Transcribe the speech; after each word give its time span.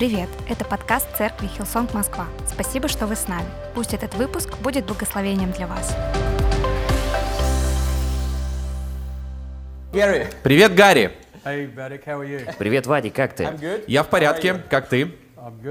Привет! 0.00 0.30
Это 0.48 0.64
подкаст 0.64 1.14
Церкви 1.18 1.46
Хилсонг 1.46 1.92
Москва. 1.92 2.26
Спасибо, 2.50 2.88
что 2.88 3.06
вы 3.06 3.16
с 3.16 3.28
нами. 3.28 3.44
Пусть 3.74 3.92
этот 3.92 4.14
выпуск 4.14 4.56
будет 4.60 4.86
благословением 4.86 5.52
для 5.52 5.66
вас. 5.66 5.94
Gary. 9.92 10.26
Привет, 10.42 10.74
Гарри. 10.74 11.12
Hey? 11.44 11.68
Привет, 12.58 12.86
Вадик, 12.86 13.14
как 13.14 13.34
ты? 13.34 13.50
Я 13.86 14.02
в 14.02 14.08
порядке, 14.08 14.54
как 14.70 14.88
ты? 14.88 15.14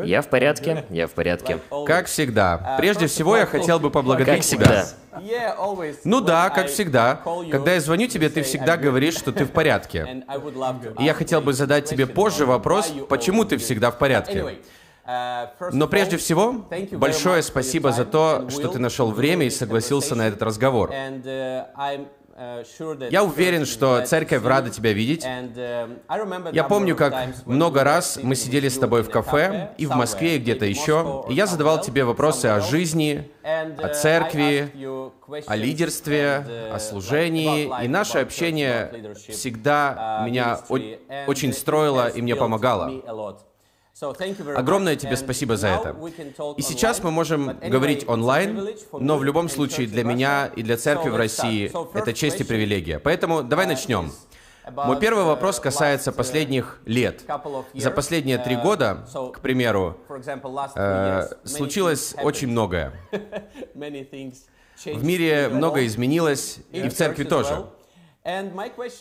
Я 0.04 0.22
в 0.22 0.30
порядке, 0.30 0.86
я 0.90 1.08
в 1.08 1.12
порядке. 1.12 1.60
Как 1.86 2.08
всегда. 2.08 2.76
Прежде 2.78 3.08
всего, 3.08 3.38
я 3.38 3.46
хотел 3.46 3.80
бы 3.80 3.92
поблагодарить 3.92 4.50
Как 4.50 4.60
тебя. 4.60 4.86
Ну 6.04 6.22
да, 6.22 6.50
как 6.50 6.68
всегда. 6.68 7.22
Когда 7.52 7.74
я 7.74 7.82
звоню 7.82 8.08
тебе, 8.08 8.30
ты 8.30 8.44
всегда 8.44 8.78
говоришь, 8.78 9.18
что 9.18 9.32
ты 9.32 9.46
в 9.46 9.52
порядке. 9.52 10.24
И 11.00 11.04
я 11.04 11.14
хотел 11.14 11.42
бы 11.42 11.54
задать 11.54 11.86
тебе 11.86 12.08
позже 12.08 12.46
вопрос, 12.46 12.92
почему 13.08 13.46
ты 13.46 13.58
всегда 13.58 13.92
в 13.92 13.98
порядке. 13.98 14.60
Uh, 15.10 15.72
Но 15.74 15.88
прежде 15.88 16.18
всего, 16.18 16.68
большое 16.92 17.42
спасибо 17.42 17.92
за 17.92 18.06
то, 18.06 18.48
что 18.52 18.68
ты 18.68 18.78
нашел 18.78 19.10
время 19.10 19.48
и 19.48 19.50
согласился 19.50 20.14
на 20.14 20.28
этот 20.28 20.44
разговор. 20.44 20.92
Uh, 22.40 22.64
uh, 22.64 23.10
Я 23.12 23.26
уверен, 23.26 23.66
что 23.66 24.06
церковь 24.06 24.46
рада 24.46 24.70
тебя 24.70 24.94
видеть. 24.94 25.26
Um, 25.26 26.54
Я 26.54 26.64
помню, 26.64 26.96
как 26.96 27.14
много 27.46 27.84
раз 27.84 28.18
мы 28.22 28.36
сидели 28.36 28.70
с 28.70 28.80
тобой 28.80 29.04
в 29.04 29.10
кафе, 29.10 29.72
и 29.78 29.86
в 29.86 29.92
Москве, 29.92 30.38
и 30.38 30.40
где-то 30.40 30.66
еще, 30.66 31.26
и 31.28 31.34
я 31.34 31.48
задавал 31.48 31.82
тебе 31.82 32.06
вопросы 32.06 32.46
о 32.46 32.62
жизни, 32.62 33.30
о 33.44 33.66
uh, 33.66 33.94
церкви, 33.94 34.72
о 35.48 35.56
лидерстве, 35.58 36.46
uh, 36.48 36.72
о 36.72 36.80
служении. 36.80 37.70
И 37.84 37.90
наше 37.90 38.20
общение 38.20 39.14
всегда 39.28 40.22
uh, 40.22 40.26
меня 40.26 40.60
очень 41.28 41.52
строило 41.52 42.08
и 42.08 42.22
мне 42.22 42.38
помогало. 42.38 43.44
Огромное 44.56 44.96
тебе 44.96 45.18
спасибо 45.18 45.58
за 45.58 45.68
это. 45.68 45.96
И 46.58 46.62
сейчас 46.62 47.04
мы 47.04 47.12
можем 47.12 47.60
говорить 47.60 48.08
онлайн, 48.08 48.70
но 48.94 49.18
в 49.18 49.24
любом 49.24 49.50
случае 49.50 49.88
для 49.88 50.04
меня 50.04 50.52
и 50.56 50.64
для 50.64 50.78
церкви 50.78 51.10
в 51.10 51.16
России 51.16 51.72
это 51.94 52.14
честь 52.14 52.40
и 52.40 52.44
привилегия. 52.44 53.00
Поэтому 53.00 53.44
давай 53.44 53.66
uh, 53.66 53.70
начнем. 53.70 54.06
is 54.06 54.14
about, 54.66 54.88
Мой 54.88 55.00
первый 55.00 55.24
uh, 55.24 55.28
вопрос 55.28 55.60
касается 55.60 56.12
uh, 56.12 56.14
последних 56.14 56.80
лет. 56.86 57.24
За 57.74 57.92
последние 57.92 58.38
три 58.38 58.56
года, 58.56 59.06
к 59.34 59.40
примеру, 59.42 59.98
э, 60.76 61.28
случилось 61.44 62.16
очень 62.22 62.48
многое. 62.48 62.94
В 64.86 65.04
мире 65.04 65.50
многое 65.50 65.88
изменилось, 65.88 66.60
и 66.72 66.88
в 66.88 66.94
церкви 66.94 67.26
тоже. 67.26 67.66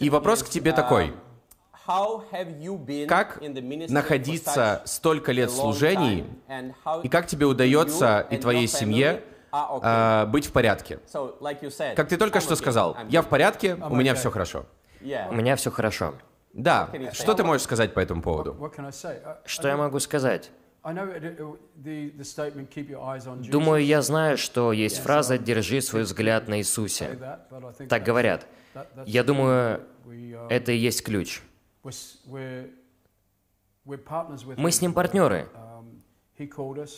И 0.01 0.11
вопрос 0.11 0.43
к 0.43 0.49
тебе 0.49 0.73
такой. 0.73 1.15
Как 1.89 3.39
in 3.43 3.55
the 3.55 3.63
ministry 3.63 3.93
находиться 3.93 4.83
столько 4.85 5.33
лет 5.33 5.49
how 5.49 7.03
и 7.03 7.09
как 7.09 7.27
тебе 7.27 7.47
you 7.47 7.51
удается 7.51 8.27
и 8.31 8.35
and 8.35 8.41
твоей 8.41 8.67
your 8.67 8.79
семье 8.79 9.07
family 9.07 9.23
are 9.53 9.81
okay? 9.81 10.25
э, 10.25 10.27
быть 10.27 10.47
в 10.47 10.53
порядке? 10.53 11.01
Как 11.97 12.09
ты 12.09 12.19
только 12.19 12.41
что 12.41 12.57
сказал, 12.57 12.95
я 13.09 13.23
в 13.23 13.29
порядке, 13.29 13.75
у 13.75 13.97
меня 13.97 14.15
все 14.15 14.31
хорошо. 14.31 14.67
У 15.01 15.35
меня 15.35 15.57
все 15.57 15.71
хорошо. 15.71 16.15
Да, 16.53 16.91
что 17.13 17.35
ты 17.35 17.43
можешь 17.43 17.63
сказать 17.63 17.95
по 17.95 18.01
этому 18.01 18.21
поводу? 18.21 18.71
Что 19.47 19.69
я 19.69 19.77
могу 19.77 19.99
сказать? 19.99 20.51
Думаю, 23.51 23.85
я 23.85 24.03
знаю, 24.03 24.39
что 24.39 24.73
есть 24.73 24.99
фраза 24.99 25.39
«держи 25.39 25.81
свой 25.81 26.03
взгляд 26.03 26.49
на 26.49 26.59
Иисусе». 26.59 27.19
Так 27.89 28.05
говорят. 28.05 28.47
Я 29.07 29.25
думаю, 29.25 29.81
uh, 30.07 30.47
это 30.49 30.73
и 30.73 30.77
есть 30.77 31.03
ключ. 31.03 31.43
Мы 34.57 34.71
с 34.71 34.83
ним 34.83 34.93
партнеры. 34.93 35.49
Um, 35.55 36.03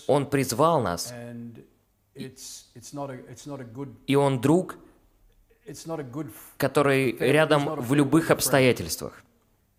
Он 0.06 0.28
призвал 0.28 0.82
нас, 0.82 1.14
и 4.06 4.16
он 4.16 4.40
друг, 4.40 4.76
который 6.56 7.16
рядом 7.18 7.80
в 7.80 7.94
любых 7.94 8.30
обстоятельствах. 8.30 9.22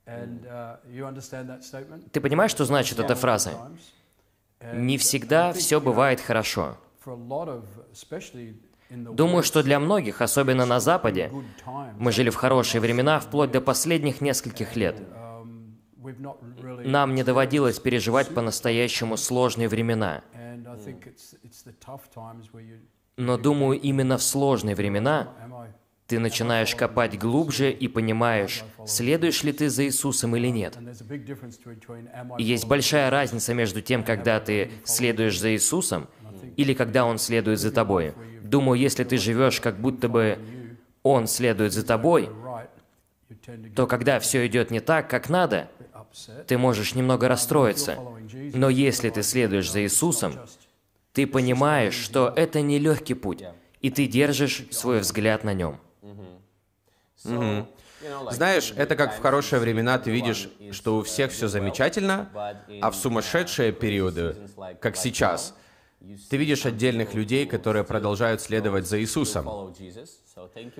uh? 0.07 2.09
Ты 2.11 2.21
понимаешь, 2.21 2.51
что 2.51 2.65
значит 2.65 2.99
эта 2.99 3.15
фраза? 3.15 3.51
Не 4.73 4.97
всегда 4.97 5.53
все 5.53 5.79
бывает 5.79 6.21
хорошо. 6.21 6.77
Думаю, 8.91 9.41
что 9.43 9.63
для 9.63 9.79
многих, 9.79 10.21
особенно 10.21 10.65
на 10.65 10.79
Западе, 10.79 11.31
мы 11.97 12.11
жили 12.11 12.29
в 12.29 12.35
хорошие 12.35 12.81
времена 12.81 13.19
вплоть 13.19 13.51
до 13.51 13.61
последних 13.61 14.19
нескольких 14.19 14.75
лет. 14.75 15.01
Нам 16.83 17.15
не 17.15 17.23
доводилось 17.23 17.79
переживать 17.79 18.33
по-настоящему 18.33 19.15
сложные 19.15 19.69
времена. 19.69 20.23
Но 23.17 23.37
думаю, 23.37 23.79
именно 23.79 24.17
в 24.17 24.23
сложные 24.23 24.75
времена 24.75 25.29
ты 26.07 26.19
начинаешь 26.19 26.75
копать 26.75 27.17
глубже 27.17 27.71
и 27.71 27.87
понимаешь, 27.87 28.63
следуешь 28.85 29.43
ли 29.43 29.53
ты 29.53 29.69
за 29.69 29.85
Иисусом 29.85 30.35
или 30.35 30.47
нет. 30.47 30.77
И 32.37 32.43
есть 32.43 32.67
большая 32.67 33.09
разница 33.09 33.53
между 33.53 33.81
тем, 33.81 34.03
когда 34.03 34.41
ты 34.41 34.71
следуешь 34.83 35.39
за 35.39 35.53
Иисусом 35.53 36.09
или 36.57 36.73
когда 36.73 37.05
Он 37.05 37.17
следует 37.17 37.59
за 37.59 37.71
тобой. 37.71 38.13
Думаю, 38.51 38.77
если 38.77 39.05
ты 39.05 39.17
живешь 39.17 39.61
как 39.61 39.79
будто 39.79 40.09
бы 40.09 40.37
Он 41.03 41.25
следует 41.27 41.71
за 41.71 41.85
тобой, 41.85 42.29
то 43.77 43.87
когда 43.87 44.19
все 44.19 44.45
идет 44.45 44.71
не 44.71 44.81
так, 44.81 45.09
как 45.09 45.29
надо, 45.29 45.69
ты 46.47 46.57
можешь 46.57 46.93
немного 46.93 47.29
расстроиться. 47.29 47.97
Но 48.53 48.69
если 48.69 49.09
ты 49.09 49.23
следуешь 49.23 49.71
за 49.71 49.83
Иисусом, 49.83 50.33
ты 51.13 51.25
понимаешь, 51.27 51.93
что 51.93 52.33
это 52.35 52.59
нелегкий 52.59 53.13
путь, 53.13 53.41
и 53.79 53.89
ты 53.89 54.05
держишь 54.05 54.65
свой 54.71 54.99
взгляд 54.99 55.45
на 55.45 55.53
нем. 55.53 55.79
Like, 57.23 58.33
Знаешь, 58.33 58.73
это 58.75 58.95
как 58.97 59.15
в 59.15 59.21
хорошие 59.21 59.59
времена 59.59 59.97
ты 59.97 60.11
видишь, 60.11 60.49
что 60.71 60.97
у 60.97 61.03
всех 61.03 61.31
все 61.31 61.47
замечательно, 61.47 62.29
а 62.81 62.91
в 62.91 62.95
сумасшедшие 62.95 63.71
периоды, 63.71 64.35
как 64.81 64.97
сейчас, 64.97 65.55
ты 66.29 66.37
видишь 66.37 66.65
отдельных 66.65 67.13
людей, 67.13 67.45
которые 67.45 67.83
продолжают 67.83 68.41
следовать 68.41 68.87
за 68.87 68.99
Иисусом. 68.99 69.73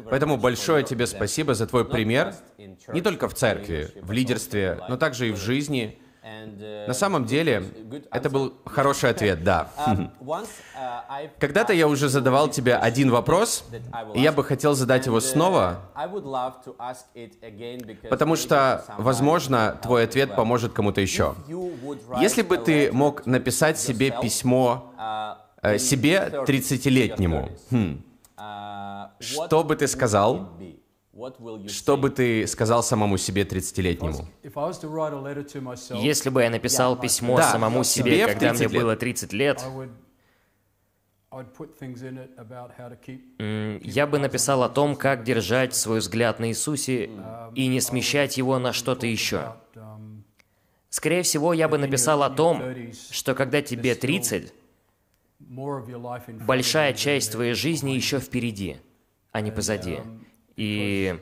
Поэтому 0.10 0.38
большое 0.38 0.84
тебе 0.84 1.08
спасибо 1.08 1.54
за 1.54 1.68
твой 1.68 1.86
пример, 1.86 2.36
не 2.58 3.02
только 3.02 3.28
в 3.28 3.34
церкви, 3.34 3.92
в 4.02 4.12
лидерстве, 4.12 4.80
но 4.90 4.98
также 4.98 5.30
и 5.30 5.32
в 5.32 5.38
жизни. 5.38 6.01
Uh, 6.24 6.88
На 6.88 6.94
самом 6.94 7.26
деле, 7.26 7.64
это 8.12 8.30
был 8.30 8.54
хороший 8.66 9.10
ответ, 9.10 9.44
да. 9.44 9.70
Um, 9.88 10.12
uh, 10.22 11.30
Когда-то 11.40 11.74
я 11.74 11.88
уже 11.88 12.10
задавал 12.10 12.48
тебе 12.48 12.76
один 12.76 13.10
вопрос, 13.10 13.64
и 14.14 14.22
я 14.22 14.32
бы 14.32 14.44
хотел 14.44 14.76
задать 14.76 15.08
его 15.08 15.18
uh, 15.18 15.22
снова, 15.22 15.80
потому 18.08 18.36
что, 18.36 18.86
возможно, 19.00 19.80
твой 19.82 20.04
ответ 20.04 20.36
поможет 20.36 20.74
кому-то 20.74 21.02
еще. 21.02 21.34
Если 22.20 22.44
бы 22.44 22.58
ты 22.58 22.92
мог 22.92 23.26
написать 23.26 23.80
себе 23.80 24.14
письмо 24.22 24.94
uh, 25.00 25.38
э, 25.64 25.80
себе 25.80 26.30
your 26.32 26.46
30s, 26.46 26.46
30-летнему, 26.46 27.36
your 27.36 27.50
30s, 27.50 27.60
хм, 27.72 28.04
uh, 28.38 29.08
что 29.20 29.64
бы 29.64 29.76
ты 29.76 29.88
сказал? 29.88 30.50
Что 31.68 31.98
бы 31.98 32.10
ты 32.10 32.48
сказал 32.48 32.84
самому 32.84 33.18
себе 33.18 33.44
30-летнему? 33.44 34.28
If 34.44 34.54
I 34.56 34.70
was 34.70 34.80
to 34.82 34.90
write 34.90 35.14
a 35.14 35.22
letter 35.22 35.44
to 35.54 35.62
myself, 35.62 36.02
Если 36.02 36.30
бы 36.30 36.42
я 36.44 36.50
написал 36.50 37.00
письмо 37.00 37.38
Да, 37.38 37.52
самому 37.52 37.84
себе 37.84 38.26
когда 38.26 38.50
30 38.50 38.60
мне 38.60 38.68
лет. 38.68 38.82
было 38.82 38.96
30 38.96 39.34
лет, 39.34 39.64
я 43.84 44.08
бы 44.08 44.20
написал 44.20 44.64
о 44.64 44.70
том, 44.70 44.96
как 44.96 45.24
держать 45.24 45.76
свой 45.76 46.00
взгляд 46.00 46.40
на 46.40 46.50
Иисусе 46.50 47.10
и 47.56 47.68
не 47.68 47.80
смещать 47.80 48.38
его 48.38 48.60
на 48.60 48.74
что-то 48.74 49.08
еще. 49.08 49.56
um, 49.76 50.24
Скорее 50.90 51.24
всего, 51.24 51.54
я 51.54 51.70
бы 51.70 51.78
написал 51.78 52.22
о 52.24 52.30
том, 52.30 52.62
что 53.12 53.34
когда 53.34 53.62
тебе 53.62 53.96
30, 53.96 54.54
more 55.50 55.80
of 55.80 55.88
your 55.88 56.02
life 56.02 56.28
in 56.28 56.38
front 56.38 56.42
of 56.42 56.46
большая 56.46 56.94
часть 56.94 57.32
твоей 57.32 57.54
жизни 57.54 57.92
еще 57.92 58.20
впереди, 58.20 58.78
а 59.32 59.40
не 59.42 59.52
позади. 59.52 60.00
И 60.56 61.16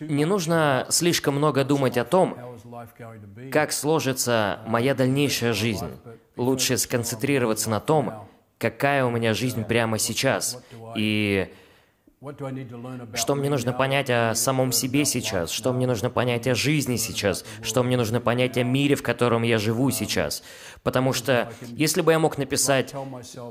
не 0.00 0.24
нужно 0.24 0.86
слишком 0.88 1.34
много 1.34 1.64
думать 1.64 1.98
о 1.98 2.04
том, 2.04 2.38
как 3.52 3.72
сложится 3.72 4.60
моя 4.66 4.94
дальнейшая 4.94 5.52
жизнь. 5.52 5.90
Лучше 6.36 6.78
сконцентрироваться 6.78 7.68
на 7.68 7.80
том, 7.80 8.28
какая 8.58 9.04
у 9.04 9.10
меня 9.10 9.34
жизнь 9.34 9.64
прямо 9.64 9.98
сейчас, 9.98 10.62
и 10.96 11.52
Что 13.14 13.34
мне 13.34 13.50
нужно 13.50 13.72
понять 13.72 14.08
о 14.08 14.34
самом 14.34 14.72
себе 14.72 15.04
сейчас? 15.04 15.50
Что 15.50 15.72
мне 15.72 15.86
нужно 15.86 16.08
понять 16.10 16.46
о 16.46 16.54
жизни 16.54 16.96
сейчас? 16.96 17.44
Что 17.62 17.82
мне 17.82 17.96
нужно 17.96 18.20
понять 18.20 18.56
о 18.56 18.62
мире, 18.62 18.94
в 18.94 19.02
котором 19.02 19.42
я 19.42 19.58
живу 19.58 19.90
сейчас? 19.90 20.42
Потому 20.82 21.12
что 21.12 21.52
если 21.62 22.00
бы 22.00 22.12
я 22.12 22.18
мог 22.18 22.38
написать 22.38 22.94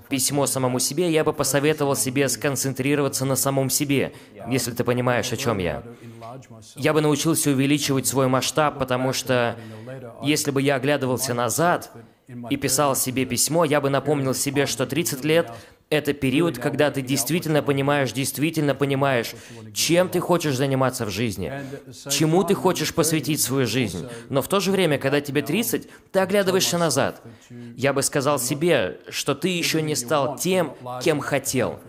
письмо 0.09 0.47
самому 0.47 0.79
себе, 0.79 1.11
я 1.11 1.23
бы 1.23 1.33
посоветовал 1.33 1.95
себе 1.95 2.27
сконцентрироваться 2.29 3.25
на 3.25 3.35
самом 3.35 3.69
себе, 3.69 4.13
если 4.47 4.71
ты 4.71 4.83
понимаешь, 4.83 5.31
о 5.31 5.37
чем 5.37 5.59
я. 5.59 5.83
Я 6.75 6.93
бы 6.93 7.01
научился 7.01 7.51
увеличивать 7.51 8.07
свой 8.07 8.27
масштаб, 8.27 8.79
потому 8.79 9.13
что 9.13 9.55
если 10.23 10.51
бы 10.51 10.61
я 10.61 10.75
оглядывался 10.75 11.33
назад 11.33 11.91
и 12.49 12.57
писал 12.57 12.95
себе 12.95 13.25
письмо, 13.25 13.65
я 13.65 13.81
бы 13.81 13.89
напомнил 13.89 14.33
себе, 14.33 14.65
что 14.65 14.85
30 14.85 15.23
лет— 15.25 15.51
это 15.89 16.13
период, 16.13 16.57
когда 16.57 16.89
ты 16.89 17.01
действительно 17.01 17.61
понимаешь, 17.61 18.11
действительно 18.11 18.73
понимаешь, 18.73 19.35
чем 19.73 20.09
ты 20.09 20.19
хочешь 20.19 20.55
заниматься 20.55 21.05
в 21.05 21.09
жизни, 21.09 21.51
чему 22.09 22.43
ты 22.43 22.55
хочешь 22.55 22.93
посвятить 22.93 23.41
свою 23.41 23.67
жизнь. 23.67 24.07
Но 24.29 24.41
в 24.41 24.47
то 24.47 24.59
же 24.59 24.71
время, 24.71 24.97
когда 24.97 25.21
тебе 25.21 25.41
30, 25.41 25.87
ты 26.11 26.19
оглядываешься 26.19 26.77
назад. 26.77 27.21
Я 27.75 27.93
бы 27.93 28.01
сказал 28.01 28.39
себе, 28.39 28.99
что 29.09 29.35
ты 29.35 29.49
еще 29.49 29.81
не 29.81 29.95
стал 29.95 30.37
тем, 30.37 30.75
кем 31.03 31.19
хотел. 31.19 31.79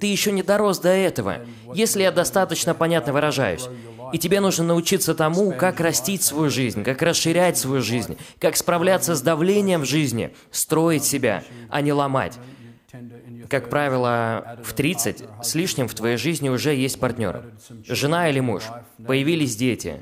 Ты 0.00 0.08
еще 0.08 0.32
не 0.32 0.42
дорос 0.42 0.80
до 0.80 0.90
этого, 0.90 1.38
если 1.72 2.02
я 2.02 2.12
достаточно 2.12 2.74
понятно 2.74 3.12
выражаюсь. 3.12 3.68
И 4.14 4.18
тебе 4.18 4.38
нужно 4.38 4.62
научиться 4.62 5.12
тому, 5.12 5.50
как 5.50 5.80
растить 5.80 6.22
свою 6.22 6.48
жизнь, 6.48 6.84
как 6.84 7.02
расширять 7.02 7.58
свою 7.58 7.82
жизнь, 7.82 8.16
как 8.38 8.56
справляться 8.56 9.16
с 9.16 9.20
давлением 9.20 9.80
в 9.80 9.86
жизни, 9.86 10.32
строить 10.52 11.02
себя, 11.02 11.42
а 11.68 11.80
не 11.80 11.92
ломать. 11.92 12.38
Как 13.50 13.68
правило, 13.68 14.60
в 14.62 14.72
30 14.72 15.24
с 15.42 15.56
лишним 15.56 15.88
в 15.88 15.94
твоей 15.94 16.16
жизни 16.16 16.48
уже 16.48 16.76
есть 16.76 17.00
партнер. 17.00 17.42
Жена 17.88 18.30
или 18.30 18.38
муж. 18.38 18.62
Появились 19.04 19.56
дети. 19.56 19.98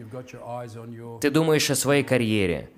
Ты 1.23 1.31
думаешь 1.31 1.70
о 1.70 1.75
своей 1.75 2.03
карьере. 2.03 2.69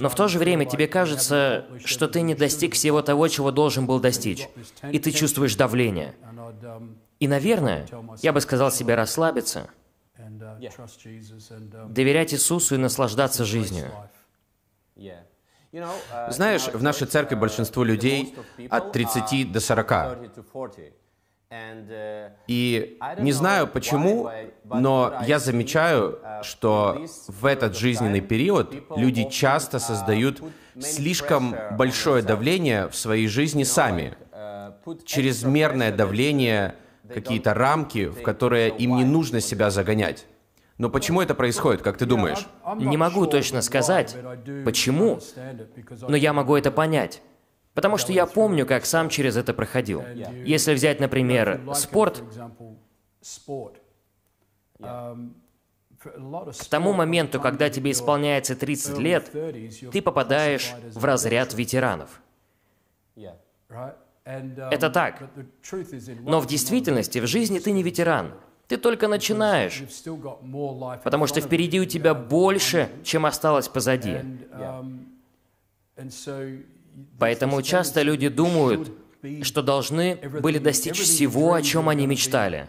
Но 0.00 0.08
в 0.08 0.16
то 0.16 0.26
же 0.26 0.40
время 0.40 0.64
тебе 0.64 0.88
кажется, 0.88 1.66
что 1.84 2.08
ты 2.08 2.22
не 2.22 2.34
достиг 2.34 2.74
всего 2.74 3.02
того, 3.02 3.28
чего 3.28 3.52
должен 3.52 3.86
был 3.86 4.00
достичь. 4.00 4.48
И 4.90 4.98
ты 4.98 5.12
чувствуешь 5.12 5.54
давление. 5.54 6.12
И, 7.22 7.28
наверное, 7.28 7.86
я 8.20 8.32
бы 8.32 8.40
сказал 8.40 8.72
себе 8.72 8.96
расслабиться, 8.96 9.70
доверять 11.88 12.34
Иисусу 12.34 12.74
и 12.74 12.78
наслаждаться 12.78 13.44
жизнью. 13.44 13.92
Знаешь, 16.30 16.66
в 16.66 16.82
нашей 16.82 17.06
церкви 17.06 17.36
большинство 17.36 17.84
людей 17.84 18.34
от 18.68 18.90
30 18.90 19.32
are 19.32 19.52
до 19.52 19.60
40. 19.60 19.88
30 20.18 20.36
to 20.36 20.44
40. 20.52 20.92
And, 21.48 21.88
uh, 21.90 22.32
И 22.48 22.98
не 23.18 23.30
знаю 23.30 23.68
почему, 23.68 24.28
но 24.64 25.14
я 25.24 25.38
замечаю, 25.38 26.18
что 26.42 27.06
в 27.28 27.46
этот 27.46 27.76
жизненный 27.76 28.20
период 28.20 28.74
люди 28.96 29.28
часто 29.30 29.78
создают 29.78 30.42
слишком 30.80 31.54
большое 31.78 32.24
давление 32.24 32.88
в 32.88 32.96
своей 32.96 33.28
жизни 33.28 33.62
сами. 33.62 34.16
Чрезмерное 35.04 35.92
давление, 35.92 36.74
какие-то 37.14 37.54
рамки, 37.54 38.06
в 38.06 38.22
которые 38.22 38.70
им 38.76 38.96
не 38.96 39.04
нужно 39.04 39.40
себя 39.40 39.70
загонять. 39.70 40.26
Но 40.78 40.90
почему 40.90 41.20
это 41.20 41.34
происходит, 41.34 41.82
как 41.82 41.96
ты 41.98 42.06
думаешь? 42.06 42.46
Не 42.76 42.96
могу 42.96 43.26
точно 43.26 43.62
сказать, 43.62 44.16
почему, 44.64 45.20
но 46.08 46.16
я 46.16 46.32
могу 46.32 46.56
это 46.56 46.70
понять. 46.70 47.22
Потому 47.74 47.96
что 47.96 48.12
я 48.12 48.26
помню, 48.26 48.66
как 48.66 48.84
сам 48.84 49.08
через 49.08 49.36
это 49.36 49.54
проходил. 49.54 50.02
Если 50.44 50.74
взять, 50.74 51.00
например, 51.00 51.60
спорт, 51.74 52.22
к 56.02 56.64
тому 56.68 56.92
моменту, 56.92 57.40
когда 57.40 57.70
тебе 57.70 57.92
исполняется 57.92 58.56
30 58.56 58.96
early 58.96 59.02
лет, 59.02 59.30
30s, 59.32 59.68
you're 59.68 59.90
ты 59.92 60.02
попадаешь 60.02 60.72
в 60.92 61.04
разряд 61.04 61.54
ветеранов. 61.54 62.20
Um, 64.24 64.68
Это 64.70 64.90
так. 64.90 65.30
Но 66.20 66.40
в 66.40 66.46
действительности 66.46 67.18
в 67.18 67.26
жизни 67.26 67.58
ты 67.58 67.72
не 67.72 67.82
ветеран. 67.82 68.34
Ты 68.68 68.76
только 68.76 69.08
начинаешь, 69.08 69.82
потому 71.04 71.26
что 71.26 71.40
впереди 71.40 71.80
у 71.80 71.84
тебя 71.84 72.14
больше, 72.14 72.88
чем 73.04 73.26
осталось 73.26 73.68
позади. 73.68 74.16
Um, 74.52 75.06
Поэтому 77.18 77.62
часто 77.62 78.02
люди 78.02 78.28
думают, 78.28 78.92
что 79.42 79.62
должны 79.62 80.16
были 80.40 80.58
достичь 80.58 81.00
всего, 81.00 81.54
о 81.54 81.62
чем 81.62 81.88
они 81.88 82.06
мечтали. 82.06 82.68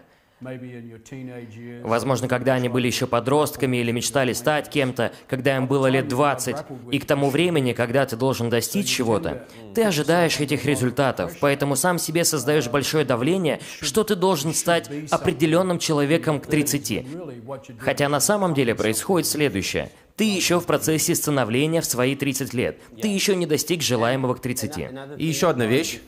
Возможно, 1.83 2.27
когда 2.27 2.53
они 2.53 2.69
были 2.69 2.87
еще 2.87 3.07
подростками 3.07 3.77
или 3.77 3.91
мечтали 3.91 4.33
стать 4.33 4.69
кем-то, 4.69 5.11
когда 5.27 5.55
им 5.57 5.67
было 5.67 5.87
лет 5.87 6.07
20, 6.07 6.55
и 6.91 6.99
к 6.99 7.05
тому 7.05 7.29
времени, 7.29 7.73
когда 7.73 8.05
ты 8.05 8.15
должен 8.15 8.49
достичь 8.49 8.87
чего-то, 8.87 9.45
ты 9.73 9.83
ожидаешь 9.83 10.39
этих 10.39 10.65
результатов, 10.65 11.37
поэтому 11.39 11.75
сам 11.75 11.97
себе 11.99 12.25
создаешь 12.25 12.67
большое 12.67 13.05
давление, 13.05 13.59
что 13.81 14.03
ты 14.03 14.15
должен 14.15 14.53
стать 14.53 14.89
определенным 15.11 15.79
человеком 15.79 16.39
к 16.39 16.47
30. 16.47 16.91
really 16.91 17.41
what 17.45 17.63
you're 17.67 17.75
doing. 17.75 17.79
Хотя 17.79 18.09
на 18.09 18.19
самом 18.19 18.53
деле 18.53 18.75
происходит 18.75 19.27
следующее. 19.27 19.89
Ты 20.15 20.25
еще 20.25 20.59
в 20.59 20.65
процессе 20.65 21.15
становления 21.15 21.81
в 21.81 21.85
свои 21.85 22.15
30 22.15 22.53
лет. 22.53 22.79
Ты 23.01 23.07
еще 23.07 23.35
не 23.35 23.47
достиг 23.47 23.81
желаемого 23.81 24.35
к 24.35 24.41
30. 24.41 24.77
И 25.17 25.25
еще 25.25 25.49
одна 25.49 25.65
вещь, 25.65 25.99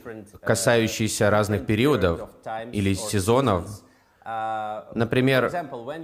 касающаяся 0.42 1.28
разных 1.28 1.66
периодов 1.66 2.28
или 2.72 2.94
сезонов. 2.94 3.68
Например, 4.94 5.52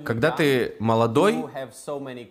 когда 0.04 0.30
ты 0.30 0.76
молодой, 0.78 1.44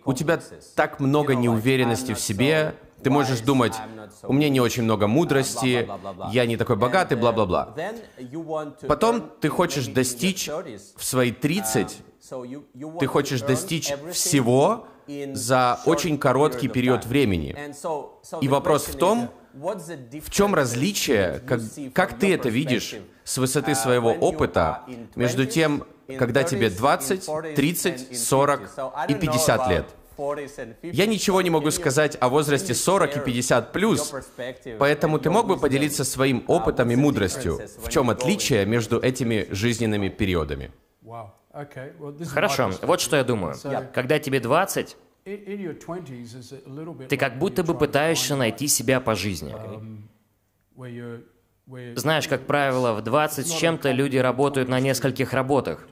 у 0.06 0.12
тебя 0.14 0.40
так 0.74 1.00
много 1.00 1.34
неуверенности 1.34 2.14
в 2.14 2.20
себе, 2.20 2.74
ты 3.02 3.10
можешь 3.10 3.40
думать, 3.40 3.74
у 4.22 4.32
меня 4.32 4.48
не 4.48 4.60
очень 4.60 4.84
много 4.84 5.06
мудрости, 5.06 5.86
я 6.30 6.46
не 6.46 6.56
такой 6.56 6.76
богатый, 6.76 7.18
бла-бла-бла. 7.18 7.74
Потом 8.88 9.30
ты 9.40 9.50
хочешь 9.50 9.86
достичь 9.88 10.48
в 10.48 11.04
свои 11.04 11.30
30, 11.30 11.98
ты 12.98 13.06
хочешь 13.06 13.42
достичь 13.42 13.92
всего 14.12 14.86
за 15.34 15.78
очень 15.84 16.16
короткий 16.16 16.68
период 16.68 17.04
времени. 17.04 17.54
И 18.40 18.48
вопрос 18.48 18.86
в 18.86 18.96
том, 18.96 19.28
в 19.54 20.30
чем 20.30 20.54
различие, 20.54 21.40
как, 21.46 21.60
как 21.94 22.18
ты 22.18 22.34
это 22.34 22.48
видишь 22.48 22.94
с 23.24 23.38
высоты 23.38 23.74
своего 23.74 24.12
опыта 24.12 24.82
между 25.14 25.46
тем, 25.46 25.84
когда 26.18 26.42
тебе 26.42 26.70
20, 26.70 27.54
30, 27.54 28.18
40 28.18 28.70
и 29.08 29.14
50 29.14 29.68
лет? 29.68 29.86
Я 30.82 31.06
ничего 31.06 31.42
не 31.42 31.50
могу 31.50 31.70
сказать 31.70 32.16
о 32.20 32.28
возрасте 32.28 32.74
40 32.74 33.16
и 33.16 33.20
50 33.20 33.72
плюс, 33.72 34.14
поэтому 34.78 35.18
ты 35.18 35.30
мог 35.30 35.46
бы 35.46 35.56
поделиться 35.58 36.04
своим 36.04 36.44
опытом 36.46 36.90
и 36.90 36.96
мудростью. 36.96 37.60
В 37.78 37.88
чем 37.88 38.10
отличие 38.10 38.66
между 38.66 39.00
этими 39.00 39.48
жизненными 39.50 40.08
периодами? 40.08 40.70
Хорошо, 42.28 42.70
вот 42.82 43.00
что 43.00 43.16
я 43.16 43.24
думаю. 43.24 43.56
Когда 43.92 44.18
тебе 44.18 44.40
20, 44.40 44.96
In, 45.24 45.38
in 45.46 45.60
your 45.60 45.74
20s 45.74 46.34
is 46.34 46.52
a 46.52 46.68
little 46.68 46.94
bit 46.94 47.08
ты 47.08 47.16
как 47.16 47.38
будто 47.38 47.62
бы 47.62 47.78
пытаешься 47.78 48.34
найти 48.34 48.66
себя 48.66 49.00
по 49.00 49.14
жизни. 49.14 49.54
Знаешь, 51.94 52.26
как 52.26 52.46
правило, 52.46 52.92
в 52.94 53.02
20 53.02 53.46
с 53.46 53.50
чем-то 53.50 53.92
люди 53.92 54.16
работают 54.16 54.68
на 54.68 54.80
нескольких 54.80 55.32
работах. 55.32 55.86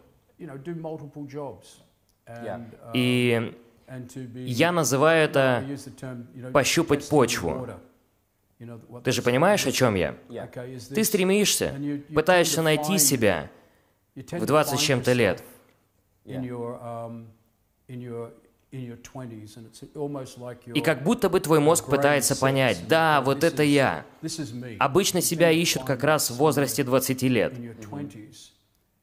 uh, 2.26 2.92
И 2.94 3.56
я 4.34 4.72
называю 4.72 5.24
это 5.24 5.64
пощупать 6.52 7.08
почву. 7.08 7.68
Ты 9.04 9.12
же 9.12 9.22
понимаешь, 9.22 9.66
о 9.66 9.72
чем 9.72 9.94
я? 9.94 10.16
Ты 10.92 11.04
стремишься, 11.04 11.74
пытаешься 12.12 12.62
найти 12.62 12.98
себя 12.98 13.48
в 14.16 14.18
to 14.18 14.46
20 14.46 14.78
с 14.78 14.82
чем-то 14.82 15.12
лет. 15.12 15.44
Yourself 18.72 18.78
in 18.78 18.80
your, 18.80 18.82
in 18.82 18.82
your, 18.82 18.82
in 18.82 18.84
your 18.84 18.96
20s, 18.96 19.56
and 19.56 19.66
it's 19.66 19.84
almost 19.96 20.38
like 20.38 20.58
И 20.74 20.80
как 20.80 21.02
будто 21.02 21.28
бы 21.28 21.40
твой 21.40 21.60
мозг 21.60 21.86
пытается 21.86 22.36
понять, 22.36 22.86
да, 22.88 23.20
вот 23.20 23.44
это 23.44 23.62
я. 23.62 24.04
Обычно 24.78 25.20
себя 25.20 25.50
ищут 25.50 25.84
как 25.84 26.04
раз 26.04 26.30
в 26.30 26.36
возрасте 26.36 26.84
20 26.84 27.22
лет. 27.22 27.52
in 27.52 27.62
your 27.62 27.76
20s. 27.78 28.50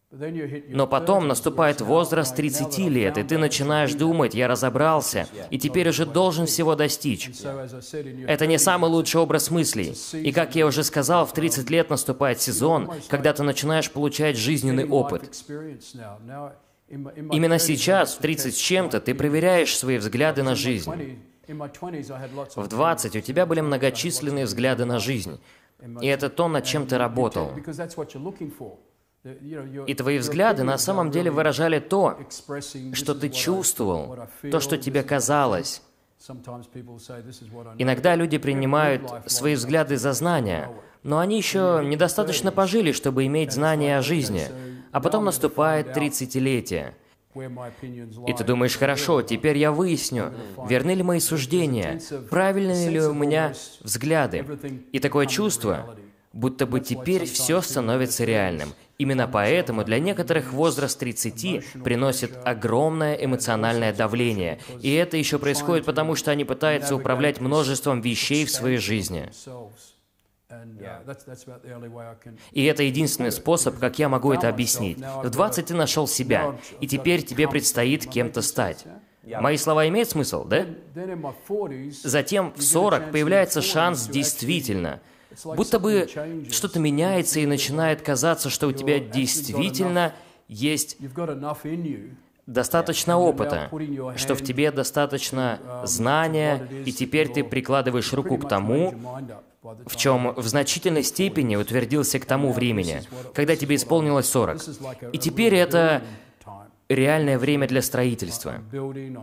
But 0.09 0.19
then 0.19 0.35
you 0.35 0.47
hit 0.47 0.69
your 0.69 0.77
Но 0.77 0.87
потом 0.87 1.25
30s, 1.25 1.27
наступает 1.27 1.81
возраст 1.81 2.31
like, 2.31 2.37
now 2.37 2.51
30 2.53 2.61
that 2.61 2.79
I've 2.79 2.89
лет, 2.89 3.17
и 3.17 3.23
ты 3.23 3.37
начинаешь 3.37 3.93
думать, 3.93 4.33
я 4.35 4.47
разобрался, 4.47 5.27
и 5.49 5.59
теперь 5.59 5.89
уже 5.89 6.05
должен 6.05 6.45
всего 6.45 6.75
достичь. 6.75 7.29
Это 8.25 8.47
не 8.47 8.55
30s, 8.55 8.59
самый 8.59 8.89
лучший 8.89 9.19
образ 9.19 9.51
мыслей. 9.51 9.93
И 10.13 10.31
как 10.31 10.55
я 10.55 10.65
уже 10.65 10.85
сказал, 10.85 11.25
в 11.25 11.33
30 11.33 11.69
лет 11.69 11.89
наступает 11.89 12.39
сезон, 12.39 12.89
когда 13.09 13.33
ты 13.33 13.43
начинаешь 13.43 13.91
получать 13.91 14.37
жизненный 14.37 14.87
опыт. 14.87 15.29
Именно 16.89 17.53
30s, 17.53 17.53
I 17.53 17.59
сейчас, 17.59 18.13
в 18.15 18.19
to 18.19 18.21
30 18.21 18.55
с 18.55 18.57
чем-то, 18.57 19.01
ты 19.01 19.13
проверяешь 19.13 19.77
свои 19.77 19.97
взгляды 19.97 20.43
на 20.43 20.55
жизнь. 20.55 20.89
20 20.89 21.17
in 21.47 21.57
my 21.57 21.71
20s, 21.71 22.11
I 22.11 22.21
had 22.21 22.33
lots 22.33 22.55
of 22.55 22.63
В 22.63 22.67
20 22.67 23.15
у 23.15 23.21
тебя 23.21 23.45
были 23.45 23.61
многочисленные 23.61 24.45
взгляды 24.45 24.85
на 24.85 24.99
жизнь. 24.99 25.39
И 26.01 26.07
это 26.07 26.29
то, 26.29 26.47
над 26.47 26.65
чем 26.65 26.87
ты 26.87 26.97
работал. 26.97 27.51
И 29.87 29.93
твои 29.93 30.17
взгляды 30.17 30.63
на 30.63 30.77
самом 30.77 31.11
деле 31.11 31.31
выражали 31.31 31.79
то, 31.79 32.17
что 32.93 33.15
ты 33.15 33.29
чувствовал, 33.29 34.17
то, 34.49 34.59
что 34.59 34.77
тебе 34.77 35.03
казалось. 35.03 35.81
Иногда 37.77 38.15
люди 38.15 38.37
принимают 38.37 39.03
свои 39.27 39.55
взгляды 39.55 39.97
за 39.97 40.13
знания, 40.13 40.69
но 41.03 41.19
они 41.19 41.37
еще 41.37 41.81
недостаточно 41.85 42.51
пожили, 42.51 42.91
чтобы 42.91 43.25
иметь 43.25 43.51
знания 43.51 43.97
о 43.97 44.01
жизни. 44.01 44.47
А 44.97 44.99
потом 44.99 45.25
наступает 45.25 45.93
тридцатилетие. 45.93 46.95
И 47.35 48.33
ты 48.33 48.43
думаешь, 48.43 48.75
хорошо, 48.75 49.21
теперь 49.21 49.55
я 49.55 49.71
выясню, 49.71 50.33
верны 50.67 50.95
ли 50.95 51.03
мои 51.03 51.19
суждения, 51.19 52.01
правильны 52.31 52.87
ли 52.89 52.99
у 53.01 53.13
меня 53.13 53.53
взгляды. 53.83 54.43
И 54.91 54.97
такое 54.97 55.27
чувство, 55.27 55.95
будто 56.33 56.65
бы 56.65 56.79
теперь 56.79 57.25
все 57.25 57.61
становится 57.61 58.25
реальным. 58.25 58.73
Именно 58.97 59.27
поэтому 59.27 59.83
для 59.83 59.99
некоторых 59.99 60.51
возраст 60.51 60.97
30 60.97 61.83
приносит 61.83 62.31
огромное 62.43 63.13
эмоциональное 63.13 63.93
давление. 63.93 64.57
И 64.81 64.91
это 64.95 65.15
еще 65.15 65.37
происходит 65.37 65.85
потому, 65.85 66.15
что 66.15 66.31
они 66.31 66.43
пытаются 66.43 66.95
управлять 66.95 67.39
множеством 67.39 68.01
вещей 68.01 68.45
в 68.45 68.49
своей 68.49 68.77
жизни. 68.77 69.29
И 72.51 72.63
это 72.63 72.83
единственный 72.83 73.31
способ, 73.31 73.79
как 73.79 73.99
я 73.99 74.09
могу 74.09 74.31
это 74.31 74.49
объяснить. 74.49 74.97
В 74.97 75.29
20 75.29 75.65
ты 75.65 75.73
нашел 75.73 76.07
себя, 76.07 76.55
и 76.79 76.87
теперь 76.87 77.23
тебе 77.23 77.47
предстоит 77.47 78.05
кем-то 78.05 78.41
стать. 78.41 78.85
Мои 79.23 79.57
слова 79.57 79.87
имеют 79.87 80.09
смысл, 80.09 80.45
да? 80.45 80.65
Затем 82.03 82.53
в 82.55 82.61
40 82.61 83.11
появляется 83.11 83.61
шанс 83.61 84.07
действительно– 84.07 85.01
Будто 85.43 85.79
бы 85.79 86.07
что-то 86.49 86.79
меняется 86.79 87.39
и 87.39 87.45
начинает 87.45 88.01
казаться, 88.01 88.49
что 88.49 88.67
у 88.67 88.71
тебя 88.71 88.99
действительно 88.99 90.13
есть 90.47 90.97
достаточно 92.45 93.19
опыта, 93.19 93.69
что 94.15 94.35
в 94.35 94.41
тебе 94.41 94.71
достаточно 94.71 95.59
знания, 95.83 96.67
и 96.85 96.91
теперь 96.91 97.31
ты 97.31 97.43
прикладываешь 97.43 98.13
руку 98.13 98.37
к 98.37 98.47
тому, 98.47 98.95
в 99.61 99.95
чем 99.95 100.33
в 100.35 100.47
значительной 100.47 101.03
степени 101.03 101.55
утвердился 101.55 102.19
к 102.19 102.25
тому 102.25 102.51
времени, 102.51 103.03
когда 103.33 103.55
тебе 103.55 103.75
исполнилось 103.75 104.29
40. 104.29 105.13
И 105.13 105.17
теперь 105.17 105.55
это 105.55 106.03
реальное 106.89 107.37
время 107.37 107.67
для 107.67 107.81
строительства. 107.81 108.61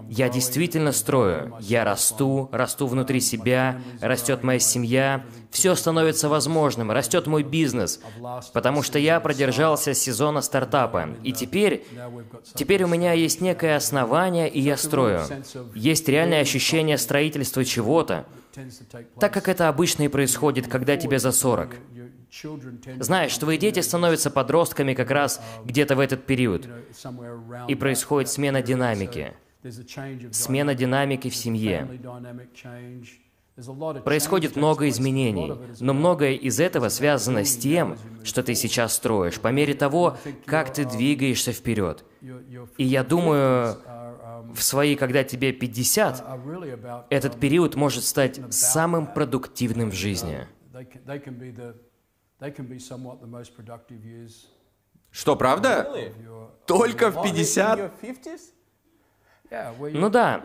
Я 0.09 0.29
действительно 0.29 0.93
строю. 0.93 1.55
Я 1.61 1.85
расту, 1.85 2.49
расту 2.53 2.87
внутри 2.87 3.21
себя, 3.21 3.81
растет 4.01 4.43
моя 4.43 4.59
семья. 4.59 5.25
Все 5.51 5.75
становится 5.75 6.29
возможным, 6.29 6.91
растет 6.91 7.27
мой 7.27 7.43
бизнес, 7.43 8.01
потому 8.53 8.83
что 8.83 8.99
я 8.99 9.21
продержался 9.21 9.95
сезона 9.95 10.41
стартапа. 10.43 11.11
И 11.23 11.33
теперь, 11.33 11.85
теперь 12.55 12.83
у 12.85 12.89
меня 12.89 13.13
есть 13.13 13.41
некое 13.41 13.77
основание, 13.77 14.49
и 14.49 14.61
я 14.61 14.77
строю. 14.77 15.23
Есть 15.75 16.09
реальное 16.09 16.41
ощущение 16.41 16.99
строительства 16.99 17.65
чего-то, 17.65 18.27
так 19.19 19.33
как 19.33 19.49
это 19.49 19.69
обычно 19.69 20.05
и 20.05 20.09
происходит, 20.09 20.69
когда 20.69 20.97
тебе 20.97 21.19
за 21.19 21.33
40. 21.33 21.77
Знаешь, 23.01 23.37
твои 23.39 23.59
дети 23.59 23.81
становятся 23.81 24.31
подростками 24.31 24.95
как 24.95 25.11
раз 25.11 25.41
где-то 25.65 25.97
в 25.97 26.01
этот 26.01 26.27
период. 26.27 26.69
И 27.69 27.75
происходит 27.75 28.31
смена 28.31 28.63
динамики. 28.63 29.35
Смена 30.33 30.75
динамики 30.75 31.31
в 31.31 31.37
семье. 31.37 31.89
Происходит 34.05 34.57
много 34.57 34.89
изменений, 34.89 35.53
но 35.79 35.95
многое 35.95 36.33
из 36.33 36.59
этого 36.59 36.89
связано 36.89 37.45
с 37.45 37.57
тем, 37.57 37.97
что 38.25 38.43
ты 38.43 38.57
сейчас 38.57 38.95
строишь, 38.95 39.39
по 39.39 39.49
мере 39.49 39.75
того, 39.75 40.19
как 40.45 40.73
ты 40.73 40.85
двигаешься 40.85 41.53
вперед. 41.53 42.05
И 42.79 42.85
я 42.85 43.05
думаю, 43.05 43.77
в 44.53 44.63
свои, 44.63 44.97
когда 44.97 45.23
тебе 45.23 45.53
50, 45.53 46.25
этот 47.11 47.39
период 47.39 47.77
может 47.77 48.03
стать 48.03 48.41
самым 48.51 49.07
продуктивным 49.07 49.91
в 49.91 49.95
жизни. 49.95 50.49
Что, 55.11 55.37
правда? 55.37 55.93
Только 56.67 57.11
в 57.11 57.23
50? 57.23 57.93
Ну 59.51 60.11
да. 60.11 60.43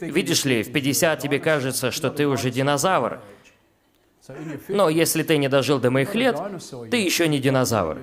Видишь 0.00 0.44
ли, 0.44 0.62
в 0.62 0.72
50 0.72 1.20
тебе 1.20 1.38
кажется, 1.38 1.90
что 1.90 2.10
ты 2.10 2.26
уже 2.26 2.50
динозавр. 2.50 3.20
Но 4.68 4.88
если 4.88 5.22
ты 5.22 5.38
не 5.38 5.48
дожил 5.48 5.78
до 5.80 5.90
моих 5.90 6.14
лет, 6.14 6.38
ты 6.90 6.98
еще 6.98 7.28
не 7.28 7.38
динозавр. 7.38 8.00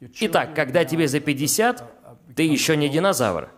Итак, 0.00 0.54
когда 0.54 0.84
тебе 0.84 1.06
за 1.06 1.20
50, 1.20 2.34
ты 2.34 2.42
еще 2.44 2.76
не 2.76 2.88
динозавр. 2.88 3.50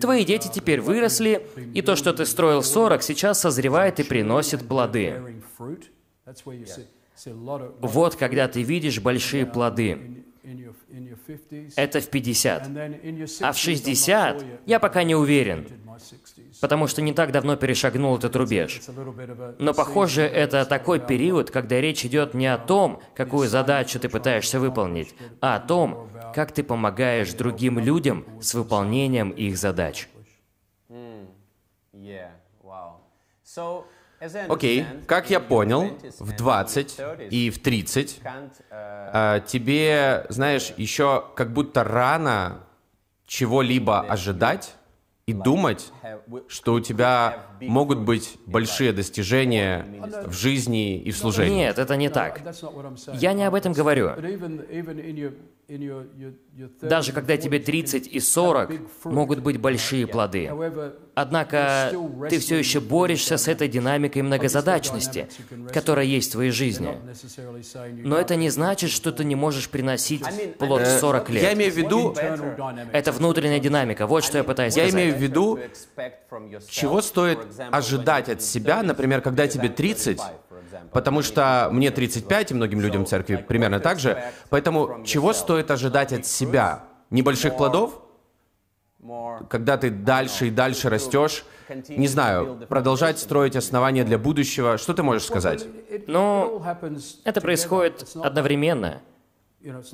Твои 0.00 0.24
дети 0.24 0.48
теперь 0.52 0.80
выросли, 0.80 1.46
и 1.74 1.82
то, 1.82 1.96
что 1.96 2.12
ты 2.12 2.26
строил 2.26 2.60
в 2.60 2.66
40, 2.66 3.02
сейчас 3.02 3.40
созревает 3.40 4.00
и 4.00 4.04
приносит 4.04 4.66
плоды. 4.66 5.20
Вот 7.80 8.16
когда 8.16 8.48
ты 8.48 8.62
видишь 8.62 9.00
большие 9.00 9.46
плоды. 9.46 10.24
Это 11.76 12.00
в 12.00 12.08
50. 12.08 12.70
А 13.40 13.52
в 13.52 13.58
60 13.58 14.44
я 14.66 14.80
пока 14.80 15.04
не 15.04 15.14
уверен, 15.14 15.66
потому 16.60 16.86
что 16.86 17.02
не 17.02 17.12
так 17.12 17.30
давно 17.30 17.56
перешагнул 17.56 18.16
этот 18.16 18.34
рубеж. 18.36 18.80
Но, 19.58 19.74
похоже, 19.74 20.22
это 20.22 20.64
такой 20.64 20.98
период, 20.98 21.50
когда 21.50 21.80
речь 21.80 22.04
идет 22.04 22.34
не 22.34 22.46
о 22.46 22.58
том, 22.58 23.00
какую 23.14 23.48
задачу 23.48 24.00
ты 24.00 24.08
пытаешься 24.08 24.58
выполнить, 24.58 25.14
а 25.40 25.56
о 25.56 25.60
том, 25.60 26.08
как 26.34 26.52
ты 26.52 26.62
помогаешь 26.62 27.32
другим 27.32 27.78
людям 27.78 28.24
с 28.40 28.54
выполнением 28.54 29.30
их 29.30 29.56
задач. 29.56 30.08
Окей, 34.48 34.84
как 35.06 35.30
я 35.30 35.40
понял, 35.40 35.98
в 36.18 36.36
20 36.36 37.00
и 37.30 37.50
в 37.50 37.58
30 37.58 38.20
э, 38.70 39.40
тебе, 39.46 40.26
знаешь, 40.28 40.74
еще 40.76 41.24
как 41.34 41.52
будто 41.52 41.84
рано 41.84 42.60
чего-либо 43.26 44.00
ожидать 44.00 44.74
и 45.26 45.32
думать, 45.32 45.92
что 46.48 46.74
у 46.74 46.80
тебя 46.80 47.46
могут 47.60 48.00
быть 48.00 48.36
большие 48.46 48.92
достижения 48.92 49.86
в 50.26 50.32
жизни 50.32 50.98
и 50.98 51.10
в 51.12 51.16
служении. 51.16 51.54
Нет, 51.54 51.78
это 51.78 51.96
не 51.96 52.10
так. 52.10 52.42
Я 53.14 53.32
не 53.32 53.44
об 53.44 53.54
этом 53.54 53.72
говорю. 53.72 54.10
Даже 56.80 57.12
когда 57.12 57.36
тебе 57.36 57.60
30 57.60 58.06
и 58.08 58.20
40, 58.20 59.04
могут 59.04 59.40
быть 59.40 59.58
большие 59.58 60.06
плоды. 60.06 60.50
Однако 61.14 61.92
ты 62.28 62.38
все 62.38 62.56
еще 62.56 62.80
борешься 62.80 63.36
с 63.36 63.46
этой 63.46 63.68
динамикой 63.68 64.22
многозадачности, 64.22 65.28
которая 65.72 66.06
есть 66.06 66.30
в 66.30 66.32
твоей 66.32 66.50
жизни. 66.50 66.96
Но 68.02 68.16
это 68.16 68.36
не 68.36 68.50
значит, 68.50 68.90
что 68.90 69.12
ты 69.12 69.24
не 69.24 69.36
можешь 69.36 69.68
приносить 69.68 70.24
плод 70.58 70.82
в 70.82 70.98
40 70.98 71.30
лет. 71.30 71.42
Я 71.42 71.52
имею 71.54 71.72
в 71.72 71.76
виду... 71.76 72.14
Это 72.92 73.12
внутренняя 73.12 73.60
динамика, 73.60 74.06
вот 74.06 74.24
что 74.24 74.38
я 74.38 74.44
пытаюсь 74.44 74.72
сказать. 74.72 74.92
Я 74.92 74.98
имею 74.98 75.14
в 75.14 75.18
виду, 75.18 75.58
чего 76.68 77.00
стоит 77.00 77.38
ожидать 77.70 78.28
от 78.28 78.42
себя, 78.42 78.82
например, 78.82 79.20
когда 79.20 79.46
тебе 79.46 79.68
30, 79.68 80.18
Потому 80.92 81.22
что 81.22 81.68
мне 81.72 81.90
35, 81.90 82.50
и 82.50 82.54
многим 82.54 82.80
людям 82.80 83.04
в 83.04 83.08
церкви 83.08 83.36
примерно 83.36 83.80
так 83.80 83.98
же. 83.98 84.22
Поэтому 84.48 85.02
чего 85.04 85.32
стоит 85.32 85.70
ожидать 85.70 86.12
от 86.12 86.26
себя? 86.26 86.84
Небольших 87.10 87.56
плодов? 87.56 88.02
Когда 89.48 89.78
ты 89.78 89.90
дальше 89.90 90.48
и 90.48 90.50
дальше 90.50 90.90
растешь, 90.90 91.44
не 91.88 92.06
знаю, 92.06 92.66
продолжать 92.68 93.18
строить 93.18 93.56
основания 93.56 94.04
для 94.04 94.18
будущего, 94.18 94.76
что 94.76 94.92
ты 94.92 95.02
можешь 95.02 95.24
сказать? 95.24 95.66
Ну, 96.06 96.62
это 97.24 97.40
происходит 97.40 98.06
одновременно. 98.22 99.00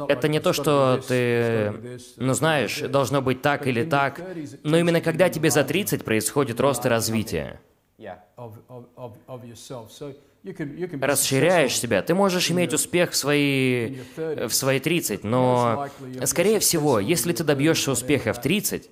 Это 0.09 0.29
не 0.29 0.41
то, 0.41 0.53
что 0.53 1.01
ты, 1.07 2.01
ну 2.17 2.35
знаешь, 2.35 2.81
должно 2.81 3.21
быть 3.21 3.43
так 3.43 3.67
или 3.67 3.85
так, 3.85 4.21
но 4.63 4.77
именно 4.77 5.01
когда 5.01 5.29
тебе 5.29 5.51
за 5.51 5.65
30 5.65 6.05
происходит 6.05 6.61
рост 6.61 6.87
и 6.87 6.89
развитие 6.89 7.61
расширяешь 11.01 11.79
себя, 11.79 12.03
ты 12.03 12.15
можешь 12.15 12.51
иметь 12.51 12.73
успех 12.73 13.13
в 13.13 13.17
свои, 13.17 13.97
в 14.17 14.51
свои 14.51 14.81
30, 14.81 15.25
но, 15.25 15.89
скорее 16.25 16.61
всего, 16.61 17.01
если 17.01 17.33
ты 17.33 17.45
добьешься 17.45 17.91
успеха 17.91 18.33
в 18.33 18.41
30, 18.41 18.91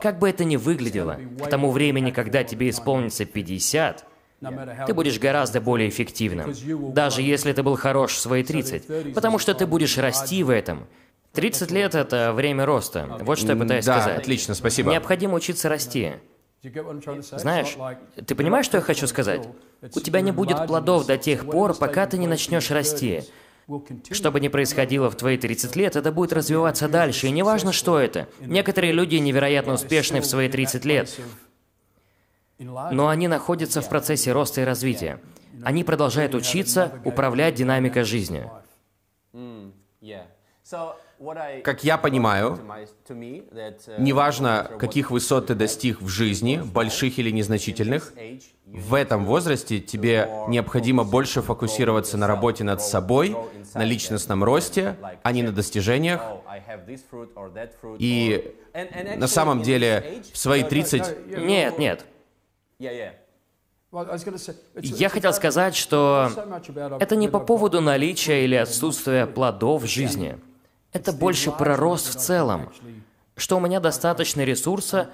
как 0.00 0.18
бы 0.18 0.28
это 0.28 0.44
ни 0.44 0.56
выглядело, 0.56 1.18
к 1.42 1.48
тому 1.48 1.70
времени, 1.70 2.10
когда 2.10 2.44
тебе 2.44 2.70
исполнится 2.70 3.24
50, 3.24 4.04
ты 4.86 4.94
будешь 4.94 5.18
гораздо 5.18 5.60
более 5.60 5.88
эффективным, 5.88 6.54
даже 6.92 7.22
если 7.22 7.52
ты 7.52 7.62
был 7.62 7.76
хорош 7.76 8.12
в 8.12 8.20
свои 8.20 8.42
30, 8.42 9.14
потому 9.14 9.38
что 9.38 9.54
ты 9.54 9.66
будешь 9.66 9.96
расти 9.98 10.42
в 10.42 10.50
этом. 10.50 10.86
30 11.34 11.70
лет— 11.70 11.94
это 11.96 12.32
время 12.32 12.64
роста. 12.64 13.18
Вот 13.20 13.38
что 13.38 13.52
я 13.52 13.56
пытаюсь 13.56 13.84
да, 13.84 14.00
сказать. 14.00 14.18
отлично, 14.18 14.54
спасибо. 14.54 14.90
Необходимо 14.90 15.34
учиться 15.34 15.68
расти. 15.68 16.14
Знаешь, 16.62 17.76
ты 18.26 18.34
понимаешь, 18.34 18.66
что 18.66 18.78
я 18.78 18.82
хочу 18.82 19.06
сказать? 19.06 19.48
У 19.82 20.00
тебя 20.00 20.20
не 20.20 20.32
будет 20.32 20.66
плодов 20.66 21.06
до 21.06 21.16
тех 21.16 21.48
пор, 21.48 21.74
пока 21.74 22.06
ты 22.06 22.18
не 22.18 22.26
начнешь 22.26 22.70
расти. 22.70 23.22
Что 24.10 24.32
бы 24.32 24.40
ни 24.40 24.48
происходило 24.48 25.10
в 25.10 25.16
твои 25.16 25.36
30 25.36 25.76
лет, 25.76 25.94
это 25.94 26.10
будет 26.10 26.32
развиваться 26.32 26.88
дальше, 26.88 27.26
и 27.26 27.30
неважно, 27.30 27.72
что 27.72 27.98
это. 27.98 28.26
Некоторые 28.40 28.92
люди 28.92 29.16
невероятно 29.16 29.74
успешны 29.74 30.20
в 30.20 30.26
свои 30.26 30.48
30 30.48 30.84
лет, 30.86 31.20
но 32.58 33.08
они 33.08 33.28
находятся 33.28 33.82
в 33.82 33.88
процессе 33.88 34.32
роста 34.32 34.62
и 34.62 34.64
развития. 34.64 35.20
Они 35.62 35.84
продолжают 35.84 36.34
учиться 36.34 37.00
управлять 37.04 37.54
динамикой 37.56 38.04
жизни. 38.04 38.50
Как 41.64 41.82
я 41.82 41.98
понимаю, 41.98 42.58
uh, 42.68 44.00
неважно, 44.00 44.70
каких 44.78 45.10
высот 45.10 45.48
ты 45.48 45.56
достиг 45.56 46.00
в 46.00 46.08
жизни, 46.08 46.62
больших 46.64 47.18
или 47.18 47.30
незначительных, 47.30 48.12
в 48.66 48.94
этом 48.94 49.24
возрасте 49.24 49.80
тебе 49.80 50.28
необходимо 50.46 51.02
больше 51.02 51.42
фокусироваться 51.42 52.16
на 52.16 52.28
работе 52.28 52.62
над 52.62 52.80
собой, 52.82 53.36
на 53.74 53.82
личностном 53.82 54.44
росте, 54.44 54.96
а 55.22 55.32
не 55.32 55.42
на 55.42 55.50
достижениях. 55.50 56.22
oh 56.22 57.96
И 57.98 58.54
на 59.16 59.26
самом 59.26 59.62
деле 59.62 60.22
в 60.32 60.38
свои 60.38 60.62
30 60.62 61.36
Нет, 61.38 61.78
нет. 61.78 62.04
Я 64.82 65.08
хотел 65.08 65.32
сказать, 65.32 65.74
что 65.74 66.30
это 67.00 67.16
не 67.16 67.26
по 67.26 67.40
поводу 67.40 67.80
наличия 67.80 68.44
или 68.44 68.54
отсутствия 68.54 69.26
плодов 69.26 69.82
в 69.82 69.86
жизни. 69.86 70.38
Это 70.92 71.12
больше 71.12 71.50
про 71.50 71.76
рост 71.76 72.14
в 72.14 72.18
целом, 72.18 72.70
что 73.36 73.56
у 73.56 73.60
меня 73.60 73.78
достаточно 73.80 74.42
ресурса, 74.42 75.10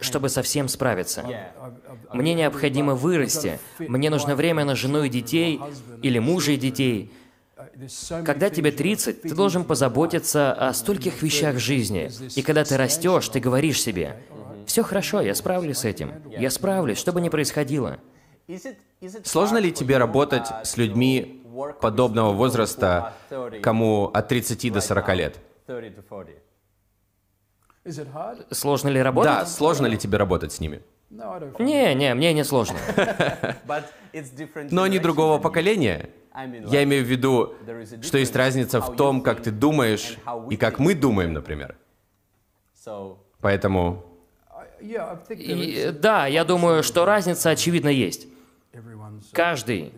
чтобы 0.00 0.28
со 0.28 0.42
всем 0.42 0.68
справиться. 0.68 1.24
Мне 2.12 2.34
необходимо 2.34 2.94
вырасти. 2.94 3.58
Мне 3.78 4.10
нужно 4.10 4.36
время 4.36 4.64
на 4.64 4.76
жену 4.76 5.02
и 5.04 5.08
детей, 5.08 5.60
или 6.02 6.18
мужа 6.18 6.52
и 6.52 6.56
детей. 6.56 7.12
Когда 8.24 8.50
тебе 8.50 8.70
things 8.70 8.74
you 8.74 8.76
30, 8.76 9.22
ты 9.22 9.34
должен 9.34 9.64
позаботиться 9.64 10.52
о 10.52 10.72
стольких 10.72 11.22
вещах 11.22 11.56
в 11.56 11.58
жизни. 11.58 12.10
И 12.34 12.42
когда 12.42 12.64
ты 12.64 12.76
растешь, 12.76 13.28
ты 13.28 13.40
говоришь 13.40 13.80
себе, 13.80 14.22
«Все 14.66 14.82
хорошо, 14.82 15.20
я 15.20 15.34
справлюсь 15.34 15.78
с 15.78 15.84
этим. 15.84 16.12
Я 16.30 16.50
справлюсь, 16.50 16.98
что 16.98 17.12
бы 17.12 17.20
ни 17.20 17.28
происходило». 17.28 17.98
Сложно 19.24 19.58
ли 19.58 19.72
тебе 19.72 19.98
работать 19.98 20.46
с 20.64 20.76
людьми 20.76 21.35
подобного 21.80 22.32
возраста, 22.32 23.12
are 23.30 23.50
30 23.50 23.62
кому 23.62 24.10
от 24.12 24.28
30 24.28 24.72
до 24.72 24.78
right 24.78 24.82
40 24.82 25.08
now, 25.08 25.14
лет? 25.14 25.40
30 25.66 25.96
to 25.96 26.02
40 26.08 26.28
Is 27.84 27.98
it 27.98 28.12
hard? 28.12 28.52
Сложно 28.52 28.88
ли 28.88 28.98
Да, 28.98 29.04
работать? 29.04 29.48
сложно 29.48 29.86
ли 29.86 29.96
тебе 29.96 30.18
работать 30.18 30.52
с 30.52 30.60
ними? 30.60 30.82
Не, 31.10 31.94
не, 31.94 32.14
мне 32.14 32.32
не 32.32 32.44
сложно. 32.44 32.76
Но 34.70 34.82
они 34.82 34.98
другого 34.98 35.38
поколения. 35.38 36.10
Я 36.66 36.82
имею 36.82 37.04
в 37.04 37.08
виду, 37.08 37.54
что 38.02 38.18
есть 38.18 38.36
разница 38.36 38.80
в 38.80 38.96
том, 38.96 39.22
как 39.22 39.42
ты 39.42 39.50
думаешь 39.50 40.18
и 40.50 40.56
как 40.56 40.78
мы 40.78 40.94
думаем, 40.94 41.32
например. 41.32 41.76
Поэтому 43.40 44.04
И, 44.80 45.92
да, 45.98 46.26
я 46.26 46.44
думаю, 46.44 46.82
что 46.82 47.04
разница 47.04 47.50
очевидно 47.50 47.88
есть. 47.88 48.26
Everyone's 48.76 49.24
Каждый. 49.32 49.92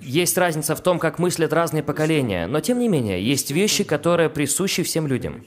Есть 0.00 0.38
разница 0.38 0.76
в 0.76 0.82
том, 0.82 0.98
как 0.98 1.18
мыслят 1.18 1.52
разные 1.52 1.82
поколения, 1.82 2.46
но 2.46 2.60
тем 2.60 2.78
не 2.78 2.88
менее, 2.88 3.22
есть 3.22 3.50
вещи, 3.50 3.84
которые 3.84 4.30
присущи 4.30 4.82
всем 4.82 5.06
людям. 5.06 5.44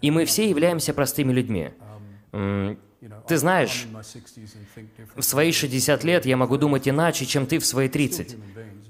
И 0.00 0.10
мы 0.10 0.24
все 0.24 0.48
являемся 0.48 0.94
простыми 0.94 1.32
людьми. 1.32 1.70
Know. 2.32 3.26
Ты 3.26 3.38
знаешь, 3.38 3.86
I'm 3.86 3.92
in 3.92 3.92
my 3.94 4.02
60s 4.02 4.56
and 4.56 4.66
think 4.76 4.88
different. 4.98 5.20
В 5.20 5.22
свои 5.22 5.52
60 5.52 6.04
лет 6.04 6.26
я 6.26 6.36
могу 6.36 6.58
думать 6.58 6.86
иначе, 6.86 7.24
чем 7.24 7.46
ты 7.46 7.58
в 7.58 7.64
свои 7.64 7.88
30. 7.88 8.36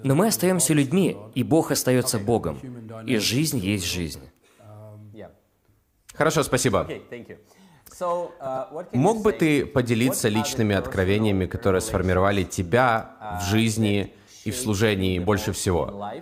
Но 0.02 0.16
мы 0.16 0.26
остаемся 0.26 0.74
людьми, 0.74 1.16
и 1.36 1.44
Бог 1.44 1.70
остается 1.70 2.18
Богом. 2.18 2.58
И 3.06 3.18
жизнь 3.18 3.58
есть 3.58 3.84
жизнь. 3.84 4.20
yeah 5.14 5.30
Хорошо, 6.12 6.42
спасибо. 6.42 6.88
Uh, 8.02 8.68
can 8.70 8.86
you 8.92 8.98
Мог 8.98 9.22
бы 9.22 9.32
ты 9.32 9.66
поделиться 9.66 10.28
личными 10.28 10.74
откровениями, 10.74 11.46
которые 11.46 11.80
сформировали 11.80 12.44
тебя 12.44 13.38
в 13.40 13.44
жизни 13.50 14.14
и 14.44 14.50
в 14.50 14.56
служении 14.56 15.18
больше 15.18 15.52
всего? 15.52 16.12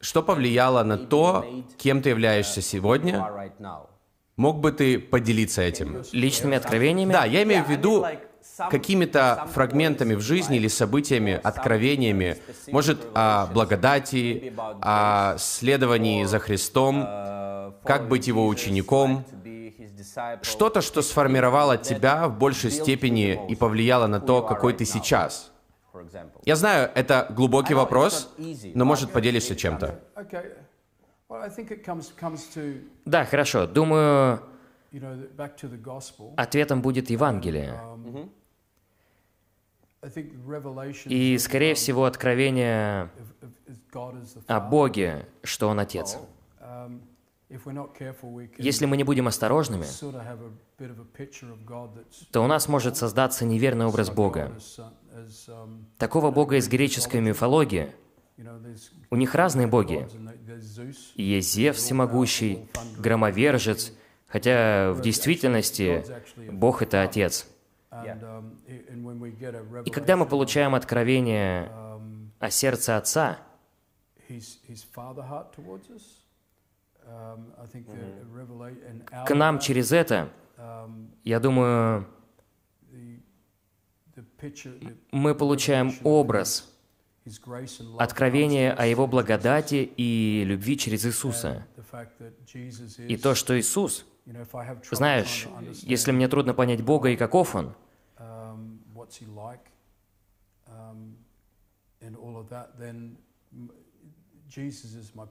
Что 0.00 0.22
повлияло 0.22 0.82
на 0.84 0.98
то, 0.98 1.44
кем 1.78 2.02
ты 2.02 2.10
являешься 2.10 2.60
сегодня? 2.60 3.26
Мог 4.36 4.60
бы 4.60 4.72
ты 4.72 4.98
поделиться 4.98 5.62
этим? 5.62 6.02
Личными 6.12 6.56
откровениями? 6.56 7.12
Да, 7.12 7.24
я 7.24 7.42
имею 7.42 7.64
в 7.64 7.70
виду 7.70 8.04
какими-то 8.70 9.48
фрагментами 9.52 10.14
в 10.14 10.20
жизни 10.20 10.56
или 10.56 10.68
событиями, 10.68 11.40
откровениями, 11.42 12.38
может, 12.68 12.98
о 13.14 13.46
благодати, 13.46 14.52
о 14.56 15.36
следовании 15.38 16.24
за 16.24 16.38
Христом, 16.38 17.02
uh, 17.02 17.72
как 17.84 18.08
быть 18.08 18.26
его 18.26 18.46
учеником, 18.46 19.24
что-то, 20.42 20.80
что 20.80 21.02
сформировало 21.02 21.76
тебя 21.76 22.28
в 22.28 22.38
большей 22.38 22.70
степени 22.70 23.38
и 23.48 23.56
повлияло 23.56 24.06
на 24.06 24.20
то, 24.20 24.42
какой 24.42 24.72
ты 24.72 24.84
сейчас. 24.84 25.52
Я 26.44 26.56
знаю, 26.56 26.90
это 26.94 27.26
глубокий 27.30 27.74
вопрос, 27.74 28.34
но, 28.74 28.84
может, 28.84 29.12
поделишься 29.12 29.56
чем-то. 29.56 29.98
Да, 33.04 33.24
хорошо. 33.24 33.66
Думаю, 33.66 34.40
ответом 36.36 36.82
будет 36.82 37.10
Евангелие. 37.10 37.80
И, 41.06 41.38
скорее 41.38 41.74
всего, 41.74 42.04
откровение 42.04 43.10
о. 44.46 44.60
Боге, 44.60 45.26
что 45.42 45.68
Он 45.68 45.80
Отец. 45.80 46.18
If 47.48 47.64
we're 47.64 47.72
not 47.72 47.96
careful, 47.96 48.32
we 48.32 48.48
can 48.48 48.64
Если 48.64 48.86
мы 48.86 48.96
не 48.96 49.04
будем 49.04 49.28
осторожными, 49.28 49.84
sort 49.84 50.14
of 50.16 50.22
have 50.26 50.40
a 50.40 50.50
bit 50.78 50.90
of 50.90 50.98
a 50.98 51.06
picture 51.16 51.48
of 51.52 51.64
God 51.64 51.94
that's 51.94 52.26
то 52.32 52.42
у 52.42 52.46
нас 52.48 52.66
может 52.68 52.96
создаться 52.96 53.44
неверный 53.44 53.86
образ 53.86 54.10
Бога. 54.10 54.52
as, 54.56 54.76
son- 54.76 54.92
as 55.14 55.48
um, 55.48 55.84
Такого 55.98 56.30
Бога 56.32 56.56
из 56.56 56.68
греческой 56.68 57.20
мифологии. 57.20 57.92
У 59.10 59.16
них 59.16 59.34
разные 59.34 59.66
боги. 59.66 60.06
Есть 61.14 61.54
Зевс 61.54 61.78
всемогущий, 61.78 62.68
громовержец, 62.98 63.92
хотя 64.26 64.92
в 64.92 65.00
действительности 65.00 66.04
Бог— 66.50 66.82
это 66.82 67.02
Отец. 67.02 67.46
Um, 67.90 68.52
И 69.84 69.90
когда 69.90 70.16
мы 70.16 70.26
получаем 70.26 70.74
откровение 70.74 71.70
um, 71.72 72.28
о 72.40 72.50
сердце 72.50 72.98
Отца, 72.98 73.38
к 79.26 79.34
нам 79.34 79.58
через 79.58 79.92
это, 79.92 80.28
um, 80.56 81.10
я 81.24 81.40
думаю, 81.40 82.06
мы 85.12 85.34
получаем 85.34 85.92
образ, 86.02 86.72
откровение 87.98 88.72
to 88.72 88.76
о 88.76 88.86
Его 88.86 89.06
благодати 89.06 89.90
и 89.96 90.44
любви 90.44 90.76
через 90.76 91.04
Иисуса. 91.06 91.66
И 92.98 93.16
то, 93.16 93.34
что 93.34 93.58
Иисус, 93.58 94.06
знаешь, 94.90 95.48
если 95.82 96.12
мне 96.12 96.28
трудно 96.28 96.54
понять 96.54 96.82
Бога 96.82 97.10
и 97.10 97.16
каков 97.16 97.54
Он, 97.54 97.74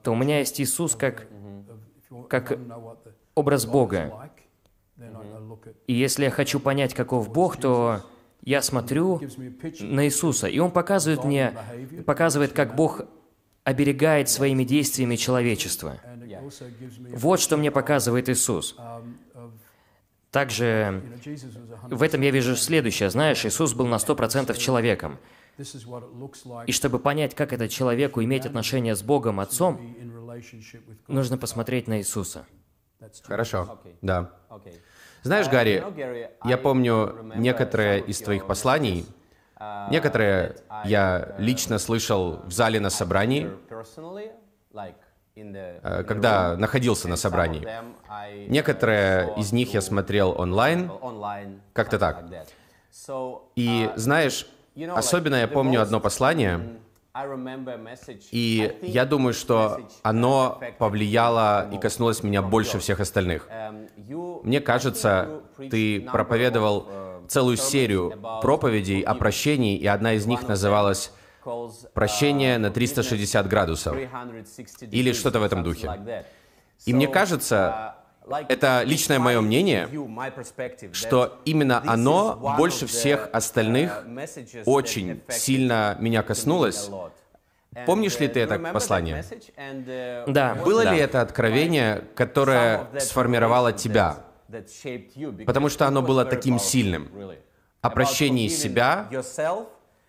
то 0.02 0.12
у 0.12 0.16
меня 0.16 0.38
есть 0.38 0.60
Иисус 0.60 0.94
как 0.94 1.26
как 2.28 2.58
образ 3.34 3.66
Бога. 3.66 4.30
И 5.86 5.92
если 5.92 6.24
я 6.24 6.30
хочу 6.30 6.60
понять, 6.60 6.94
каков 6.94 7.30
Бог, 7.30 7.56
то 7.58 8.02
я 8.42 8.62
смотрю 8.62 9.20
на 9.80 10.06
Иисуса, 10.06 10.46
и 10.46 10.58
Он 10.58 10.70
показывает 10.70 11.24
мне, 11.24 11.52
показывает, 12.06 12.52
как 12.52 12.76
Бог 12.76 13.02
оберегает 13.64 14.28
своими 14.28 14.62
действиями 14.64 15.16
человечество. 15.16 15.98
Вот 17.12 17.40
что 17.40 17.56
мне 17.56 17.70
показывает 17.72 18.28
Иисус. 18.28 18.76
um, 18.78 19.14
Также 20.30 21.02
в 21.90 22.02
этом 22.02 22.20
я 22.20 22.30
вижу 22.30 22.54
следующее. 22.54 23.10
Знаешь, 23.10 23.44
Иисус 23.44 23.74
был 23.74 23.86
на 23.86 23.96
100% 23.96 24.56
человеком. 24.56 25.18
И 26.66 26.72
чтобы 26.72 26.98
понять, 26.98 27.34
как 27.34 27.52
это 27.52 27.68
человеку 27.68 28.22
иметь 28.22 28.44
отношение 28.44 28.94
с 28.94 29.02
Богом, 29.02 29.40
to 29.40 29.42
Отцом, 29.42 29.96
нужно 31.08 31.38
посмотреть 31.38 31.88
на 31.88 31.98
Иисуса. 31.98 32.44
Хорошо, 33.24 33.78
да. 34.02 34.32
okay. 34.50 34.74
Знаешь, 35.22 35.46
Uh, 35.46 35.50
Гарри, 35.50 36.30
я 36.44 36.56
помню 36.56 37.34
некоторые 37.36 38.00
из 38.00 38.20
твоих 38.20 38.46
посланий, 38.46 39.06
uh, 39.58 39.90
некоторые 39.90 40.56
I, 40.68 40.88
я 40.88 41.18
uh, 41.18 41.40
лично 41.40 41.78
слышал 41.78 42.40
в 42.44 42.52
зале 42.52 42.78
на 42.80 42.90
собрании, 42.90 43.50
э, 45.34 46.04
когда 46.04 46.56
находился 46.56 47.08
на 47.08 47.16
собрании. 47.16 47.62
uh, 47.62 48.46
Некоторые 48.48 49.34
из 49.36 49.52
них 49.52 49.74
я 49.74 49.80
смотрел 49.80 50.34
онлайн, 50.38 50.90
uh, 50.90 51.60
как-то 51.72 51.98
так. 51.98 52.24
И 53.56 53.84
uh, 53.84 53.96
знаешь, 53.96 54.46
особенно 54.94 55.36
я 55.36 55.48
помню 55.48 55.80
одно 55.80 56.00
послание, 56.00 56.60
И 58.30 58.76
я 58.82 59.06
думаю, 59.06 59.32
что 59.32 59.80
оно 60.02 60.60
повлияло 60.78 61.66
и 61.72 61.78
коснулось 61.78 62.22
меня 62.22 62.42
больше 62.42 62.78
всех 62.78 63.00
остальных. 63.00 63.48
Мне 64.42 64.60
кажется, 64.60 65.40
ты 65.56 66.02
проповедовал 66.02 66.88
целую 67.26 67.56
серию 67.56 68.12
проповедей 68.42 69.00
о 69.00 69.14
прощении, 69.14 69.78
и 69.78 69.86
одна 69.86 70.12
из 70.12 70.26
них 70.26 70.46
называлась 70.46 71.10
«Прощение 71.94 72.58
на 72.58 72.70
360 72.70 73.48
градусов» 73.48 73.96
или 74.90 75.12
что-то 75.12 75.40
в 75.40 75.42
этом 75.42 75.62
духе. 75.62 76.24
И 76.84 76.92
мне 76.92 77.08
кажется, 77.08 77.95
это 78.48 78.82
личное 78.84 79.18
мое 79.18 79.40
мнение, 79.40 79.88
что 80.92 81.40
именно 81.44 81.82
оно 81.86 82.54
больше 82.56 82.86
всех 82.86 83.28
остальных 83.32 84.04
очень 84.64 85.22
сильно 85.28 85.96
меня 86.00 86.22
коснулось. 86.22 86.90
Помнишь 87.84 88.18
ли 88.18 88.28
ты 88.28 88.40
это 88.40 88.58
послание? 88.58 89.24
Да. 90.26 90.54
Было 90.54 90.84
да. 90.84 90.92
ли 90.92 90.98
это 90.98 91.20
откровение, 91.20 92.04
которое 92.14 92.88
сформировало 93.00 93.72
тебя? 93.72 94.24
Потому 95.46 95.68
что 95.68 95.86
оно 95.86 96.02
было 96.02 96.24
таким 96.24 96.58
сильным. 96.58 97.10
О 97.82 97.90
прощении 97.90 98.48
себя, 98.48 99.08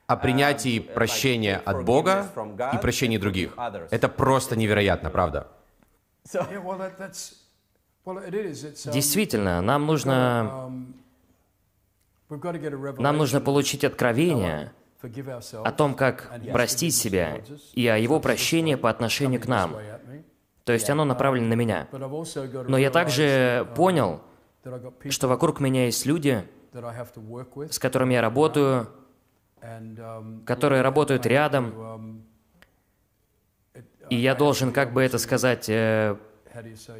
о 0.08 0.16
принятии 0.16 0.80
прощения 0.80 1.62
от 1.66 1.84
Бога 1.84 2.32
и 2.74 2.78
прощении 2.78 3.18
других. 3.18 3.54
Это 3.92 4.08
просто 4.08 4.56
невероятно, 4.56 5.10
правда? 5.10 5.48
Yeah, 6.34 6.62
well, 6.62 6.78
that, 6.78 6.98
that's, 6.98 7.37
Действительно, 8.94 9.62
нам 9.62 9.86
нужно, 9.86 10.72
um, 12.30 13.02
нам 13.02 13.18
нужно 13.18 13.42
получить 13.42 13.84
откровение 13.84 14.72
о 15.64 15.72
том, 15.72 15.94
как 15.94 16.32
простить 16.54 16.96
себя 16.96 17.42
и 17.74 17.88
о 17.88 17.98
его 17.98 18.20
прощении 18.20 18.76
по 18.76 18.90
отношению 18.90 19.42
к 19.42 19.48
нам. 19.48 19.76
То 20.64 20.74
есть 20.74 20.90
оно 20.90 21.06
направлено 21.06 21.48
на 21.48 21.54
меня. 21.54 21.88
Но 22.68 22.78
я 22.78 22.92
также 22.92 23.68
понял, 23.76 24.22
got 24.64 24.94
people 25.00 25.12
что 25.12 25.28
вокруг 25.28 25.60
меня 25.60 25.86
есть 25.86 26.06
люди, 26.06 26.48
с 27.70 27.80
которыми 27.80 28.14
я 28.14 28.22
работаю, 28.22 28.90
um, 29.62 30.46
которые 30.46 30.82
работают 30.82 31.26
рядом, 31.26 31.74
um, 31.74 32.22
и 34.10 34.16
я 34.16 34.36
должен, 34.36 34.72
как 34.72 34.94
бы 34.94 35.04
это 35.04 35.18
сказать, 35.18 35.70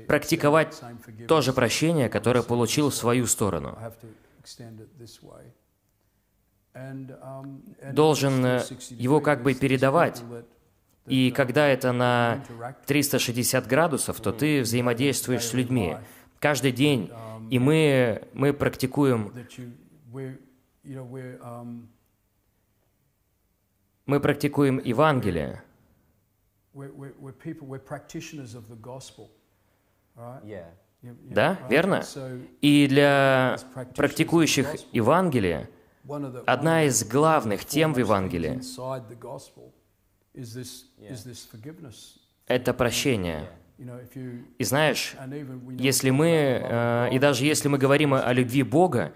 практиковать 0.08 0.82
то 1.28 1.42
же 1.42 1.54
прощение, 1.54 2.10
которое 2.10 2.44
получил 2.44 2.90
в 2.90 2.96
свою 2.96 3.26
сторону. 3.26 3.78
Должен 7.92 8.46
э, 8.46 8.60
360 8.60 9.00
его 9.00 9.20
как 9.20 9.42
бы 9.42 9.54
передавать. 9.56 10.24
И 11.08 11.32
когда 11.32 11.68
это 11.68 11.92
на 11.92 12.44
interact 12.48 12.86
360 12.86 13.66
градусов, 13.66 14.20
то 14.20 14.32
ты 14.32 14.62
взаимодействуешь 14.62 15.46
с 15.46 15.54
людьми 15.54 15.98
каждый 16.40 16.72
день. 16.72 17.12
И 17.50 17.60
мы, 17.60 18.28
мы 18.34 18.54
практикуем, 18.54 19.34
мы 24.06 24.20
практикуем 24.20 24.80
Евангелие. 24.84 25.64
Да, 31.02 31.60
верно? 31.70 32.04
И 32.62 32.88
для 32.88 33.58
практикующих 33.96 34.68
Евангелие 34.92 35.70
the, 36.04 36.44
одна 36.46 36.84
из 36.84 37.04
главных 37.04 37.66
тем 37.66 37.94
в 37.94 38.00
Евангелии 38.00 38.62
это 42.48 42.74
прощение. 42.74 43.50
И 44.58 44.64
знаешь, 44.64 45.16
если 45.78 46.10
мы, 46.10 46.28
э, 46.28 47.10
и 47.12 47.20
даже 47.20 47.46
если 47.46 47.68
мы 47.68 47.78
говорим 47.78 48.14
о 48.14 48.34
любви 48.34 48.64
Бога, 48.64 49.14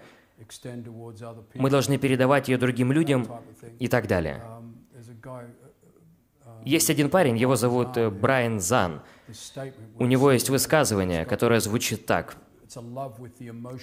мы 1.54 1.70
должны 1.70 1.98
передавать 1.98 2.48
ее 2.48 2.58
другим 2.58 2.92
людям 2.92 3.26
и 3.80 3.88
так 3.88 4.06
далее. 4.06 4.42
Guy, 5.22 5.46
uh, 6.44 6.62
Есть 6.64 6.90
один 6.90 7.08
парень, 7.08 7.36
его 7.36 7.54
зовут 7.54 7.96
э, 7.96 8.10
Брайан 8.10 8.60
Зан. 8.60 9.02
У 9.98 10.06
него 10.06 10.32
есть 10.32 10.50
высказывание, 10.50 11.24
которое 11.24 11.60
звучит 11.60 12.06
так, 12.06 12.36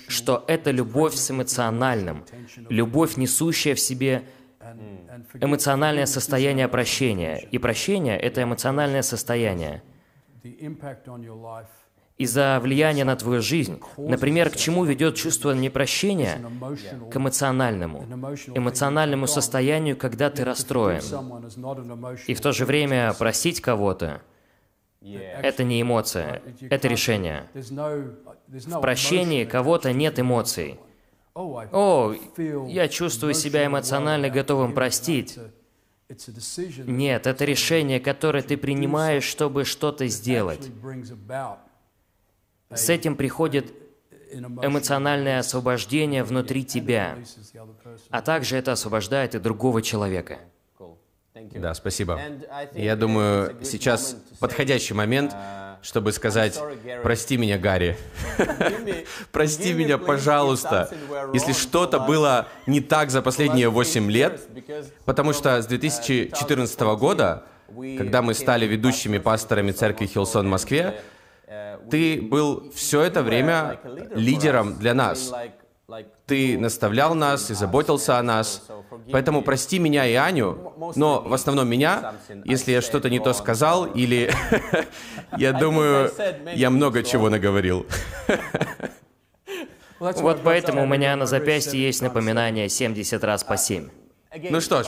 что 0.08 0.44
это 0.48 0.72
любовь 0.72 1.16
с 1.16 1.32
эмоциональным, 1.32 2.26
любовь, 2.70 3.18
несущая 3.18 3.76
в 3.76 3.80
себе 3.80 4.24
эмоциональное 5.36 6.06
состояние 6.06 6.68
прощения. 6.68 7.48
И 7.52 7.58
прощение— 7.58 8.18
это 8.20 8.44
эмоциональное 8.44 9.02
состояние. 9.02 9.84
Из-за 12.18 12.60
влияния 12.62 13.06
на 13.06 13.16
твою 13.16 13.42
жизнь, 13.42 13.80
например, 13.98 14.50
к 14.50 14.58
чему 14.58 14.84
ведет 14.84 15.16
чувство 15.16 15.52
непрощения? 15.52 16.42
К 17.10 17.16
эмоциональному. 17.16 18.04
Эмоциональному 18.54 19.26
состоянию, 19.26 19.96
когда 19.96 20.30
ты 20.30 20.44
расстроен. 20.44 21.02
И 22.28 22.34
в 22.34 22.42
то 22.42 22.52
же 22.52 22.66
время 22.66 23.14
простить 23.14 23.62
кого-то 23.62 24.22
это 25.02 25.64
не 25.64 25.82
эмоция, 25.82 26.42
это 26.70 26.88
решение. 26.88 27.48
В 27.54 28.82
прощении 28.82 29.46
кого-то 29.46 29.94
нет 29.94 30.20
эмоций. 30.20 30.80
О, 31.34 32.14
я 32.68 32.88
чувствую 32.88 33.34
себя 33.34 33.66
эмоционально 33.66 34.30
готовым 34.30 34.74
простить. 34.74 35.38
Нет, 36.86 37.28
это 37.28 37.46
решение, 37.46 38.00
которое 38.00 38.42
ты 38.42 38.58
принимаешь, 38.58 39.24
чтобы 39.24 39.64
что-то 39.64 40.08
сделать. 40.08 40.70
С 42.72 42.90
этим 42.90 43.16
приходит 43.16 43.74
эмоциональное 44.34 45.40
освобождение 45.40 46.24
внутри 46.24 46.64
тебя, 46.66 47.18
а 48.10 48.22
также 48.22 48.58
это 48.58 48.74
освобождает 48.74 49.36
и 49.36 49.40
другого 49.40 49.82
человека. 49.82 50.40
Да, 51.54 51.74
спасибо. 51.74 52.20
Я 52.74 52.96
думаю, 52.96 53.56
сейчас 53.64 54.16
подходящий 54.40 54.94
момент, 54.94 55.36
чтобы 55.82 56.12
сказать, 56.12 56.60
прости 57.04 57.38
меня, 57.38 57.58
Гарри. 57.58 57.98
Прости 59.32 59.74
меня, 59.74 59.98
пожалуйста, 59.98 60.92
если 61.34 61.54
что-то 61.54 62.00
было 62.00 62.48
не 62.68 62.82
так 62.82 63.12
за 63.12 63.22
последние 63.22 63.68
last 63.68 63.72
8 63.72 64.08
eight 64.08 64.12
лет, 64.12 64.42
потому 65.06 65.34
что 65.34 65.62
с 65.62 65.68
2014 65.68 66.80
года, 66.98 67.46
когда 67.98 68.22
мы 68.22 68.34
стали 68.34 68.66
ведущими 68.66 69.20
пасторами 69.20 69.72
церкви 69.72 70.08
Хилсон 70.08 70.48
в 70.48 70.50
Москве, 70.50 71.02
ты 71.90 72.22
был 72.22 72.72
все 72.76 73.02
это 73.02 73.24
время 73.24 73.80
лидером 74.14 74.78
для 74.78 74.94
нас. 74.94 75.32
Ты 76.26 76.58
наставлял 76.58 77.16
нас 77.16 77.50
и 77.50 77.54
заботился 77.54 78.18
о 78.18 78.24
нас. 78.24 78.68
Поэтому 79.12 79.42
прости 79.42 79.80
меня 79.80 80.06
и 80.06 80.14
Аню, 80.14 80.74
но 80.96 81.22
в 81.22 81.34
основном 81.34 81.68
меня, 81.68 82.16
если 82.46 82.72
я 82.72 82.82
что-то 82.82 83.10
не 83.10 83.20
то 83.20 83.34
сказал, 83.34 83.86
или 83.86 84.32
я 85.38 85.54
думаю, 85.54 86.12
я 86.54 86.70
много 86.70 87.04
чего 87.04 87.30
наговорил. 87.30 87.86
Вот 90.00 90.40
поэтому 90.46 90.84
у 90.84 90.86
меня 90.86 91.18
на 91.18 91.26
запястье 91.26 91.78
есть 91.78 92.02
напоминание 92.02 92.70
70 92.70 93.22
раз 93.22 93.44
по 93.44 93.58
7. 93.58 93.90
Ну 94.50 94.62
что 94.62 94.84
ж, 94.84 94.88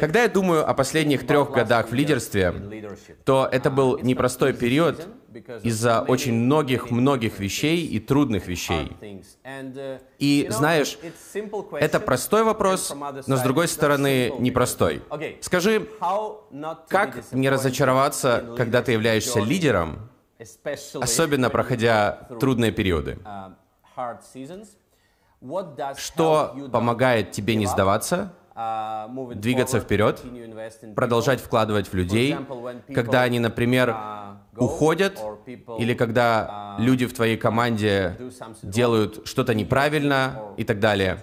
когда 0.00 0.22
я 0.22 0.28
думаю 0.28 0.68
о 0.68 0.74
последних 0.74 1.26
трех 1.26 1.50
годах 1.50 1.90
в 1.90 1.94
лидерстве, 1.94 2.54
то 3.24 3.48
это 3.50 3.70
был 3.70 3.98
непростой 3.98 4.52
период 4.52 5.08
из-за 5.62 6.02
очень 6.02 6.34
многих-многих 6.34 7.38
вещей 7.38 7.86
и 7.86 7.98
трудных 7.98 8.46
вещей. 8.46 8.96
И 10.18 10.46
знаешь, 10.50 10.98
это 11.80 12.00
простой 12.00 12.44
вопрос, 12.44 12.94
но 13.26 13.36
с 13.36 13.40
другой 13.40 13.68
стороны 13.68 14.32
непростой. 14.38 15.02
Скажи, 15.40 15.88
как 16.88 17.32
не 17.32 17.48
разочароваться, 17.48 18.54
когда 18.56 18.82
ты 18.82 18.92
являешься 18.92 19.40
лидером, 19.40 20.10
особенно 20.94 21.50
проходя 21.50 22.28
трудные 22.40 22.72
периоды? 22.72 23.18
Что 25.96 26.56
помогает 26.70 27.32
тебе 27.32 27.56
не 27.56 27.66
сдаваться, 27.66 28.32
двигаться 28.54 29.80
вперед, 29.80 30.22
продолжать 30.94 31.40
вкладывать 31.40 31.88
в 31.88 31.94
людей, 31.94 32.36
когда 32.94 33.22
они, 33.22 33.38
например, 33.38 33.96
уходят, 34.56 35.20
или 35.78 35.94
когда 35.94 36.76
люди 36.78 37.06
в 37.06 37.14
твоей 37.14 37.36
команде 37.36 38.16
делают 38.62 39.26
что-то 39.26 39.54
неправильно 39.54 40.54
и 40.56 40.64
так 40.64 40.80
далее. 40.80 41.18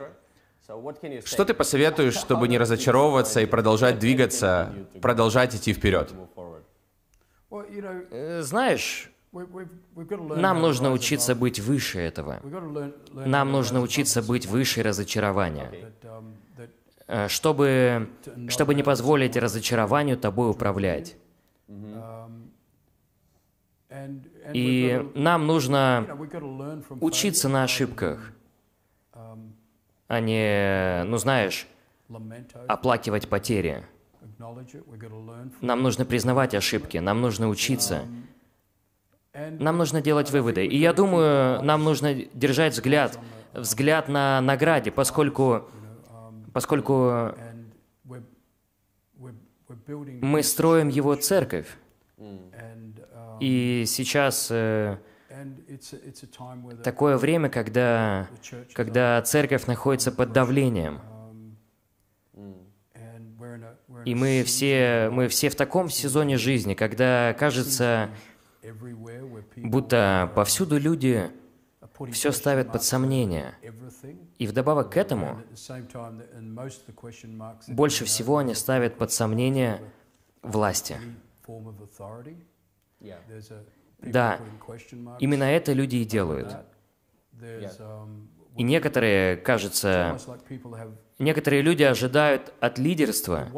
Что 1.25 1.45
ты 1.45 1.53
посоветуешь, 1.53 2.15
чтобы 2.15 2.47
не 2.47 2.57
разочаровываться 2.57 3.41
и 3.41 3.45
продолжать 3.45 3.97
двигаться, 3.97 4.73
продолжать 5.01 5.55
идти 5.55 5.73
вперед? 5.73 6.13
Э, 8.11 8.41
Знаешь, 8.43 9.11
нам 9.31 10.61
нужно 10.61 10.91
учиться 10.91 11.35
быть 11.35 11.59
выше 11.59 11.99
этого. 11.99 12.39
Нам 13.13 13.51
нужно 13.51 13.81
учиться 13.81 14.21
быть 14.21 14.45
выше 14.45 14.83
разочарования. 14.83 15.71
that, 15.71 16.03
um, 16.03 16.33
that 16.57 16.69
э, 16.97 16.98
чтобы, 17.27 18.09
чтобы 18.49 18.75
не 18.75 18.83
позволить 18.83 19.35
разочарованию 19.35 20.17
тобой 20.17 20.51
управлять. 20.51 21.15
И 24.53 25.09
нам 25.15 25.47
нужно 25.47 26.07
учиться 27.01 27.49
на 27.49 27.63
ошибках, 27.63 28.31
а 30.07 30.19
не, 30.19 31.03
ну 31.05 31.17
знаешь, 31.17 31.67
оплакивать 32.67 33.27
потери. 33.27 33.83
Нам 35.61 35.83
нужно 35.83 36.05
признавать 36.05 36.55
ошибки, 36.55 36.97
нам 36.97 37.21
нужно 37.21 37.49
учиться, 37.49 38.05
нам 39.33 39.77
нужно 39.77 40.01
делать 40.01 40.31
выводы. 40.31 40.65
И 40.65 40.77
я 40.77 40.93
думаю, 40.93 41.61
нам 41.63 41.83
нужно 41.83 42.13
держать 42.13 42.73
взгляд, 42.73 43.19
взгляд 43.53 44.07
на 44.07 44.39
награде, 44.41 44.91
поскольку, 44.91 45.69
поскольку 46.53 47.33
мы 50.21 50.43
строим 50.43 50.89
его 50.89 51.15
церковь. 51.15 51.67
um, 52.17 53.37
И 53.39 53.85
сейчас 53.87 54.49
э, 54.51 54.97
такое 56.83 57.17
время, 57.17 57.49
когда, 57.49 58.27
когда 58.73 59.21
церковь 59.21 59.67
находится 59.67 60.11
под 60.11 60.33
давлением. 60.33 60.99
um, 62.35 62.55
И 64.05 64.15
мы 64.15 64.43
все, 64.43 65.09
мы 65.11 65.27
все 65.27 65.49
в 65.49 65.55
таком 65.55 65.89
сезоне 65.89 66.37
жизни, 66.37 66.73
когда 66.73 67.33
кажется, 67.37 68.09
будто 69.57 70.31
повсюду 70.35 70.77
люди 70.77 71.31
все 72.11 72.31
ставят 72.31 72.71
под 72.71 72.83
сомнение. 72.83 73.55
И 74.39 74.47
вдобавок 74.47 74.93
к 74.93 74.97
этому, 74.97 75.43
больше 77.67 78.05
всего 78.05 78.37
они 78.37 78.55
ставят 78.55 78.97
под 78.97 79.11
сомнение 79.11 79.81
власти. 80.41 80.95
Да, 84.01 84.39
именно 85.19 85.43
это 85.43 85.73
люди 85.73 85.97
и 85.97 86.05
делают. 86.05 86.55
um, 87.41 88.27
И 88.55 88.63
некоторые, 88.63 89.35
кажется, 89.35 90.17
некоторые 91.19 91.61
люди 91.61 91.83
ожидают 91.83 92.53
от 92.61 92.79
лидерства, 92.79 93.49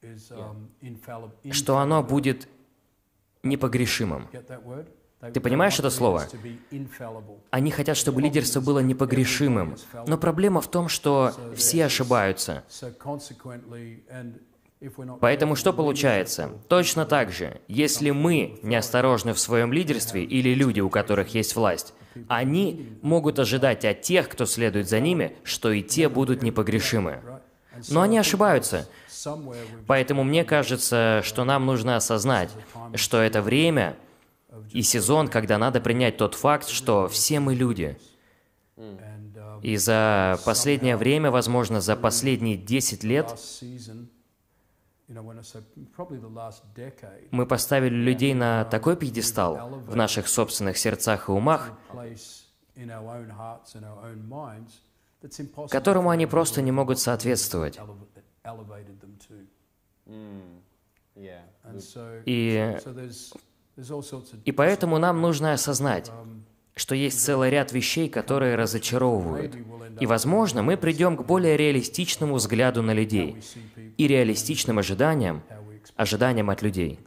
um, 0.00 1.52
что 1.52 1.76
оно 1.76 2.02
будет 2.02 2.48
непогрешимым. 3.42 4.28
Ты 5.20 5.40
понимаешь 5.40 5.78
это 5.78 5.90
слово? 5.90 6.26
Они 7.50 7.70
хотят, 7.70 7.96
чтобы 7.96 8.22
лидерство 8.22 8.60
было 8.60 8.78
непогрешимым. 8.78 9.76
Но 10.06 10.16
проблема 10.16 10.60
в 10.60 10.70
том, 10.70 10.88
что 10.88 11.32
все 11.56 11.86
ошибаются. 11.86 12.64
Поэтому 15.20 15.56
что 15.56 15.72
получается? 15.72 16.50
Точно 16.68 17.04
так 17.04 17.32
же, 17.32 17.60
если 17.66 18.10
мы 18.10 18.60
неосторожны 18.62 19.34
в 19.34 19.40
своем 19.40 19.72
лидерстве 19.72 20.22
или 20.22 20.54
люди, 20.54 20.80
у 20.80 20.88
которых 20.88 21.34
есть 21.34 21.56
власть, 21.56 21.94
они 22.28 22.96
могут 23.02 23.40
ожидать 23.40 23.84
от 23.84 24.02
тех, 24.02 24.28
кто 24.28 24.46
следует 24.46 24.88
за 24.88 25.00
ними, 25.00 25.36
что 25.42 25.72
и 25.72 25.82
те 25.82 26.08
будут 26.08 26.42
непогрешимы. 26.42 27.20
Но 27.88 28.02
они 28.02 28.18
ошибаются. 28.18 28.88
Поэтому 29.88 30.22
мне 30.22 30.44
кажется, 30.44 31.22
что 31.24 31.44
нам 31.44 31.66
нужно 31.66 31.96
осознать, 31.96 32.50
что 32.94 33.20
это 33.20 33.42
время 33.42 33.96
и 34.70 34.82
сезон, 34.82 35.28
когда 35.28 35.58
надо 35.58 35.80
принять 35.80 36.16
тот 36.16 36.34
факт, 36.34 36.68
что 36.68 37.08
все 37.08 37.40
мы 37.40 37.54
люди. 37.54 37.98
И 39.62 39.76
за 39.76 40.38
последнее 40.44 40.96
время, 40.96 41.30
возможно, 41.30 41.80
за 41.80 41.96
последние 41.96 42.56
10 42.56 43.04
лет, 43.04 43.38
мы 47.30 47.46
поставили 47.46 47.94
людей 47.94 48.34
на 48.34 48.64
такой 48.66 48.96
пьедестал 48.96 49.68
в 49.86 49.96
наших 49.96 50.28
собственных 50.28 50.78
сердцах 50.78 51.28
и 51.28 51.32
умах, 51.32 51.72
которому 55.70 56.10
они 56.10 56.26
просто 56.26 56.62
не 56.62 56.72
могут 56.72 56.98
соответствовать. 56.98 57.78
so, 61.80 62.22
И, 62.24 62.78
и 64.44 64.52
поэтому 64.52 64.98
нам 64.98 65.20
нужно 65.20 65.52
осознать, 65.52 66.10
что 66.74 66.94
есть 66.94 67.20
целый 67.20 67.50
ряд 67.50 67.72
вещей, 67.72 68.08
которые 68.08 68.56
разочаровывают. 68.56 69.56
И, 70.00 70.06
возможно, 70.06 70.62
мы 70.62 70.76
придем 70.76 71.16
к 71.16 71.24
более 71.24 71.56
реалистичному 71.56 72.34
взгляду 72.34 72.82
на 72.82 72.92
людей 72.92 73.36
и 73.96 74.06
реалистичным 74.06 74.78
ожиданиям, 74.78 75.42
ожиданиям 75.96 76.50
от 76.50 76.62
людей. 76.62 77.00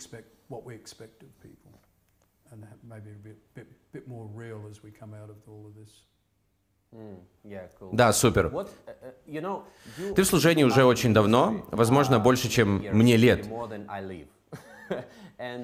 Да, 7.91 8.13
супер. 8.13 8.67
Ты 10.15 10.21
в 10.21 10.25
служении 10.25 10.63
уже 10.63 10.84
очень 10.84 11.13
давно, 11.13 11.65
возможно, 11.71 12.19
больше, 12.19 12.49
чем 12.49 12.84
мне 12.91 13.17
лет. 13.17 13.47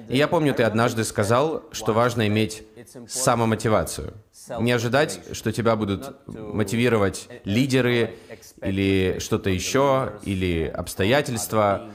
И 0.08 0.16
я 0.16 0.24
uh, 0.24 0.28
помню, 0.28 0.54
ты 0.54 0.64
однажды 0.64 1.04
сказал, 1.04 1.62
что 1.70 1.92
важно 1.92 2.26
иметь 2.26 2.64
самомотивацию. 3.06 4.14
Не 4.58 4.72
ожидать, 4.72 5.20
что 5.32 5.52
тебя 5.52 5.76
будут 5.76 6.16
мотивировать 6.26 7.28
лидеры 7.44 8.16
или 8.60 9.18
что-то 9.20 9.50
еще, 9.50 10.14
или 10.24 10.64
обстоятельства, 10.66 11.90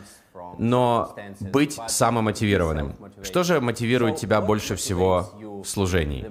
но 0.57 1.15
быть 1.39 1.77
самомотивированным. 1.87 2.95
Что 3.21 3.43
же 3.43 3.59
мотивирует 3.59 4.15
тебя 4.15 4.39
больше 4.39 4.75
всего 4.75 5.29
в 5.63 5.65
служении? 5.65 6.29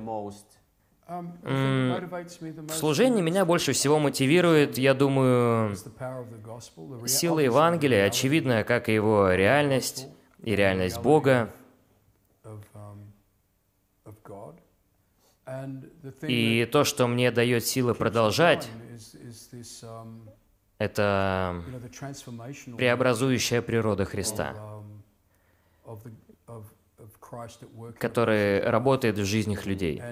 Um, 1.12 1.28
В 1.42 2.62
most 2.62 2.78
служении 2.78 3.20
меня 3.20 3.44
больше 3.44 3.72
всего 3.72 3.98
мотивирует, 3.98 4.78
я 4.78 4.94
думаю, 4.94 5.76
сила 7.06 7.40
Евангелия, 7.40 8.06
очевидно, 8.06 8.64
как 8.64 8.88
и 8.88 8.94
его 8.94 9.30
реальность 9.32 10.06
и 10.42 10.56
реальность 10.56 11.00
Бога. 11.00 11.52
И 16.22 16.68
то, 16.70 16.84
что 16.84 17.06
мне 17.06 17.30
дает 17.30 17.64
силы 17.64 17.94
продолжать, 17.94 18.68
это 20.78 21.62
преобразующая 22.76 23.62
природа 23.62 24.04
Христа, 24.04 24.82
который 27.98 28.60
работает 28.60 29.18
в 29.18 29.24
жизнях 29.24 29.66
людей. 29.66 30.02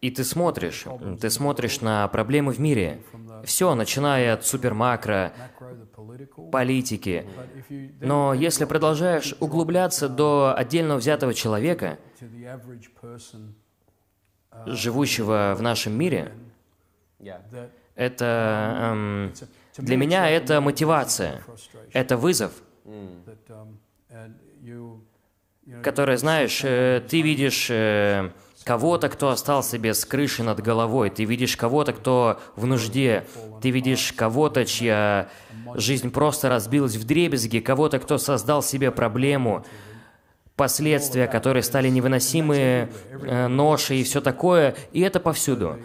И 0.00 0.10
ты 0.10 0.24
смотришь, 0.24 0.84
ты 1.20 1.30
смотришь 1.30 1.80
на 1.80 2.06
проблемы 2.08 2.52
в 2.52 2.60
мире. 2.60 3.02
Все, 3.44 3.74
начиная 3.74 4.34
от 4.34 4.44
супермакро, 4.44 5.32
политики. 6.52 7.26
Но 8.00 8.34
если 8.34 8.64
продолжаешь 8.64 9.34
углубляться 9.40 10.08
до 10.08 10.54
отдельно 10.56 10.96
взятого 10.96 11.34
человека, 11.34 11.98
person 13.02 13.52
живущего 14.66 15.54
в 15.56 15.62
нашем 15.62 15.94
мире, 15.94 16.32
это 17.94 18.92
эм, 18.92 19.26
a, 19.26 19.32
to 19.32 19.48
для 19.78 19.96
меня 19.96 20.28
это 20.28 20.60
мотивация, 20.60 21.42
это 21.92 22.16
вызов, 22.16 22.52
который, 25.82 26.16
знаешь, 26.16 26.60
э, 26.62 27.02
ты 27.08 27.22
видишь 27.22 27.68
э, 27.70 28.30
кого-то, 28.64 29.08
кто 29.08 29.30
остался 29.30 29.78
без 29.78 30.04
крыши 30.04 30.42
над 30.42 30.60
головой, 30.60 31.10
ты 31.10 31.24
видишь 31.24 31.56
кого-то, 31.56 31.92
кто 31.92 32.40
в 32.56 32.66
нужде, 32.66 33.24
ты 33.62 33.70
видишь 33.70 34.12
кого-то, 34.12 34.64
чья 34.64 35.28
жизнь 35.74 36.10
просто 36.10 36.48
разбилась 36.48 36.96
в 36.96 37.04
дребезги, 37.04 37.58
кого-то, 37.58 37.98
кто 37.98 38.18
создал 38.18 38.62
себе 38.62 38.90
проблему, 38.90 39.64
последствия, 40.56 41.26
которые 41.26 41.62
стали 41.62 41.88
невыносимые, 41.88 42.90
э, 43.10 43.46
ноши 43.46 43.96
и 43.96 44.04
все 44.04 44.20
такое, 44.20 44.74
и 44.92 45.00
это 45.00 45.18
повсюду. 45.18 45.78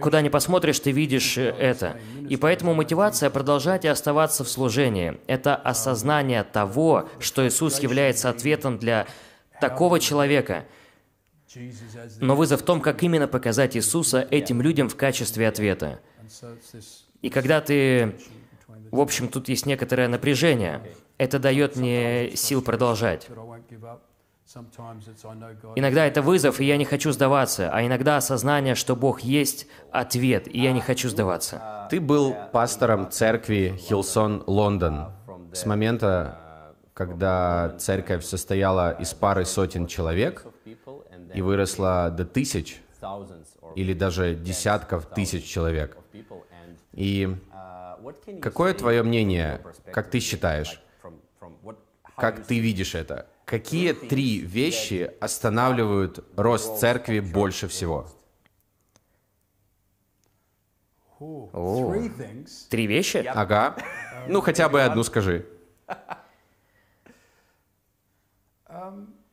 Куда 0.00 0.20
ни 0.20 0.28
посмотришь, 0.28 0.80
ты 0.80 0.90
видишь 0.90 1.38
э, 1.38 1.50
это. 1.50 1.96
И 2.28 2.36
поэтому 2.36 2.74
мотивация 2.74 3.30
продолжать 3.30 3.84
и 3.84 3.88
оставаться 3.88 4.44
в 4.44 4.48
служении– 4.48 5.18
это 5.26 5.54
осознание 5.54 6.42
того, 6.44 7.08
что 7.18 7.46
Иисус 7.46 7.80
является 7.80 8.28
ответом 8.28 8.78
для 8.78 9.06
такого 9.60 10.00
человека. 10.00 10.64
Но 12.20 12.34
вызов 12.34 12.62
в 12.62 12.64
том, 12.64 12.80
как 12.80 13.02
именно 13.02 13.28
показать 13.28 13.76
Иисуса 13.76 14.26
этим 14.30 14.62
людям 14.62 14.88
в 14.88 14.96
качестве 14.96 15.48
ответа. 15.48 16.00
И 17.20 17.30
когда 17.30 17.60
ты... 17.60 18.16
В 18.90 19.00
общем, 19.00 19.28
тут 19.28 19.48
есть 19.48 19.66
некоторое 19.66 20.08
напряжение. 20.08 20.82
Это 21.18 21.38
дает 21.38 21.76
мне 21.76 22.36
сил 22.36 22.62
продолжать. 22.62 23.28
Иногда 25.76 26.06
это 26.06 26.22
вызов, 26.22 26.60
и 26.60 26.64
я 26.64 26.76
не 26.76 26.84
хочу 26.84 27.12
сдаваться, 27.12 27.70
а 27.72 27.84
иногда 27.84 28.16
осознание, 28.18 28.74
что 28.74 28.96
Бог 28.96 29.20
есть 29.20 29.66
ответ, 29.90 30.46
и 30.46 30.60
я 30.60 30.72
не 30.72 30.80
хочу 30.80 31.08
сдаваться. 31.08 31.86
Ты 31.90 32.00
был 32.00 32.34
пастором 32.52 33.10
церкви 33.10 33.76
Хилсон 33.78 34.44
Лондон 34.46 35.12
с 35.52 35.64
момента, 35.64 36.74
когда 36.94 37.74
церковь 37.78 38.24
состояла 38.24 38.92
из 38.92 39.14
пары 39.14 39.44
сотен 39.44 39.86
человек 39.86 40.44
и 41.34 41.40
выросла 41.40 42.10
до 42.10 42.24
тысяч 42.24 42.82
или 43.74 43.94
даже 43.94 44.34
десятков 44.34 45.06
тысяч 45.06 45.44
человек. 45.44 45.96
И 46.92 47.34
какое 48.40 48.74
твое 48.74 49.02
мнение, 49.02 49.60
как 49.92 50.10
ты 50.10 50.20
считаешь, 50.20 50.82
как 52.16 52.44
ты 52.44 52.58
видишь 52.58 52.94
это? 52.94 53.26
Какие 53.44 53.92
три 53.92 54.38
вещи 54.38 55.10
останавливают 55.20 56.24
рост 56.36 56.78
церкви 56.78 57.20
больше 57.20 57.68
всего? 57.68 58.08
О. 61.20 61.94
Три 62.68 62.86
вещи? 62.86 63.18
Ага. 63.18 63.76
Ну, 64.28 64.40
хотя 64.40 64.68
бы 64.68 64.82
одну 64.82 65.02
скажи. 65.02 65.46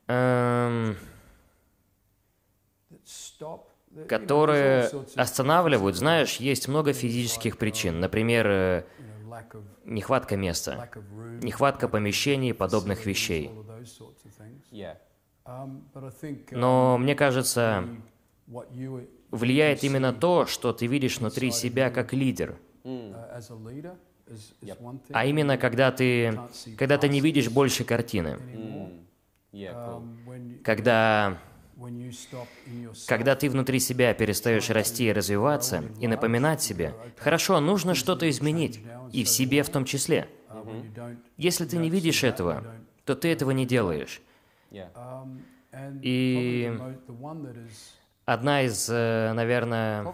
Эм, 0.08 0.98
которые 4.08 4.89
останавливают. 5.15 5.95
Знаешь, 5.95 6.38
есть 6.38 6.67
много 6.67 6.93
физических 6.93 7.58
причин. 7.58 8.00
Например, 8.00 8.86
нехватка 9.86 10.38
места, 10.38 10.89
нехватка 11.41 11.88
помещений 11.88 12.49
и 12.49 12.54
подобных 12.54 13.06
вещей. 13.06 13.52
Um, 15.45 15.82
Но 16.52 16.97
мне 16.99 17.15
кажется, 17.15 17.84
влияет 19.32 19.84
именно 19.84 20.13
то, 20.13 20.45
что 20.45 20.73
ты 20.73 20.86
видишь 20.88 21.17
внутри 21.19 21.52
себя 21.52 21.89
как 21.89 22.13
лидер. 22.13 22.56
uh. 22.84 23.95
А 25.12 25.25
именно, 25.25 25.58
когда 25.58 25.91
ты, 25.91 26.39
когда 26.78 26.97
ты 26.97 27.10
не 27.10 27.19
видишь 27.19 27.49
больше 27.49 27.84
картины. 27.84 28.38
anymore. 28.54 28.99
Yeah, 29.52 29.73
cool. 29.73 30.04
Um, 30.28 30.62
Когда, 30.63 31.39
когда 33.07 33.35
ты 33.35 33.49
внутри 33.49 33.79
себя 33.79 34.13
перестаешь 34.13 34.69
расти 34.69 35.07
и 35.07 35.13
развиваться, 35.13 35.83
и 35.99 36.07
напоминать 36.07 36.61
себе, 36.61 36.93
хорошо, 37.17 37.59
нужно 37.59 37.95
что-то 37.95 38.29
изменить, 38.29 38.81
и 39.11 39.23
в 39.23 39.29
себе 39.29 39.63
в 39.63 39.69
том 39.69 39.85
числе. 39.85 40.29
Если 41.37 41.65
ты 41.65 41.77
не 41.77 41.89
видишь 41.89 42.23
этого, 42.23 42.63
то 43.05 43.15
ты 43.15 43.29
этого 43.29 43.51
не 43.51 43.65
делаешь. 43.65 44.21
Yeah. 44.71 44.91
um, 44.93 45.41
И- 46.03 46.71
Одна 48.25 48.61
из, 48.61 48.87
э, 48.87 49.33
наверное, 49.33 50.05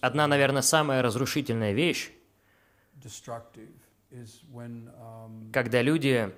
одна, 0.00 0.26
наверное, 0.26 0.62
самая 0.62 1.02
разрушительная 1.02 1.72
вещь, 1.72 2.10
um, 4.54 5.52
когда 5.52 5.82
люди 5.82 6.32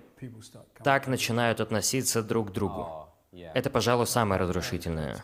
так 0.83 1.07
начинают 1.07 1.61
относиться 1.61 2.23
друг 2.23 2.51
к 2.51 2.53
другу. 2.53 3.04
Oh. 3.35 3.51
Это, 3.55 3.71
пожалуй, 3.71 4.07
самое 4.07 4.41
разрушительное. 4.41 5.17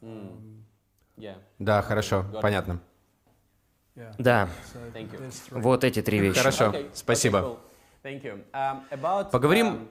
Um. 0.00 0.62
Да, 1.58 1.82
хорошо, 1.82 2.24
понятно. 2.42 2.80
Да, 4.18 4.48
вот 5.50 5.84
эти 5.84 6.02
три 6.02 6.20
вещи. 6.20 6.38
Хорошо, 6.38 6.74
спасибо. 6.92 7.58
Um, 8.04 9.30
Поговорим 9.30 9.66
um, 9.66 9.88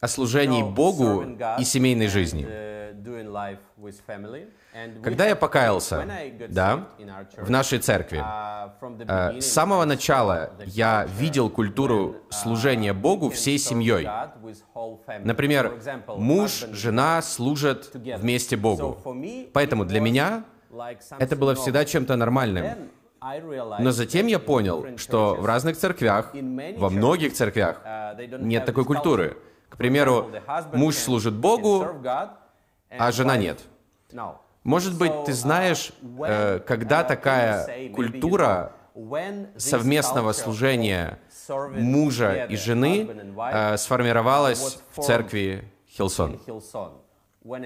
о 0.00 0.08
служении 0.08 0.62
Богу 0.62 1.24
и 1.58 1.64
семейной 1.64 2.08
жизни. 2.08 2.44
uh, 2.44 3.56
Когда 5.02 5.26
я 5.26 5.36
покаялся, 5.36 6.06
да, 6.48 6.88
в 7.36 7.50
нашей 7.50 7.78
церкви, 7.78 8.18
uh, 8.18 9.36
э, 9.36 9.40
с 9.40 9.52
самого 9.52 9.84
начала 9.84 10.52
я 10.66 11.06
видел 11.18 11.50
культуру 11.50 12.10
uh, 12.10 12.32
служения 12.32 12.92
Богу 12.92 13.30
всей 13.30 13.58
семьей. 13.58 14.08
Например, 15.24 15.80
муж, 16.08 16.64
жена 16.72 17.22
служат 17.22 17.90
вместе 17.94 18.56
Богу. 18.56 18.98
Поэтому 19.52 19.84
для 19.84 20.00
меня 20.00 20.44
это 21.18 21.36
было 21.36 21.54
всегда 21.54 21.84
чем-то 21.84 22.16
нормальным. 22.16 22.66
Но 23.80 23.90
затем 23.90 24.28
я 24.28 24.38
понял, 24.38 24.96
что 24.96 25.34
в 25.34 25.44
разных 25.44 25.76
церквях, 25.76 26.34
во 26.76 26.88
многих 26.88 27.34
церквях, 27.34 27.82
uh, 27.84 28.42
нет 28.42 28.64
такой 28.64 28.86
культуры. 28.86 29.36
К 29.70 29.76
примеру, 29.76 30.30
муж 30.72 30.96
служит 30.96 31.34
Богу, 31.34 31.86
а 32.90 33.12
жена 33.12 33.36
нет. 33.36 33.60
Может 34.62 34.98
быть, 34.98 35.24
ты 35.24 35.32
uh, 35.32 35.34
знаешь, 35.34 35.90
э, 36.22 36.58
когда 36.66 37.00
uh, 37.00 37.08
такая 37.08 37.90
культура 37.94 38.72
совместного 39.56 40.32
служения 40.32 41.18
мужа 41.48 42.44
и 42.44 42.56
жены 42.56 43.08
э, 43.52 43.76
сформировалась 43.78 44.82
в 44.94 45.00
церкви 45.02 45.64
Хилсон. 45.88 46.38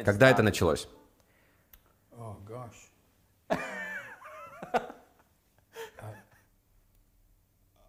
Когда 0.05 0.31
это 0.31 0.43
началось? 0.45 0.89
Oh 2.17 2.37
gosh. 2.47 2.93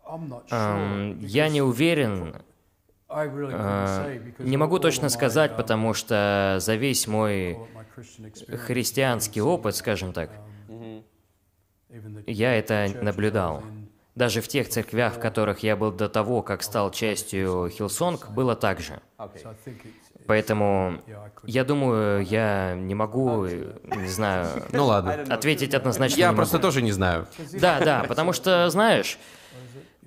Uh, 0.07 0.41
sure. 0.47 0.51
Эм, 0.51 1.19
Я 1.19 1.49
не 1.49 1.61
уверен, 1.61 2.41
не 4.39 4.57
могу 4.57 4.79
точно 4.79 5.09
сказать, 5.09 5.51
um, 5.51 5.57
потому 5.57 5.93
что 5.93 6.57
за 6.59 6.75
весь 6.75 7.07
мой 7.07 7.57
христианский 8.65 9.41
опыт, 9.41 9.75
скажем 9.75 10.13
так, 10.13 10.31
the 10.67 11.03
я 12.27 12.53
это 12.53 12.87
наблюдал. 13.01 13.63
Даже 14.15 14.39
в 14.39 14.47
тех 14.47 14.69
церквях, 14.69 15.15
в 15.15 15.19
которых 15.19 15.59
я 15.59 15.75
был 15.75 15.91
до 15.91 16.07
того, 16.07 16.41
как 16.41 16.63
стал 16.63 16.89
частью 16.91 17.69
Хилсонг, 17.69 18.29
было 18.29 18.55
так 18.55 18.79
же. 18.79 19.01
Поэтому 20.25 21.01
я 21.43 21.63
думаю, 21.65 22.23
я 22.23 22.75
не 22.75 22.95
могу, 22.95 23.45
не 23.45 24.07
знаю, 24.07 24.47
Ну 24.71 24.85
ладно. 24.85 25.25
ответить 25.29 25.73
однозначно 25.73 26.19
Я 26.19 26.29
не 26.29 26.35
просто 26.35 26.57
могу. 26.57 26.67
тоже 26.67 26.81
не 26.81 26.91
знаю. 26.91 27.27
Да, 27.53 27.79
да, 27.79 28.05
потому 28.07 28.33
что, 28.33 28.69
знаешь, 28.69 29.19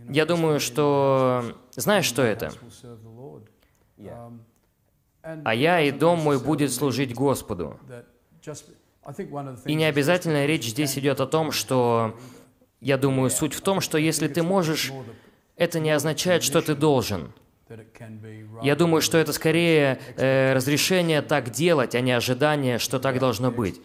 я 0.08 0.26
думаю, 0.26 0.60
что... 0.60 1.56
Знаешь, 1.72 2.04
что 2.04 2.22
это? 2.22 2.52
А 5.22 5.54
я 5.54 5.80
и 5.80 5.90
дом 5.90 6.20
мой 6.20 6.38
будет 6.38 6.72
служить 6.72 7.14
Господу. 7.14 7.78
И 9.64 9.74
не 9.74 9.84
обязательно 9.84 10.46
речь 10.46 10.66
здесь 10.66 10.98
идет 10.98 11.20
о 11.20 11.26
том, 11.26 11.52
что... 11.52 12.18
Я 12.80 12.96
думаю, 12.96 13.28
суть 13.30 13.54
в 13.54 13.60
том, 13.60 13.80
что 13.80 13.98
если 13.98 14.28
ты 14.28 14.42
можешь, 14.42 14.92
это 15.56 15.80
не 15.80 15.90
означает, 15.90 16.44
что 16.44 16.62
ты 16.62 16.76
должен. 16.76 17.32
Я 18.62 18.76
думаю, 18.76 19.02
что 19.02 19.18
это 19.18 19.32
скорее 19.32 19.98
э, 20.16 20.54
разрешение 20.54 21.20
так 21.20 21.50
делать, 21.50 21.94
а 21.94 22.00
не 22.00 22.12
ожидание, 22.12 22.78
что 22.78 22.98
так 22.98 23.18
должно 23.18 23.50
быть. 23.50 23.80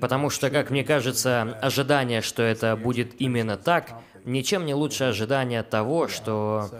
Потому 0.00 0.30
что, 0.30 0.50
как 0.50 0.70
мне 0.70 0.84
кажется, 0.84 1.58
ожидание, 1.60 2.20
что 2.20 2.42
это 2.42 2.76
будет 2.76 3.20
именно 3.20 3.56
так, 3.56 3.94
ничем 4.24 4.66
не 4.66 4.74
лучше 4.74 5.04
ожидания 5.04 5.62
того, 5.62 6.08
что 6.08 6.70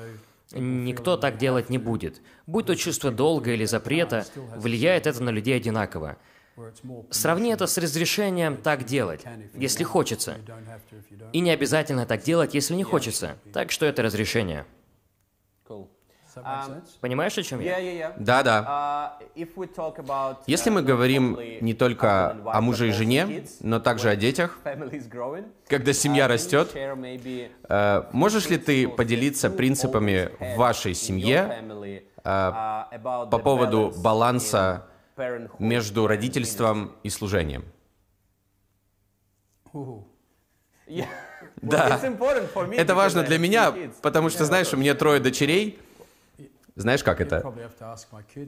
никто 0.53 1.17
так 1.17 1.39
делать 1.39 1.71
не 1.71 1.79
будет. 1.79 2.21
Будь 2.47 2.67
то 2.67 2.77
чувство 2.77 3.11
долга 3.11 3.53
или 3.53 3.65
запрета, 3.65 4.27
влияет 4.57 5.07
это 5.07 5.23
на 5.23 5.31
людей 5.31 5.57
одинаково. 5.57 6.17
Сравни 7.11 7.51
это 7.51 7.67
с 7.67 7.79
разрешением 7.79 8.57
так 8.57 8.85
делать, 8.85 9.23
если 9.55 9.85
хочется. 9.85 10.37
И 11.33 11.41
не 11.41 11.51
обязательно 11.51 12.07
так 12.07 12.23
делать, 12.23 12.55
если 12.55 12.75
не 12.75 12.85
хочется. 12.85 13.37
Так 13.53 13.71
что 13.71 13.87
это 13.87 14.03
разрешение. 14.03 14.67
Cool. 15.67 15.87
Does 15.87 15.89
that 15.89 15.89
make 15.89 16.20
Um? 16.37 16.83
Понимаешь, 17.01 17.37
о 17.39 17.43
чем 17.43 17.61
я? 17.61 18.15
Да-да. 18.19 19.19
Uh, 19.37 20.41
Если 20.47 20.71
uh, 20.71 20.75
мы 20.75 20.83
говорим 20.83 21.39
не 21.61 21.75
только 21.75 22.37
о 22.45 22.61
муже 22.61 22.89
и 22.89 22.93
жене, 22.93 23.45
но 23.61 23.81
также 23.81 24.11
о 24.11 24.17
детях, 24.17 24.59
когда 25.69 25.93
семья 25.93 26.27
uh, 26.27 26.29
растет, 26.29 26.71
э, 26.75 28.03
можешь 28.13 28.49
ли 28.49 28.59
ты 28.59 28.89
поделиться 28.89 29.51
принципами 29.51 30.31
в 30.39 30.57
вашей 30.57 30.95
семье 30.95 31.63
э, 32.23 32.29
uh, 32.29 33.31
по 33.31 33.39
поводу 33.39 33.93
баланса 33.97 34.87
между 35.59 36.07
родительством 36.07 36.93
и 37.03 37.11
служением? 37.11 37.65
Да. 41.63 42.01
Это 42.77 42.95
важно 42.95 43.23
для 43.23 43.39
меня, 43.39 43.75
потому 44.03 44.31
что, 44.31 44.45
знаешь, 44.45 44.73
у 44.73 44.77
меня 44.77 44.95
трое 44.95 45.21
дочерей, 45.21 45.79
Знаешь, 46.77 47.03
как 47.03 47.21
это? 47.21 47.41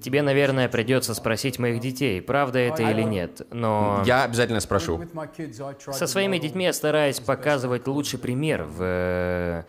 Тебе, 0.03 0.23
наверное, 0.23 0.69
придется 0.69 1.15
спросить 1.15 1.59
моих 1.59 1.81
детей, 1.81 2.21
правда 2.23 2.59
это 2.59 2.83
или 2.83 3.03
нет. 3.03 3.47
Но 3.51 4.03
Я 4.07 4.25
обязательно 4.25 4.61
спрошу. 4.61 5.03
Со 5.93 6.07
своими 6.07 6.39
детьми 6.39 6.65
я 6.65 6.73
стараюсь 6.73 7.21
показывать 7.21 7.87
лучший 7.87 8.19
пример. 8.19 8.65
В... 8.65 8.79
э, 8.83 9.65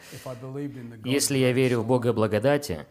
Если 1.04 1.38
я 1.38 1.52
верю 1.52 1.82
в 1.82 1.88
Бога 1.88 2.14
благодати, 2.14 2.86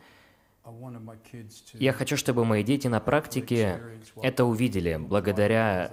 я 1.74 1.92
хочу, 1.92 2.16
чтобы 2.16 2.44
мои 2.44 2.62
дети 2.62 2.86
на 2.88 3.00
практике 3.00 3.80
это 4.22 4.44
увидели, 4.44 4.96
благодаря, 4.96 5.90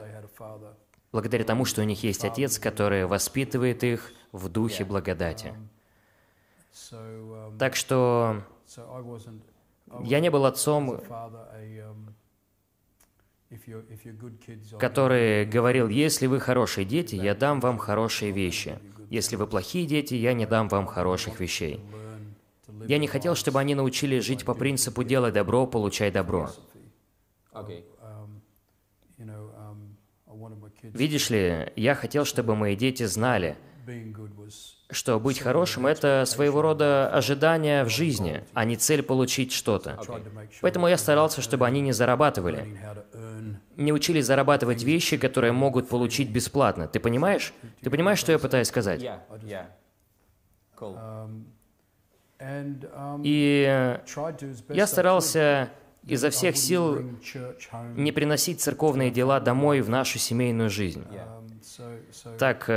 благодаря 1.11 1.43
тому, 1.43 1.65
что 1.65 1.81
у 1.81 1.85
них 1.85 2.03
есть 2.03 2.23
отец, 2.23 2.59
который 2.59 3.05
воспитывает 3.05 3.83
их 3.83 4.11
в 4.31 4.47
духе 4.49 4.85
благодати. 4.85 5.53
Так 7.57 7.75
что 7.75 8.43
я 10.03 10.19
не 10.19 10.29
был 10.29 10.45
отцом, 10.45 10.91
um, 10.91 12.13
который 14.79 15.45
говорил, 15.45 15.87
если 15.87 16.27
вы 16.27 16.39
хорошие 16.39 16.85
дети, 16.85 17.15
я 17.15 17.33
дам 17.35 17.59
вам 17.59 17.77
хорошие 17.77 18.31
вещи. 18.31 18.79
Если 19.09 19.35
вы 19.35 19.47
плохие 19.47 19.87
дети, 19.87 20.13
я 20.13 20.33
не 20.33 20.45
дам 20.45 20.67
вам 20.67 20.85
хороших 20.85 21.39
вещей. 21.39 21.81
Я 22.87 22.97
не 22.97 23.07
хотел, 23.07 23.35
чтобы 23.35 23.59
они 23.59 23.75
научились 23.75 24.23
жить 24.23 24.45
по 24.45 24.53
принципу 24.53 25.03
«делай 25.03 25.31
добро, 25.31 25.65
получай 25.67 26.11
добро». 26.11 26.49
Okay. 27.51 27.83
um, 28.01 28.41
um, 29.17 29.89
Видишь 30.83 31.29
ли, 31.29 31.71
я 31.75 31.95
хотел, 31.95 32.25
чтобы 32.25 32.55
мои 32.55 32.75
дети 32.75 33.03
знали, 33.03 33.57
что 34.91 35.19
быть 35.19 35.39
хорошим– 35.39 35.85
это 35.87 36.23
своего 36.25 36.61
рода 36.61 37.09
ожидание 37.09 37.83
в 37.83 37.89
жизни, 37.89 38.43
а 38.53 38.65
не 38.65 38.75
цель 38.75 39.03
получить 39.03 39.51
что-то. 39.51 39.99
Поэтому 40.61 40.87
я 40.87 40.97
старался, 40.97 41.41
чтобы 41.41 41.67
они 41.67 41.81
не 41.81 41.91
зарабатывали, 41.91 42.77
не 43.75 43.93
учились 43.93 44.25
зарабатывать 44.25 44.83
вещи, 44.83 45.17
которые 45.17 45.53
могут 45.53 45.87
получить 45.89 46.31
бесплатно. 46.31 46.87
Ты 46.87 46.99
понимаешь? 46.99 47.53
Ты 47.81 47.89
понимаешь, 47.89 48.19
что 48.19 48.31
я 48.31 48.39
пытаюсь 48.39 48.67
сказать? 48.67 49.01
Um, 50.81 51.43
um, 52.39 53.21
И 53.25 53.63
я 54.69 54.87
старался 54.87 55.69
изо 56.07 56.29
всех 56.29 56.55
сил 56.55 57.01
не 57.97 58.13
приносить 58.13 58.61
церковные 58.61 59.11
дела 59.11 59.41
домой 59.41 59.81
в 59.81 59.89
нашу 59.89 60.19
семейную 60.19 60.69
жизнь. 60.69 61.05
Um, 61.11 61.49
so, 61.61 61.99
so, 62.13 62.37
Так, 62.37 62.69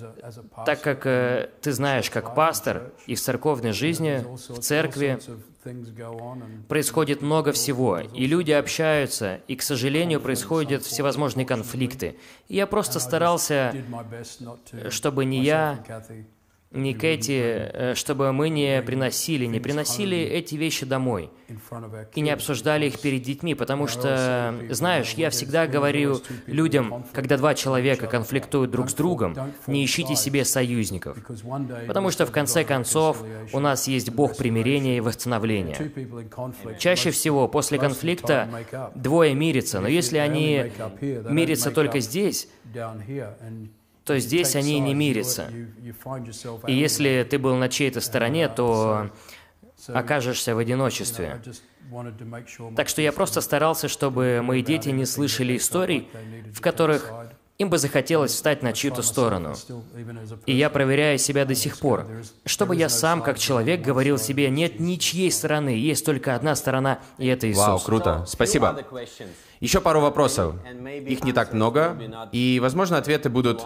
э, 0.00 0.64
так 0.64 0.80
как 0.80 1.06
э, 1.06 1.50
ты 1.60 1.72
знаешь, 1.72 2.10
как 2.10 2.34
пастор, 2.34 2.92
и 3.06 3.14
в 3.14 3.20
церковной 3.20 3.72
жизни, 3.72 4.24
в 4.48 4.60
церкви 4.60 5.18
происходит 6.68 7.22
много 7.22 7.52
всего, 7.52 7.98
и 7.98 8.26
люди 8.26 8.52
общаются, 8.52 9.40
и, 9.48 9.56
к 9.56 9.62
сожалению, 9.62 10.20
происходят 10.20 10.82
всевозможные 10.82 11.46
конфликты. 11.46 12.16
И 12.48 12.56
я 12.56 12.66
просто 12.66 13.00
старался, 13.00 13.72
to 13.72 14.90
чтобы 14.90 15.24
ни 15.24 15.38
myself 15.38 15.44
я, 15.44 16.04
and 16.72 16.82
Kathy 16.82 16.82
ни 16.82 16.92
Кэти, 16.92 17.40
э, 17.40 17.94
чтобы 17.94 18.32
мы 18.32 18.48
не 18.48 18.82
приносили, 18.82 19.46
не 19.46 19.60
приносили 19.60 20.18
эти 20.18 20.54
вещи 20.54 20.86
домой 20.86 21.30
и 22.14 22.20
не 22.20 22.30
обсуждали 22.30 22.86
их 22.86 23.00
перед 23.00 23.22
детьми, 23.22 23.54
потому 23.54 23.86
что, 23.86 24.54
знаешь, 24.70 25.12
я 25.14 25.30
всегда 25.30 25.66
говорю 25.66 26.20
людям, 26.46 27.04
когда 27.12 27.36
два 27.36 27.54
человека 27.54 28.06
конфликтуют 28.06 28.70
друг 28.70 28.90
с 28.90 28.94
другом, 28.94 29.36
не 29.66 29.84
ищите 29.84 30.16
себе 30.16 30.44
союзников, 30.44 31.18
потому 31.86 32.10
что 32.10 32.26
в 32.26 32.30
конце 32.30 32.64
концов 32.64 33.22
у 33.52 33.60
нас 33.60 33.86
есть 33.86 34.10
Бог 34.10 34.36
примирения 34.36 34.96
и 34.96 35.00
восстановления. 35.00 35.92
Чаще 36.78 37.10
всего 37.10 37.48
после 37.48 37.78
конфликта 37.78 38.48
двое 38.94 39.34
мирятся, 39.34 39.80
но 39.80 39.88
если 39.88 40.18
они 40.18 40.72
мирятся 41.00 41.70
только 41.70 42.00
здесь, 42.00 42.48
то 44.04 44.18
здесь 44.18 44.56
они 44.56 44.80
не 44.80 44.94
мирятся. 44.94 45.50
И 46.66 46.74
если 46.74 47.26
ты 47.28 47.38
был 47.38 47.56
на 47.56 47.68
чьей-то 47.68 48.00
стороне, 48.00 48.48
то 48.48 49.10
окажешься 49.88 50.54
в 50.54 50.58
одиночестве. 50.58 51.40
Так 52.76 52.88
что 52.88 53.02
я 53.02 53.12
просто 53.12 53.40
старался, 53.40 53.88
чтобы 53.88 54.40
мои 54.42 54.62
дети 54.62 54.88
не 54.88 55.04
слышали 55.04 55.56
историй, 55.56 56.08
в 56.52 56.60
которых 56.60 57.12
им 57.58 57.70
бы 57.70 57.78
захотелось 57.78 58.32
встать 58.32 58.62
на 58.62 58.72
чью-то 58.72 59.02
сторону. 59.02 59.54
И 60.46 60.54
я 60.54 60.70
проверяю 60.70 61.18
себя 61.18 61.44
до 61.44 61.54
сих 61.54 61.78
пор. 61.78 62.06
Чтобы 62.44 62.76
я 62.76 62.88
сам, 62.88 63.22
как 63.22 63.38
человек, 63.38 63.82
говорил 63.82 64.18
себе, 64.18 64.50
нет 64.50 64.80
ничьей 64.80 65.30
стороны, 65.30 65.70
есть 65.70 66.04
только 66.04 66.34
одна 66.34 66.56
сторона, 66.56 66.98
и 67.18 67.26
это 67.26 67.46
Вау, 67.52 67.76
Иисус. 67.76 67.84
круто. 67.84 68.24
Few 68.24 68.26
Спасибо. 68.26 68.84
Еще 69.60 69.80
пару 69.80 70.00
вопросов. 70.00 70.56
Их 71.06 71.22
не 71.22 71.32
так 71.32 71.52
много, 71.52 71.96
и, 72.32 72.58
возможно, 72.60 72.98
ответы 72.98 73.28
будут 73.28 73.62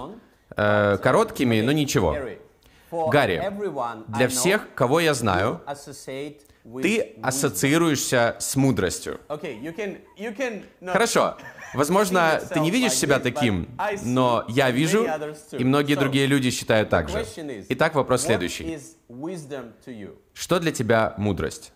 э, 0.54 0.98
короткими, 0.98 1.60
но 1.60 1.72
ничего. 1.72 2.16
Гарри, 2.90 3.42
для 4.08 4.28
всех, 4.28 4.72
кого 4.74 5.00
я 5.00 5.14
знаю, 5.14 5.60
ты 6.82 7.16
ассоциируешься 7.22 8.36
с 8.38 8.56
мудростью. 8.56 9.20
Хорошо. 10.86 11.36
Возможно, 11.74 12.40
ты 12.48 12.60
не 12.60 12.70
видишь 12.70 12.92
себя 12.92 13.18
таким, 13.18 13.68
но 14.04 14.44
я 14.48 14.70
вижу, 14.70 15.06
и 15.52 15.64
многие 15.64 15.94
другие 15.94 16.26
люди 16.26 16.50
считают 16.50 16.88
так 16.88 17.08
же. 17.08 17.26
Итак, 17.68 17.94
вопрос 17.94 18.22
следующий. 18.22 18.78
Что 20.32 20.60
для 20.60 20.72
тебя 20.72 21.14
мудрость? 21.18 21.72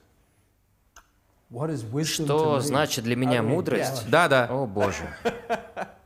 Что 2.05 2.61
значит 2.61 3.05
для 3.05 3.17
меня 3.17 3.43
мудрость? 3.43 4.09
Да, 4.09 4.29
да. 4.29 4.47
О, 4.49 4.67
Боже. 4.67 5.03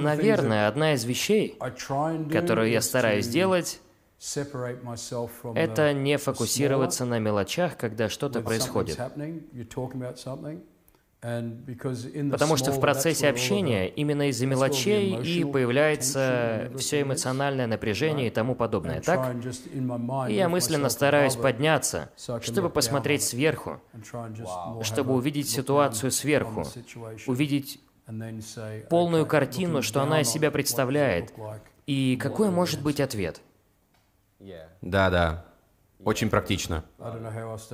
Наверное, 0.00 0.68
одна 0.68 0.92
из 0.94 1.04
вещей, 1.04 1.56
которую 2.30 2.70
я 2.70 2.80
стараюсь 2.82 3.26
делать, 3.28 3.80
это 5.54 5.92
не 5.92 6.18
фокусироваться 6.18 7.04
на 7.04 7.18
мелочах, 7.18 7.76
когда 7.76 8.08
что-то 8.08 8.40
происходит. 8.42 8.98
Потому 11.24 12.56
что 12.58 12.70
в 12.70 12.80
процессе 12.80 13.28
общения 13.28 13.88
именно 13.88 14.28
из-за 14.28 14.46
мелочей 14.46 15.16
и 15.22 15.42
появляется 15.44 16.70
все 16.76 17.00
эмоциональное 17.00 17.66
напряжение 17.66 18.26
и 18.26 18.30
тому 18.30 18.54
подобное, 18.54 19.00
так? 19.00 19.34
И 20.28 20.34
я 20.34 20.48
мысленно 20.50 20.90
стараюсь 20.90 21.36
подняться, 21.36 22.10
чтобы 22.42 22.68
посмотреть 22.68 23.22
сверху, 23.22 23.80
чтобы 24.82 25.14
увидеть 25.14 25.48
ситуацию 25.48 26.10
сверху, 26.10 26.64
увидеть 27.26 27.80
полную 28.90 29.24
картину, 29.24 29.80
что 29.80 30.02
она 30.02 30.20
из 30.20 30.28
себя 30.28 30.50
представляет, 30.50 31.32
и 31.86 32.18
какой 32.20 32.50
может 32.50 32.82
быть 32.82 33.00
ответ. 33.00 33.40
Yeah. 34.40 35.40
Очень 36.04 36.28
практично. 36.30 36.84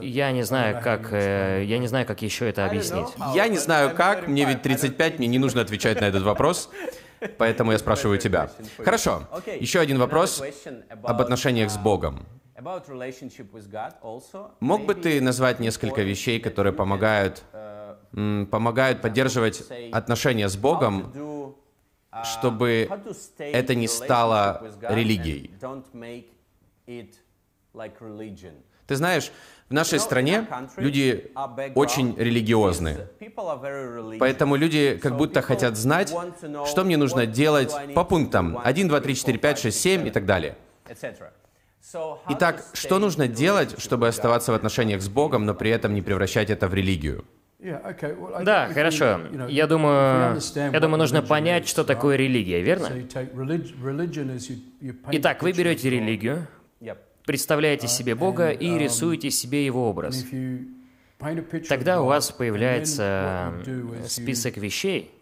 Я 0.02 0.30
не 0.32 0.42
знаю, 0.42 0.80
как, 0.82 1.12
э, 1.12 1.64
я 1.64 1.78
не 1.78 1.88
знаю, 1.88 2.06
как 2.06 2.22
еще 2.22 2.48
это 2.48 2.66
объяснить. 2.66 3.08
Я 3.34 3.48
не 3.48 3.58
знаю 3.58 3.94
как, 3.94 4.28
мне 4.28 4.44
ведь 4.44 4.62
35, 4.62 5.18
мне 5.18 5.28
не 5.28 5.38
нужно 5.38 5.60
отвечать 5.62 6.00
на 6.00 6.04
этот 6.04 6.22
вопрос, 6.22 6.70
поэтому 7.38 7.72
я 7.72 7.78
спрашиваю 7.78 8.18
тебя. 8.18 8.50
Хорошо. 8.78 9.22
Еще 9.58 9.80
один 9.80 9.98
вопрос 9.98 10.42
об 11.02 11.20
отношениях 11.20 11.70
с 11.70 11.76
Богом. 11.76 12.26
Мог 14.60 14.84
бы 14.84 14.94
ты 14.94 15.20
назвать 15.20 15.60
несколько 15.60 16.02
вещей, 16.02 16.38
которые 16.40 16.72
помогают, 16.72 17.42
помогают 18.12 19.00
поддерживать 19.00 19.62
отношения 19.92 20.48
с 20.48 20.56
Богом, 20.56 21.12
чтобы 22.24 22.88
это 23.38 23.74
не 23.74 23.88
стало 23.88 24.62
религией? 24.82 25.50
Ты 28.86 28.96
знаешь, 28.96 29.30
в 29.68 29.72
нашей 29.72 30.00
стране 30.00 30.46
люди 30.76 31.30
очень 31.76 32.16
религиозны. 32.16 33.06
Поэтому 34.18 34.56
люди 34.56 34.98
как 35.00 35.16
будто 35.16 35.42
хотят 35.42 35.76
знать, 35.76 36.12
что 36.66 36.84
мне 36.84 36.96
нужно 36.96 37.24
делать 37.26 37.72
по 37.94 38.04
пунктам 38.04 38.58
1, 38.62 38.88
2, 38.88 39.00
3, 39.00 39.14
4, 39.14 39.38
5, 39.38 39.58
6, 39.58 39.80
7 39.80 40.08
и 40.08 40.10
так 40.10 40.26
далее. 40.26 40.56
Итак, 42.28 42.64
что 42.72 42.98
нужно 42.98 43.28
делать, 43.28 43.80
чтобы 43.80 44.08
оставаться 44.08 44.52
в 44.52 44.54
отношениях 44.54 45.00
с 45.02 45.08
Богом, 45.08 45.46
но 45.46 45.54
при 45.54 45.70
этом 45.70 45.94
не 45.94 46.02
превращать 46.02 46.50
это 46.50 46.66
в 46.68 46.74
религию? 46.74 47.24
Да, 47.60 48.70
хорошо. 48.74 49.20
Я 49.48 49.66
думаю, 49.66 50.40
я 50.54 50.80
думаю, 50.80 50.98
нужно 50.98 51.22
понять, 51.22 51.68
что 51.68 51.84
такое 51.84 52.16
религия, 52.16 52.60
верно? 52.60 52.88
Итак, 55.12 55.42
вы 55.42 55.52
берете 55.52 55.90
религию, 55.90 56.48
представляете 57.30 57.86
себе 57.86 58.16
Бога 58.16 58.50
и 58.50 58.76
рисуете 58.76 59.30
себе 59.30 59.64
его 59.64 59.88
образ. 59.88 60.24
тогда 61.68 62.02
у 62.02 62.06
вас 62.06 62.32
появляется 62.32 63.54
список 64.08 64.56
вещей, 64.56 65.14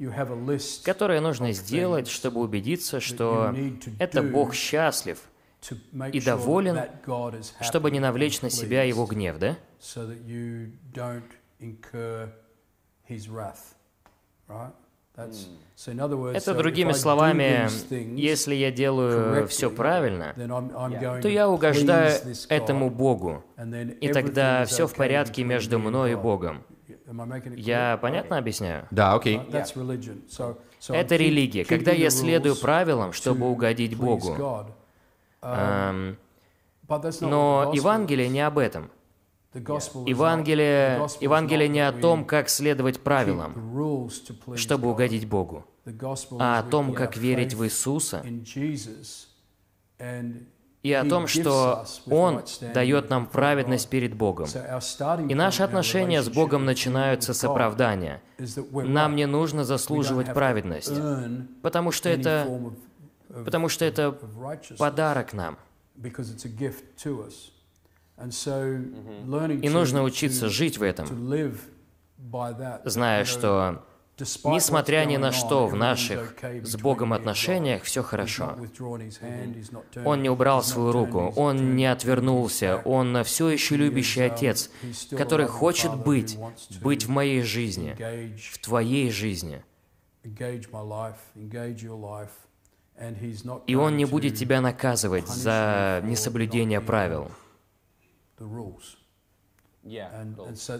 которые 0.85 1.21
нужно 1.21 1.53
сделать, 1.53 2.09
чтобы 2.09 2.41
убедиться, 2.41 3.01
что 3.01 3.55
это 3.99 4.23
Бог 4.23 4.55
счастлив 4.55 5.19
и 6.15 6.21
доволен, 6.23 6.79
чтобы 7.61 7.91
не 7.91 8.01
навлечь 8.01 8.41
на 8.41 8.49
себя 8.49 8.85
Его 8.85 9.05
гнев, 9.05 9.39
да? 9.39 9.59
Это 16.35 16.55
другими 16.55 16.93
словами, 16.93 17.69
если 18.17 18.55
я 18.55 18.71
делаю 18.71 19.47
все 19.49 19.71
правильно, 19.71 20.35
то 21.23 21.29
я 21.29 21.49
угождаю 21.49 22.13
этому 22.49 22.91
Богу, 22.91 23.45
и 24.01 24.13
тогда 24.13 24.65
все 24.65 24.87
в 24.87 24.95
порядке 24.95 25.45
между 25.45 25.79
мной 25.79 26.13
и 26.13 26.15
Богом. 26.15 26.65
Я 27.57 27.99
понятно 28.03 28.39
объясняю? 28.39 28.87
Да, 28.91 29.15
окей. 29.15 29.41
Это 30.89 31.17
религия. 31.17 31.65
Когда 31.65 31.93
я 31.93 32.11
следую 32.11 32.57
правилам, 32.57 33.13
чтобы 33.13 33.49
угодить 33.51 33.97
Богу. 33.97 34.37
Эм, 35.41 36.19
но 37.21 37.71
Евангелие 37.75 38.29
не 38.29 38.41
об 38.41 38.59
этом. 38.59 38.91
Евангелие, 40.07 41.01
Евангелие 41.21 41.69
не 41.69 41.81
о 41.81 41.93
том, 41.93 42.25
как 42.25 42.49
следовать 42.49 43.01
правилам, 43.01 44.11
чтобы 44.57 44.91
угодить 44.91 45.29
Богу, 45.29 45.65
а 46.39 46.59
о 46.59 46.63
том, 46.63 46.95
как 46.95 47.17
верить 47.17 47.55
в 47.55 47.65
Иисуса 47.65 48.23
и 50.83 50.93
о 50.93 51.05
том, 51.05 51.27
что 51.27 51.85
Он 52.11 52.43
дает 52.75 53.11
нам 53.11 53.27
праведность 53.27 53.89
перед 53.89 54.15
Богом. 54.15 54.49
И 55.29 55.35
наши 55.35 55.63
отношения 55.63 56.23
с 56.23 56.29
Богом 56.29 56.65
начинаются 56.65 57.35
с 57.35 57.45
оправдания. 57.45 58.23
Нам 58.73 59.17
не 59.17 59.27
нужно 59.27 59.65
заслуживать 59.65 60.33
праведность, 60.33 60.93
потому 61.63 61.91
что 61.93 62.09
это, 62.09 62.47
потому 63.29 63.69
что 63.69 63.85
это 63.85 64.17
подарок 64.79 65.33
нам. 65.33 65.59
И 68.21 69.69
нужно 69.69 70.03
учиться 70.03 70.49
жить 70.49 70.79
в 70.79 70.83
этом, 70.83 71.07
зная, 72.85 73.25
что 73.25 73.85
несмотря 74.45 75.05
ни 75.05 75.17
на 75.17 75.31
что 75.31 75.67
в 75.69 75.77
наших 75.77 76.35
с 76.43 76.77
Богом 76.77 77.13
отношениях, 77.13 77.85
все 77.85 78.03
хорошо. 78.03 78.57
Он 80.05 80.23
не 80.23 80.29
убрал 80.29 80.63
свою 80.63 80.93
руку, 80.93 81.33
он 81.37 81.77
не 81.77 81.87
отвернулся, 81.87 82.83
он 82.85 83.23
все 83.23 83.51
еще 83.51 83.77
любящий 83.77 84.23
Отец, 84.23 84.71
который 85.17 85.47
хочет 85.47 85.95
быть, 85.95 86.37
быть 86.83 87.05
в 87.05 87.11
моей 87.11 87.43
жизни, 87.43 87.97
в 88.53 88.59
твоей 88.59 89.11
жизни. 89.11 89.63
И 93.67 93.75
он 93.77 93.97
не 93.97 94.05
будет 94.05 94.35
тебя 94.35 94.61
наказывать 94.61 95.29
за 95.29 96.01
несоблюдение 96.05 96.81
правил. 96.81 97.31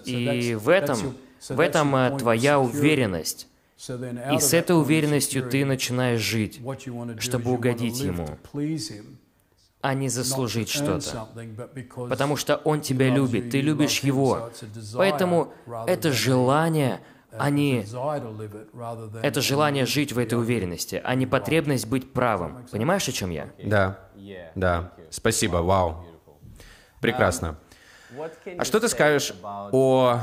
И 0.05 0.55
в 0.55 0.69
этом, 0.69 1.17
в 1.49 1.61
этом 1.61 1.97
э, 1.97 2.19
твоя 2.19 2.59
уверенность. 2.61 3.49
И 3.79 4.39
с 4.41 4.55
этой 4.55 4.77
уверенностью 4.79 5.49
ты 5.49 5.65
начинаешь 5.65 6.21
жить, 6.21 6.61
чтобы 7.21 7.53
угодить 7.53 8.01
Ему, 8.01 8.27
а 9.81 9.95
не 9.95 10.09
заслужить 10.09 10.69
что-то. 10.69 11.29
Потому 12.09 12.35
что 12.37 12.57
Он 12.57 12.81
тебя 12.81 13.09
любит, 13.09 13.51
ты 13.51 13.61
любишь 13.61 14.01
Его. 14.01 14.51
Поэтому 14.95 15.53
это 15.87 16.11
желание, 16.11 17.01
а 17.31 17.51
не... 17.51 17.87
Это 19.23 19.41
желание 19.41 19.87
жить 19.87 20.13
в 20.13 20.19
этой 20.19 20.39
уверенности, 20.39 21.01
а 21.05 21.15
не 21.15 21.27
потребность 21.27 21.87
быть 21.87 22.13
правым. 22.13 22.67
Понимаешь, 22.73 23.07
о 23.09 23.13
чем 23.13 23.31
я? 23.31 23.53
Да, 23.63 24.01
да. 24.57 24.93
Спасибо, 25.11 25.59
вау. 25.59 26.05
Прекрасно. 27.01 27.57
А 28.59 28.65
что 28.65 28.81
ты 28.81 28.89
скажешь 28.89 29.35
о... 29.43 30.19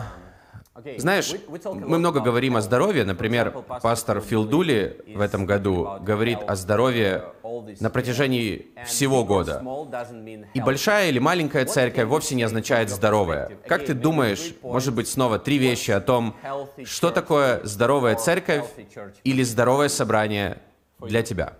Знаешь, 0.97 1.33
мы 1.63 1.99
много 1.99 2.19
говорим 2.19 2.57
о 2.57 2.61
здоровье. 2.61 3.05
Например, 3.05 3.51
пастор 3.81 4.19
Филдули 4.19 5.01
в 5.07 5.21
этом 5.21 5.45
году 5.45 5.99
говорит 6.01 6.39
о 6.45 6.55
здоровье 6.55 7.31
на 7.79 7.89
протяжении 7.89 8.67
всего 8.85 9.23
года. 9.23 9.63
И 10.53 10.59
большая 10.59 11.09
или 11.09 11.19
маленькая 11.19 11.65
церковь 11.65 12.05
вовсе 12.07 12.35
не 12.35 12.43
означает 12.43 12.89
здоровая. 12.89 13.57
Как 13.67 13.85
ты 13.85 13.93
думаешь, 13.93 14.53
может 14.61 14.93
быть, 14.93 15.07
снова 15.07 15.39
три 15.39 15.59
вещи 15.59 15.91
о 15.91 16.01
том, 16.01 16.35
что 16.83 17.09
такое 17.09 17.61
здоровая 17.63 18.15
церковь 18.15 18.65
или 19.23 19.43
здоровое 19.43 19.87
собрание 19.87 20.57
для 20.99 21.23
тебя? 21.23 21.53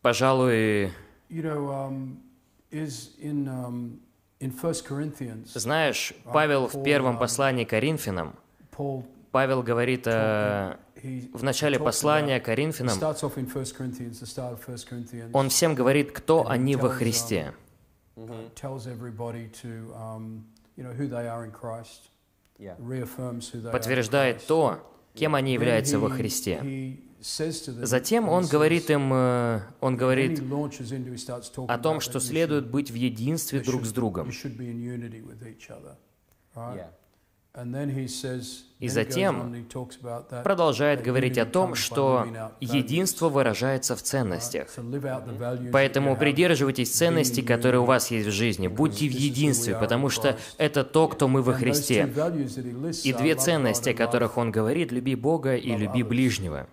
Пожалуй, 0.00 0.92
Um, 1.32 2.18
знаешь, 5.54 6.14
Павел 6.24 6.66
в 6.66 6.82
первом 6.82 7.16
uh, 7.16 7.18
послании 7.18 7.64
Коринфянам, 7.64 8.34
Павел 9.30 9.62
говорит 9.62 10.02
э, 10.06 10.76
в 11.32 11.42
начале 11.42 11.78
послания 11.78 12.40
Коринфянам, 12.40 12.98
он 15.32 15.48
всем 15.48 15.74
говорит, 15.74 16.12
кто 16.12 16.48
они 16.48 16.76
во 16.76 16.88
Христе. 16.88 17.54
Um, 18.14 18.50
Подтверждает 23.72 24.46
то, 24.46 24.92
кем 25.14 25.34
они 25.34 25.52
являются 25.52 25.98
во 25.98 26.10
Христе. 26.10 26.98
Затем 27.22 28.28
он 28.28 28.46
говорит 28.46 28.90
им, 28.90 29.12
э, 29.14 29.60
он 29.80 29.96
говорит 29.96 30.42
о 31.68 31.78
том, 31.78 32.00
что 32.00 32.18
следует 32.18 32.66
быть 32.66 32.90
в 32.90 32.94
единстве 32.94 33.60
друг 33.60 33.84
с 33.84 33.92
другом. 33.92 34.30
И 38.80 38.88
затем 38.88 39.66
продолжает 40.42 41.02
говорить 41.02 41.38
о 41.38 41.44
том, 41.44 41.74
что 41.74 42.26
единство 42.60 43.28
выражается 43.28 43.94
в 43.94 44.02
ценностях. 44.02 44.68
Поэтому 45.70 46.16
придерживайтесь 46.16 46.90
ценностей, 46.90 47.42
которые 47.42 47.82
у 47.82 47.84
вас 47.84 48.10
есть 48.10 48.28
в 48.28 48.32
жизни. 48.32 48.68
Будьте 48.68 49.06
в 49.06 49.12
единстве, 49.12 49.76
потому 49.76 50.08
что 50.08 50.38
это 50.56 50.82
то, 50.82 51.06
кто 51.08 51.28
мы 51.28 51.42
во 51.42 51.52
Христе. 51.52 52.12
И 53.04 53.12
две 53.12 53.34
ценности, 53.36 53.90
о 53.90 53.94
которых 53.94 54.38
он 54.38 54.50
говорит, 54.50 54.90
люби 54.90 55.14
Бога 55.14 55.54
и 55.54 55.76
люби 55.76 56.02
ближнего. 56.02 56.66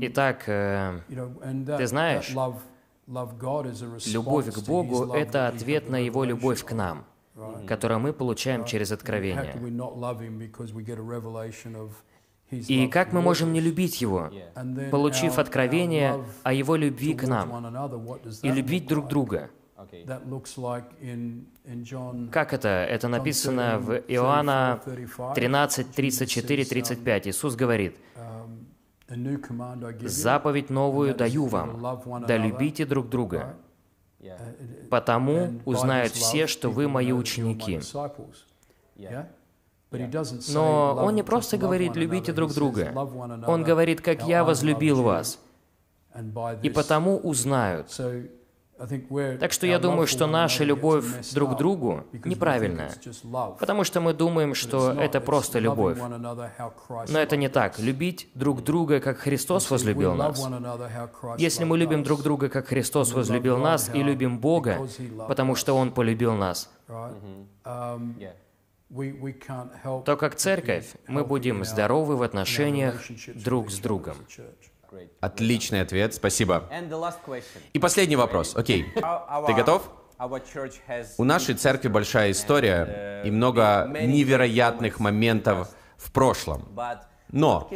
Итак, 0.00 0.44
ты 0.44 1.86
знаешь, 1.86 2.34
любовь 4.06 4.52
к 4.52 4.58
Богу— 4.66 5.12
это 5.14 5.48
ответ 5.48 5.88
на 5.88 5.96
Его 5.96 6.24
любовь 6.24 6.64
к 6.64 6.72
нам, 6.72 7.04
которую 7.66 8.00
мы 8.00 8.12
получаем 8.12 8.64
через 8.64 8.90
откровение. 8.90 9.54
И 12.50 12.88
как 12.88 13.12
мы 13.12 13.20
можем 13.20 13.52
не 13.52 13.60
любить 13.60 14.00
Его, 14.00 14.30
получив 14.90 15.38
откровение 15.38 16.24
о 16.42 16.52
Его 16.52 16.76
любви 16.76 17.14
к 17.14 17.26
нам? 17.28 17.48
и 18.42 18.50
любить 18.50 18.86
друг 18.86 19.08
друга? 19.08 19.50
Как 22.32 22.52
это? 22.52 22.68
Это 22.68 23.08
написано 23.08 23.78
в 23.78 23.92
Иоанна 24.08 24.80
13, 25.34 25.92
34, 25.92 26.64
35. 26.64 27.28
Иисус 27.28 27.54
говорит, 27.54 27.96
Заповедь 30.00 30.70
новую 30.70 31.14
даю 31.14 31.46
вам, 31.46 31.80
да 32.26 32.36
любите 32.36 32.84
друг 32.84 33.08
друга. 33.08 33.56
Потому 34.90 35.60
узнают 35.64 36.12
все, 36.12 36.46
что 36.46 36.70
вы 36.70 36.88
мои 36.88 37.12
ученики. 37.12 37.80
Но 40.52 40.94
он 41.00 41.14
не 41.14 41.22
просто 41.22 41.56
говорит 41.56 41.96
«любите 41.96 42.32
друг 42.32 42.52
друга». 42.52 42.92
Он 43.46 43.62
говорит 43.62 44.00
«как 44.00 44.24
я 44.24 44.44
возлюбил 44.44 45.02
вас». 45.02 45.38
И 46.62 46.70
потому 46.70 47.16
узнают. 47.16 47.90
Так 49.40 49.52
что 49.52 49.66
я 49.66 49.78
думаю, 49.78 50.06
что 50.06 50.26
наша 50.26 50.62
любовь 50.64 51.04
друг 51.32 51.54
к 51.54 51.56
другу 51.56 52.04
неправильная, 52.24 52.92
потому 53.58 53.82
что 53.84 54.00
мы 54.00 54.14
думаем, 54.14 54.54
что 54.54 54.92
это 54.92 55.20
просто 55.20 55.58
любовь. 55.58 55.98
Но 57.08 57.18
это 57.18 57.36
не 57.36 57.48
так. 57.48 57.78
Любить 57.78 58.28
друг 58.34 58.62
друга, 58.62 59.00
как 59.00 59.18
Христос 59.18 59.70
возлюбил 59.70 60.14
нас. 60.14 60.46
Если 61.38 61.64
мы 61.64 61.76
любим 61.76 62.02
друг 62.04 62.22
друга, 62.22 62.48
как 62.48 62.68
Христос 62.68 63.12
возлюбил 63.12 63.58
нас, 63.58 63.90
и 63.92 64.02
любим 64.02 64.38
Бога, 64.38 64.86
потому 65.26 65.54
что 65.56 65.74
Он 65.74 65.90
полюбил 65.90 66.34
нас, 66.34 66.70
то 70.04 70.16
как 70.16 70.36
церковь 70.36 70.94
мы 71.08 71.24
будем 71.24 71.64
здоровы 71.64 72.16
в 72.16 72.22
отношениях 72.22 73.02
друг 73.34 73.70
с 73.70 73.78
другом. 73.78 74.16
Отличный 75.20 75.80
ответ, 75.80 76.14
спасибо. 76.14 76.68
И 77.72 77.78
последний 77.78 78.16
вопрос, 78.16 78.56
окей. 78.56 78.86
Ты 79.46 79.54
готов? 79.54 79.90
У 81.18 81.24
нашей 81.24 81.54
церкви 81.54 81.88
большая 81.88 82.32
история 82.32 83.22
и 83.24 83.30
много 83.30 83.88
невероятных 83.88 84.98
моментов 84.98 85.70
в 85.96 86.12
прошлом. 86.12 86.68
Но 87.30 87.70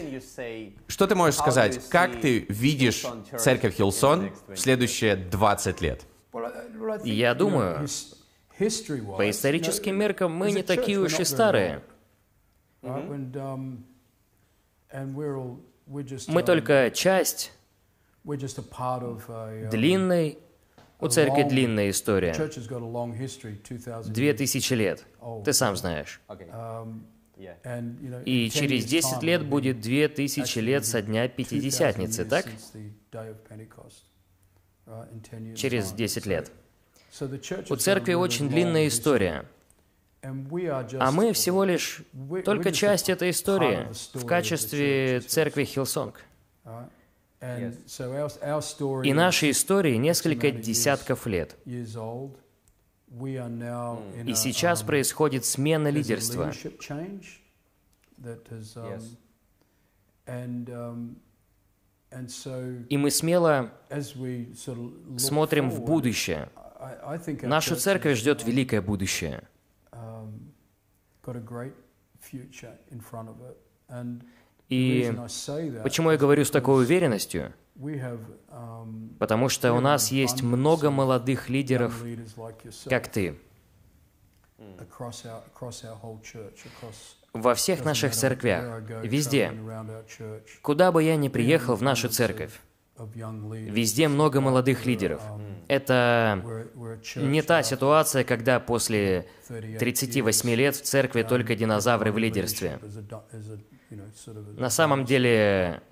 что 0.89 1.07
ты 1.07 1.15
можешь 1.15 1.37
сказать, 1.39 1.89
как 1.89 2.21
ты 2.21 2.47
видишь 2.49 3.05
церковь 3.39 3.77
Хилсон 3.77 4.33
в 4.49 4.57
следующие 4.57 5.17
20 5.17 5.81
лет? 5.83 6.07
Я 7.05 7.35
думаю, 7.35 7.87
по 8.59 9.31
историческим 9.31 9.97
меркам 9.97 10.33
мы 10.33 10.53
не 10.53 10.63
такие 10.63 10.99
уж 10.99 11.21
и 11.21 11.25
старые. 11.25 11.83
Мы 15.87 16.43
только 16.43 16.91
часть 16.95 17.53
длинной, 19.70 20.39
у 21.01 21.09
церкви 21.09 21.43
длинная 21.43 21.91
история. 21.91 22.35
Две 24.07 24.35
тысячи 24.35 24.74
лет. 24.74 25.05
Ты 25.45 25.53
сам 25.53 25.76
знаешь. 25.76 26.20
И 28.24 28.51
через 28.51 28.85
10 28.85 29.22
лет 29.22 29.45
будет 29.45 29.80
2000 29.80 30.59
лет 30.61 30.87
со 30.87 31.03
дня 31.03 31.28
Пятидесятницы, 31.28 32.24
так? 32.24 32.47
Через 35.57 35.93
10 35.93 36.26
лет. 36.26 36.53
У 37.68 37.76
церкви 37.76 38.14
очень 38.14 38.49
длинная 38.49 38.89
история. 38.89 39.45
А 40.23 41.11
мы 41.11 41.33
всего 41.33 41.64
лишь 41.64 42.03
только 42.45 42.70
часть 42.70 43.09
этой 43.09 43.31
истории 43.31 43.89
в 44.14 44.25
качестве 44.25 45.20
церкви 45.20 45.64
Хилсонг. 45.64 46.25
И 47.41 49.12
нашей 49.12 49.51
истории 49.51 49.97
несколько 49.97 50.53
десятков 50.53 51.27
лет. 51.27 51.57
И 51.66 51.85
сейчас 54.35 54.83
происходит 54.85 55.45
смена 55.45 55.89
лидерства. 55.89 56.53
И 62.89 62.97
мы 62.97 63.11
смело 63.11 63.73
смотрим 65.18 65.68
в 65.68 65.85
будущее. 65.85 66.49
Нашу 67.43 67.75
церковь 67.75 68.18
ждет 68.18 68.45
великое 68.45 68.81
будущее. 68.81 69.49
И 74.68 75.14
почему 75.83 76.11
я 76.11 76.16
говорю 76.16 76.45
с 76.45 76.51
такой 76.51 76.83
уверенностью? 76.83 77.53
Потому 79.18 79.49
что 79.49 79.73
у 79.73 79.81
нас 79.81 80.11
есть 80.11 80.43
много 80.43 80.91
молодых 80.91 81.49
лидеров, 81.49 82.05
как 82.89 83.09
ты, 83.09 83.39
во 87.33 87.55
всех 87.55 87.85
наших 87.85 88.12
церквях, 88.12 88.83
везде. 89.03 89.53
Куда 90.62 90.93
бы 90.93 91.03
я 91.03 91.16
ни 91.16 91.29
приехал 91.29 91.77
в 91.77 91.83
нашу 91.83 92.09
церковь, 92.09 92.61
Везде 93.71 94.09
много 94.09 94.41
молодых 94.41 94.87
лидеров. 94.87 95.23
Это 95.69 96.45
не 97.17 97.43
та 97.43 97.63
ситуация, 97.63 98.25
когда 98.25 98.61
после 98.61 99.27
38 99.49 100.51
лет 100.51 100.77
в 100.77 100.83
церкви 100.83 101.23
только 101.23 101.55
динозавры 101.55 102.13
в 102.13 102.19
лидерстве. 102.19 102.79
На 104.57 104.71
самом 104.71 105.05
деле 105.05 105.83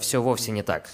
все 0.00 0.22
вовсе 0.22 0.52
не 0.52 0.62
так. 0.62 0.88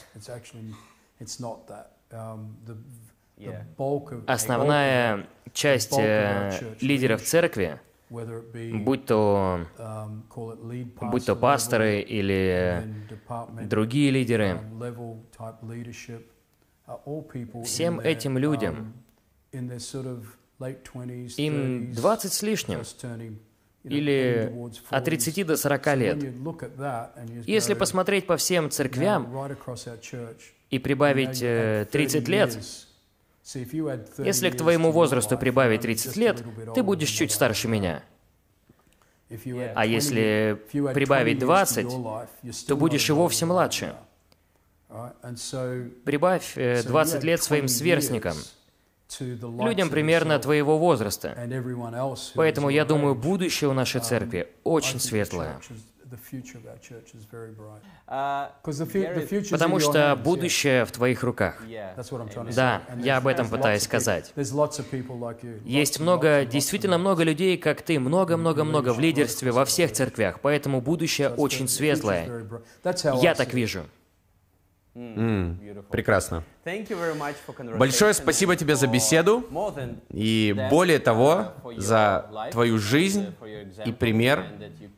Основная 4.26 5.26
часть 5.52 5.96
э, 5.98 6.74
лидеров 6.80 7.22
церкви 7.22 7.80
будь 8.10 9.06
то, 9.06 9.66
будь 11.00 11.26
то 11.26 11.36
пасторы 11.36 12.00
или 12.00 12.84
другие 13.64 14.10
лидеры, 14.10 14.60
всем 17.64 18.00
этим 18.00 18.38
людям, 18.38 18.94
им 21.36 21.92
20 21.92 22.32
с 22.32 22.42
лишним, 22.42 22.80
или 23.84 24.52
от 24.90 25.04
30 25.04 25.46
до 25.46 25.56
40 25.56 25.96
лет. 25.96 26.24
Если 27.46 27.74
посмотреть 27.74 28.26
по 28.26 28.36
всем 28.36 28.70
церквям 28.70 29.32
и 30.70 30.78
прибавить 30.78 31.38
30 31.38 32.28
э, 32.28 32.30
лет, 32.30 32.58
если 34.18 34.50
к 34.50 34.56
твоему 34.56 34.92
возрасту 34.92 35.38
прибавить 35.38 35.80
30 35.80 36.16
лет, 36.16 36.44
ты 36.74 36.82
будешь 36.82 37.08
чуть 37.08 37.32
старше 37.32 37.68
меня. 37.68 38.02
А 39.74 39.86
если 39.86 40.60
прибавить 40.70 41.38
20, 41.38 41.86
то 42.66 42.76
будешь 42.76 43.08
и 43.08 43.12
вовсе 43.12 43.46
младше. 43.46 43.94
Прибавь 46.04 46.54
20 46.54 47.22
э, 47.22 47.26
лет 47.26 47.42
своим 47.42 47.68
сверстникам, 47.68 48.36
людям 49.20 49.90
примерно 49.90 50.38
твоего 50.38 50.78
возраста. 50.78 51.36
Поэтому 52.34 52.70
я 52.70 52.84
думаю, 52.86 53.14
будущее 53.14 53.68
у 53.68 53.74
нашей 53.74 54.00
церкви 54.00 54.48
очень 54.64 54.98
светлое. 54.98 55.60
Потому 59.50 59.78
что 59.80 60.16
будущее 60.22 60.84
в 60.84 60.92
твоих 60.92 61.22
руках. 61.22 61.62
Да, 62.54 62.82
я 63.02 63.16
об 63.18 63.26
этом 63.26 63.48
пытаюсь 63.48 63.82
сказать. 63.82 64.32
Есть 65.64 66.00
много, 66.00 66.44
действительно 66.44 66.98
много 66.98 67.22
людей, 67.22 67.56
как 67.56 67.82
ты, 67.82 67.98
много-много-много 67.98 68.92
в 68.92 69.00
лидерстве 69.00 69.52
во 69.52 69.64
всех 69.64 69.92
церквях, 69.92 70.40
поэтому 70.40 70.80
будущее 70.80 71.28
очень 71.30 71.68
светлое. 71.68 72.46
Я 73.20 73.34
так 73.34 73.52
вижу. 73.54 73.84
Mm, 74.98 75.84
прекрасно. 75.90 76.42
Большое 77.76 78.14
спасибо 78.14 78.56
тебе 78.56 78.74
за 78.74 78.88
беседу. 78.88 79.46
И 80.10 80.56
более 80.70 80.98
того, 80.98 81.52
за 81.76 82.28
твою 82.50 82.78
жизнь 82.78 83.32
и 83.84 83.92
пример 83.92 84.44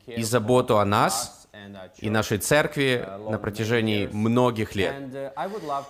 и 0.07 0.23
заботу 0.23 0.79
о 0.79 0.85
нас 0.85 1.47
и 1.99 2.09
нашей 2.09 2.39
церкви 2.39 3.07
на 3.29 3.37
протяжении 3.37 4.07
многих 4.11 4.73
лет. 4.75 4.95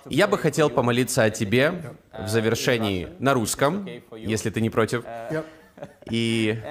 Я 0.10 0.28
бы 0.28 0.38
хотел 0.38 0.70
помолиться 0.70 1.24
о 1.24 1.30
тебе 1.30 1.82
в 2.12 2.28
завершении 2.28 3.08
на 3.20 3.34
русском, 3.34 3.88
если 4.18 4.50
ты 4.50 4.60
не 4.60 4.70
против 4.70 5.06
и 6.10 6.62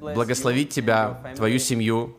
благословить 0.00 0.70
тебя, 0.70 1.32
твою 1.36 1.58
семью, 1.58 2.16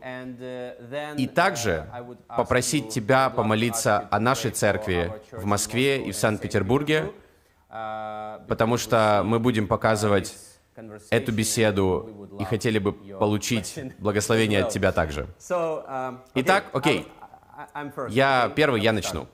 и 1.16 1.26
также 1.26 1.86
попросить 2.28 2.88
тебя 2.88 3.30
помолиться 3.30 4.08
о 4.10 4.20
нашей 4.20 4.50
церкви 4.50 5.12
в 5.32 5.44
Москве 5.44 6.02
и 6.02 6.12
в 6.12 6.16
Санкт-Петербурге, 6.16 7.12
потому 7.68 8.76
что 8.76 9.22
мы 9.24 9.38
будем 9.38 9.66
показывать 9.66 10.36
эту 11.10 11.32
беседу 11.32 12.28
и 12.38 12.44
хотели 12.44 12.78
бы 12.78 12.92
получить 12.92 13.78
благословение 13.98 14.64
от 14.64 14.70
тебя 14.70 14.92
также. 14.92 15.26
Итак, 16.34 16.64
окей, 16.72 17.08
я 18.08 18.52
первый, 18.54 18.80
я 18.82 18.92
начну. 18.92 19.26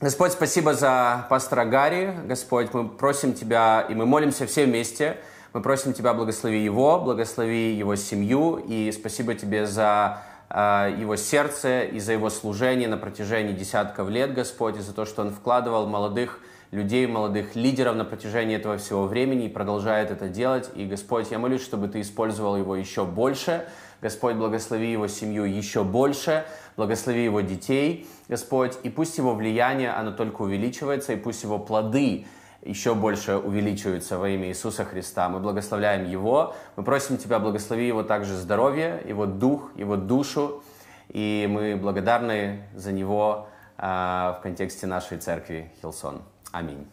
Господь, 0.00 0.32
спасибо 0.32 0.74
за 0.74 1.24
пастора 1.30 1.64
Гарри. 1.64 2.12
Господь, 2.26 2.74
мы 2.74 2.88
просим 2.88 3.32
Тебя, 3.32 3.86
и 3.88 3.94
мы 3.94 4.06
молимся 4.06 4.44
все 4.44 4.64
вместе. 4.64 5.18
Мы 5.52 5.62
просим 5.62 5.92
Тебя, 5.92 6.14
благослови 6.14 6.62
его, 6.62 6.98
благослови 6.98 7.72
его 7.74 7.94
семью, 7.94 8.56
и 8.56 8.90
спасибо 8.90 9.34
Тебе 9.34 9.66
за 9.66 10.20
его 10.50 11.16
сердце 11.16 11.82
и 11.84 11.98
за 11.98 12.12
его 12.12 12.30
служение 12.30 12.88
на 12.88 12.96
протяжении 12.96 13.52
десятков 13.52 14.08
лет, 14.08 14.34
Господь, 14.34 14.76
и 14.76 14.80
за 14.80 14.92
то, 14.92 15.04
что 15.04 15.22
он 15.22 15.30
вкладывал 15.30 15.86
молодых 15.86 16.40
людей, 16.70 17.06
молодых 17.06 17.56
лидеров 17.56 17.96
на 17.96 18.04
протяжении 18.04 18.56
этого 18.56 18.78
всего 18.78 19.06
времени 19.06 19.46
и 19.46 19.48
продолжает 19.48 20.10
это 20.10 20.28
делать. 20.28 20.70
И, 20.74 20.84
Господь, 20.84 21.30
я 21.30 21.38
молюсь, 21.38 21.62
чтобы 21.62 21.88
Ты 21.88 22.00
использовал 22.00 22.56
его 22.56 22.76
еще 22.76 23.04
больше. 23.04 23.64
Господь, 24.00 24.34
благослови 24.34 24.90
его 24.90 25.06
семью 25.06 25.44
еще 25.44 25.82
больше 25.82 26.44
благослови 26.76 27.24
его 27.24 27.40
детей, 27.40 28.06
Господь, 28.28 28.74
и 28.82 28.90
пусть 28.90 29.18
его 29.18 29.34
влияние, 29.34 29.90
оно 29.90 30.12
только 30.12 30.42
увеличивается, 30.42 31.12
и 31.12 31.16
пусть 31.16 31.42
его 31.42 31.58
плоды 31.58 32.26
еще 32.64 32.94
больше 32.94 33.36
увеличиваются 33.36 34.18
во 34.18 34.28
имя 34.28 34.48
Иисуса 34.48 34.84
Христа. 34.84 35.28
Мы 35.28 35.40
благословляем 35.40 36.08
Его, 36.08 36.54
мы 36.76 36.84
просим 36.84 37.18
Тебя, 37.18 37.38
благослови 37.38 37.86
Его 37.86 38.02
также 38.02 38.36
здоровье, 38.36 39.02
Его 39.06 39.26
дух, 39.26 39.70
Его 39.76 39.96
душу, 39.96 40.62
и 41.08 41.46
мы 41.50 41.76
благодарны 41.76 42.64
за 42.74 42.92
Него 42.92 43.48
а, 43.76 44.38
в 44.38 44.42
контексте 44.42 44.86
нашей 44.86 45.18
церкви 45.18 45.70
Хилсон. 45.80 46.22
Аминь. 46.52 46.86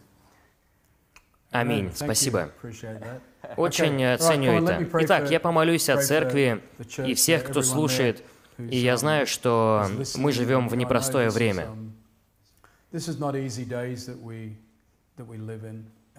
Аминь. 1.51 1.91
Спасибо. 1.93 2.49
Очень 3.57 4.17
ценю 4.17 4.63
это. 4.63 4.87
Итак, 5.01 5.29
я 5.29 5.39
помолюсь 5.39 5.89
о 5.89 6.01
церкви 6.01 6.61
и 7.05 7.13
всех, 7.13 7.45
кто 7.45 7.61
слушает 7.61 8.23
и 8.69 8.77
я 8.77 8.97
знаю, 8.97 9.27
что 9.27 9.87
мы 10.15 10.31
живем 10.31 10.67
в 10.67 10.75
непростое 10.75 11.29
время. 11.29 11.67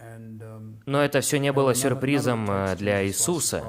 Um, 0.02 0.78
Но 0.86 1.04
это 1.04 1.20
все 1.20 1.38
не 1.38 1.52
было 1.52 1.74
сюрпризом 1.74 2.50
э, 2.50 2.76
для 2.76 3.06
Иисуса, 3.06 3.62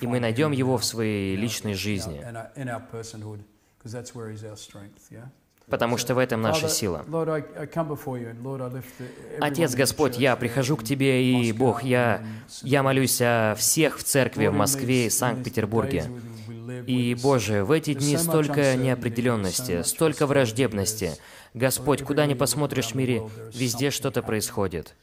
и 0.00 0.06
мы 0.06 0.20
найдем 0.20 0.52
Его 0.52 0.76
в 0.78 0.84
своей 0.84 1.36
личной 1.36 1.74
жизни, 1.74 2.24
потому 5.68 5.96
что 5.96 6.14
в 6.14 6.18
этом 6.18 6.42
наша 6.42 6.68
сила. 6.68 7.04
Отец 9.40 9.74
Господь, 9.74 10.18
я 10.18 10.36
прихожу 10.36 10.76
к 10.76 10.84
Тебе, 10.84 11.24
и 11.24 11.52
Бог, 11.52 11.82
я, 11.82 12.22
я 12.62 12.82
молюсь 12.82 13.20
о 13.22 13.54
всех 13.56 13.98
в 13.98 14.02
церкви 14.02 14.48
в 14.48 14.54
Москве 14.54 15.06
и 15.06 15.10
Санкт-Петербурге. 15.10 16.04
И, 16.86 17.14
Боже, 17.22 17.64
в 17.64 17.72
эти 17.72 17.94
дни 17.94 18.16
столько 18.16 18.76
неопределенности, 18.76 19.82
столько 19.82 20.26
враждебности. 20.26 21.12
Господь, 21.54 22.02
куда 22.02 22.26
ни 22.26 22.34
посмотришь 22.34 22.92
в 22.92 22.94
мире, 22.94 23.22
везде 23.52 23.90
что-то 23.90 24.22
происходит. 24.22 24.94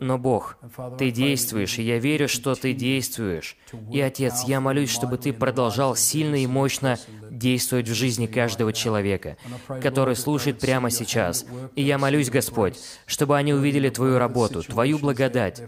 Но, 0.00 0.16
Бог, 0.16 0.58
Ты 0.96 1.10
действуешь, 1.10 1.78
и 1.78 1.82
я 1.82 1.98
верю, 1.98 2.28
что 2.28 2.54
Ты 2.54 2.72
действуешь. 2.72 3.56
И, 3.92 4.00
Отец, 4.00 4.44
я 4.44 4.60
молюсь, 4.60 4.90
чтобы 4.90 5.18
Ты 5.18 5.32
продолжал 5.32 5.96
сильно 5.96 6.36
и 6.36 6.46
мощно 6.46 7.00
действовать 7.28 7.88
в 7.88 7.94
жизни 7.94 8.26
каждого 8.26 8.72
человека, 8.72 9.36
который 9.82 10.14
слушает 10.14 10.60
прямо 10.60 10.90
сейчас. 10.90 11.44
И 11.74 11.82
я 11.82 11.98
молюсь, 11.98 12.30
Господь, 12.30 12.78
чтобы 13.06 13.36
они 13.36 13.52
увидели 13.52 13.88
Твою 13.90 14.18
работу, 14.18 14.62
Твою 14.62 14.98
благодать. 14.98 15.64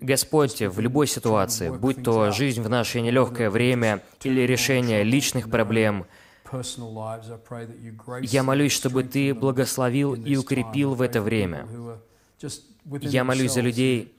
Господь, 0.00 0.62
в 0.62 0.80
любой 0.80 1.08
ситуации, 1.08 1.68
будь 1.68 2.02
то 2.02 2.30
жизнь 2.30 2.62
в 2.62 2.70
наше 2.70 3.02
нелегкое 3.02 3.50
время 3.50 4.02
или 4.22 4.40
решение 4.40 5.04
личных 5.04 5.50
проблем, 5.50 6.06
я 8.22 8.42
молюсь, 8.42 8.72
чтобы 8.72 9.04
Ты 9.04 9.34
благословил 9.34 10.14
и 10.14 10.36
укрепил 10.36 10.94
в 10.94 11.02
это 11.02 11.20
время. 11.20 11.66
Я 13.00 13.24
молюсь 13.24 13.52
за 13.52 13.62
людей, 13.62 14.14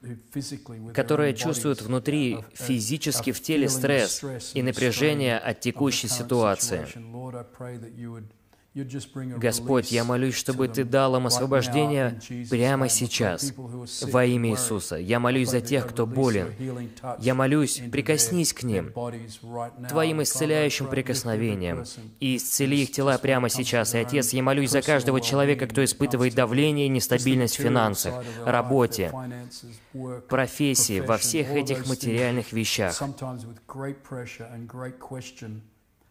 которые 0.92 1.34
чувствуют 1.34 1.80
внутри 1.80 2.44
физически 2.52 3.32
в 3.32 3.40
теле 3.40 3.68
стресс 3.68 4.22
и 4.54 4.62
напряжение 4.62 5.38
от 5.38 5.60
текущей 5.60 6.08
ситуации. 6.08 6.86
Господь, 9.36 9.90
я 9.90 10.04
молюсь, 10.04 10.34
чтобы 10.34 10.68
Ты 10.68 10.84
дал 10.84 11.16
им 11.16 11.26
освобождение 11.26 12.20
прямо 12.50 12.88
сейчас, 12.88 13.52
во 14.02 14.24
имя 14.24 14.50
Иисуса. 14.50 14.96
Я 14.96 15.20
молюсь 15.20 15.50
за 15.50 15.60
тех, 15.60 15.88
кто 15.88 16.06
болен. 16.06 16.54
Я 17.18 17.34
молюсь, 17.34 17.82
прикоснись 17.90 18.52
к 18.52 18.62
ним. 18.62 18.92
Твоим 19.88 20.22
исцеляющим 20.22 20.86
прикосновением 20.86 21.84
и 22.20 22.36
исцели 22.36 22.82
их 22.82 22.92
тела 22.92 23.18
прямо 23.18 23.48
сейчас. 23.48 23.94
И, 23.94 23.98
Отец, 23.98 24.32
я 24.32 24.42
молюсь 24.42 24.70
за 24.70 24.82
каждого 24.82 25.20
человека, 25.20 25.66
кто 25.66 25.84
испытывает 25.84 26.34
давление 26.34 26.86
и 26.86 26.90
нестабильность 26.90 27.58
в 27.58 27.62
финансах, 27.62 28.14
работе, 28.44 29.12
профессии, 30.28 31.00
во 31.00 31.18
всех 31.18 31.50
этих 31.50 31.86
материальных 31.86 32.52
вещах. 32.52 33.02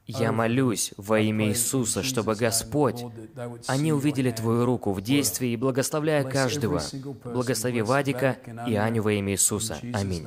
Я 0.08 0.32
молюсь 0.32 0.94
во 0.96 1.20
имя 1.20 1.50
Иисуса, 1.50 2.02
чтобы 2.02 2.36
Господь, 2.36 3.04
они 3.68 3.92
увидели 3.92 4.32
Твою 4.32 4.66
руку 4.66 4.94
в 4.94 5.02
действии 5.02 5.52
и 5.52 5.58
благословляя 5.58 6.24
каждого. 6.24 6.82
Благослови 7.26 7.82
Вадика 7.82 8.38
и 8.68 8.76
Аню 8.76 9.04
во 9.04 9.12
имя 9.14 9.34
Иисуса. 9.34 9.80
Аминь. 9.94 10.26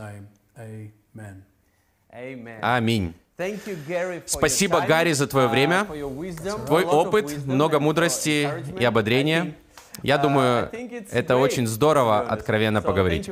Аминь. 2.61 3.14
Спасибо, 4.26 4.83
Гарри, 4.83 5.12
за 5.12 5.26
твое 5.26 5.47
uh, 5.47 5.51
время, 5.51 5.87
твой 6.66 6.85
опыт, 6.85 7.47
много 7.47 7.78
and 7.78 7.81
мудрости 7.81 8.49
и 8.78 8.85
ободрения. 8.85 9.55
Я 10.03 10.16
uh, 10.16 10.22
думаю, 10.22 10.70
это 11.11 11.36
очень 11.36 11.66
здорово, 11.66 12.20
откровенно 12.20 12.82
поговорить. 12.82 13.30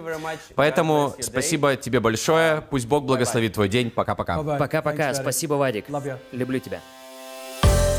Поэтому 0.55 1.15
спасибо 1.21 1.77
тебе 1.77 2.01
большое. 2.01 2.63
Пусть 2.63 2.87
Бог 2.87 3.05
благословит 3.05 3.55
твой 3.55 3.69
день. 3.69 3.91
Пока-пока. 3.91 4.43
Пока-пока. 4.43 5.15
Спасибо, 5.15 5.55
Вадик. 5.55 5.87
Люблю 6.33 6.59
тебя. 6.59 6.81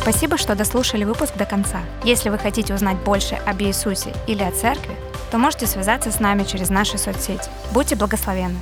Спасибо, 0.02 0.38
что 0.38 0.56
дослушали 0.56 1.04
выпуск 1.04 1.36
до 1.38 1.46
конца. 1.46 1.82
Если 2.04 2.30
вы 2.30 2.38
хотите 2.38 2.74
узнать 2.74 2.98
больше 3.00 3.36
об 3.46 3.62
Иисусе 3.62 4.14
или 4.28 4.44
о 4.44 4.52
церкви, 4.52 4.96
то 5.30 5.38
можете 5.38 5.68
связаться 5.68 6.10
с 6.10 6.20
нами 6.20 6.44
через 6.44 6.70
наши 6.70 6.98
соцсети. 6.98 7.50
Будьте 7.72 7.96
благословенны! 7.96 8.58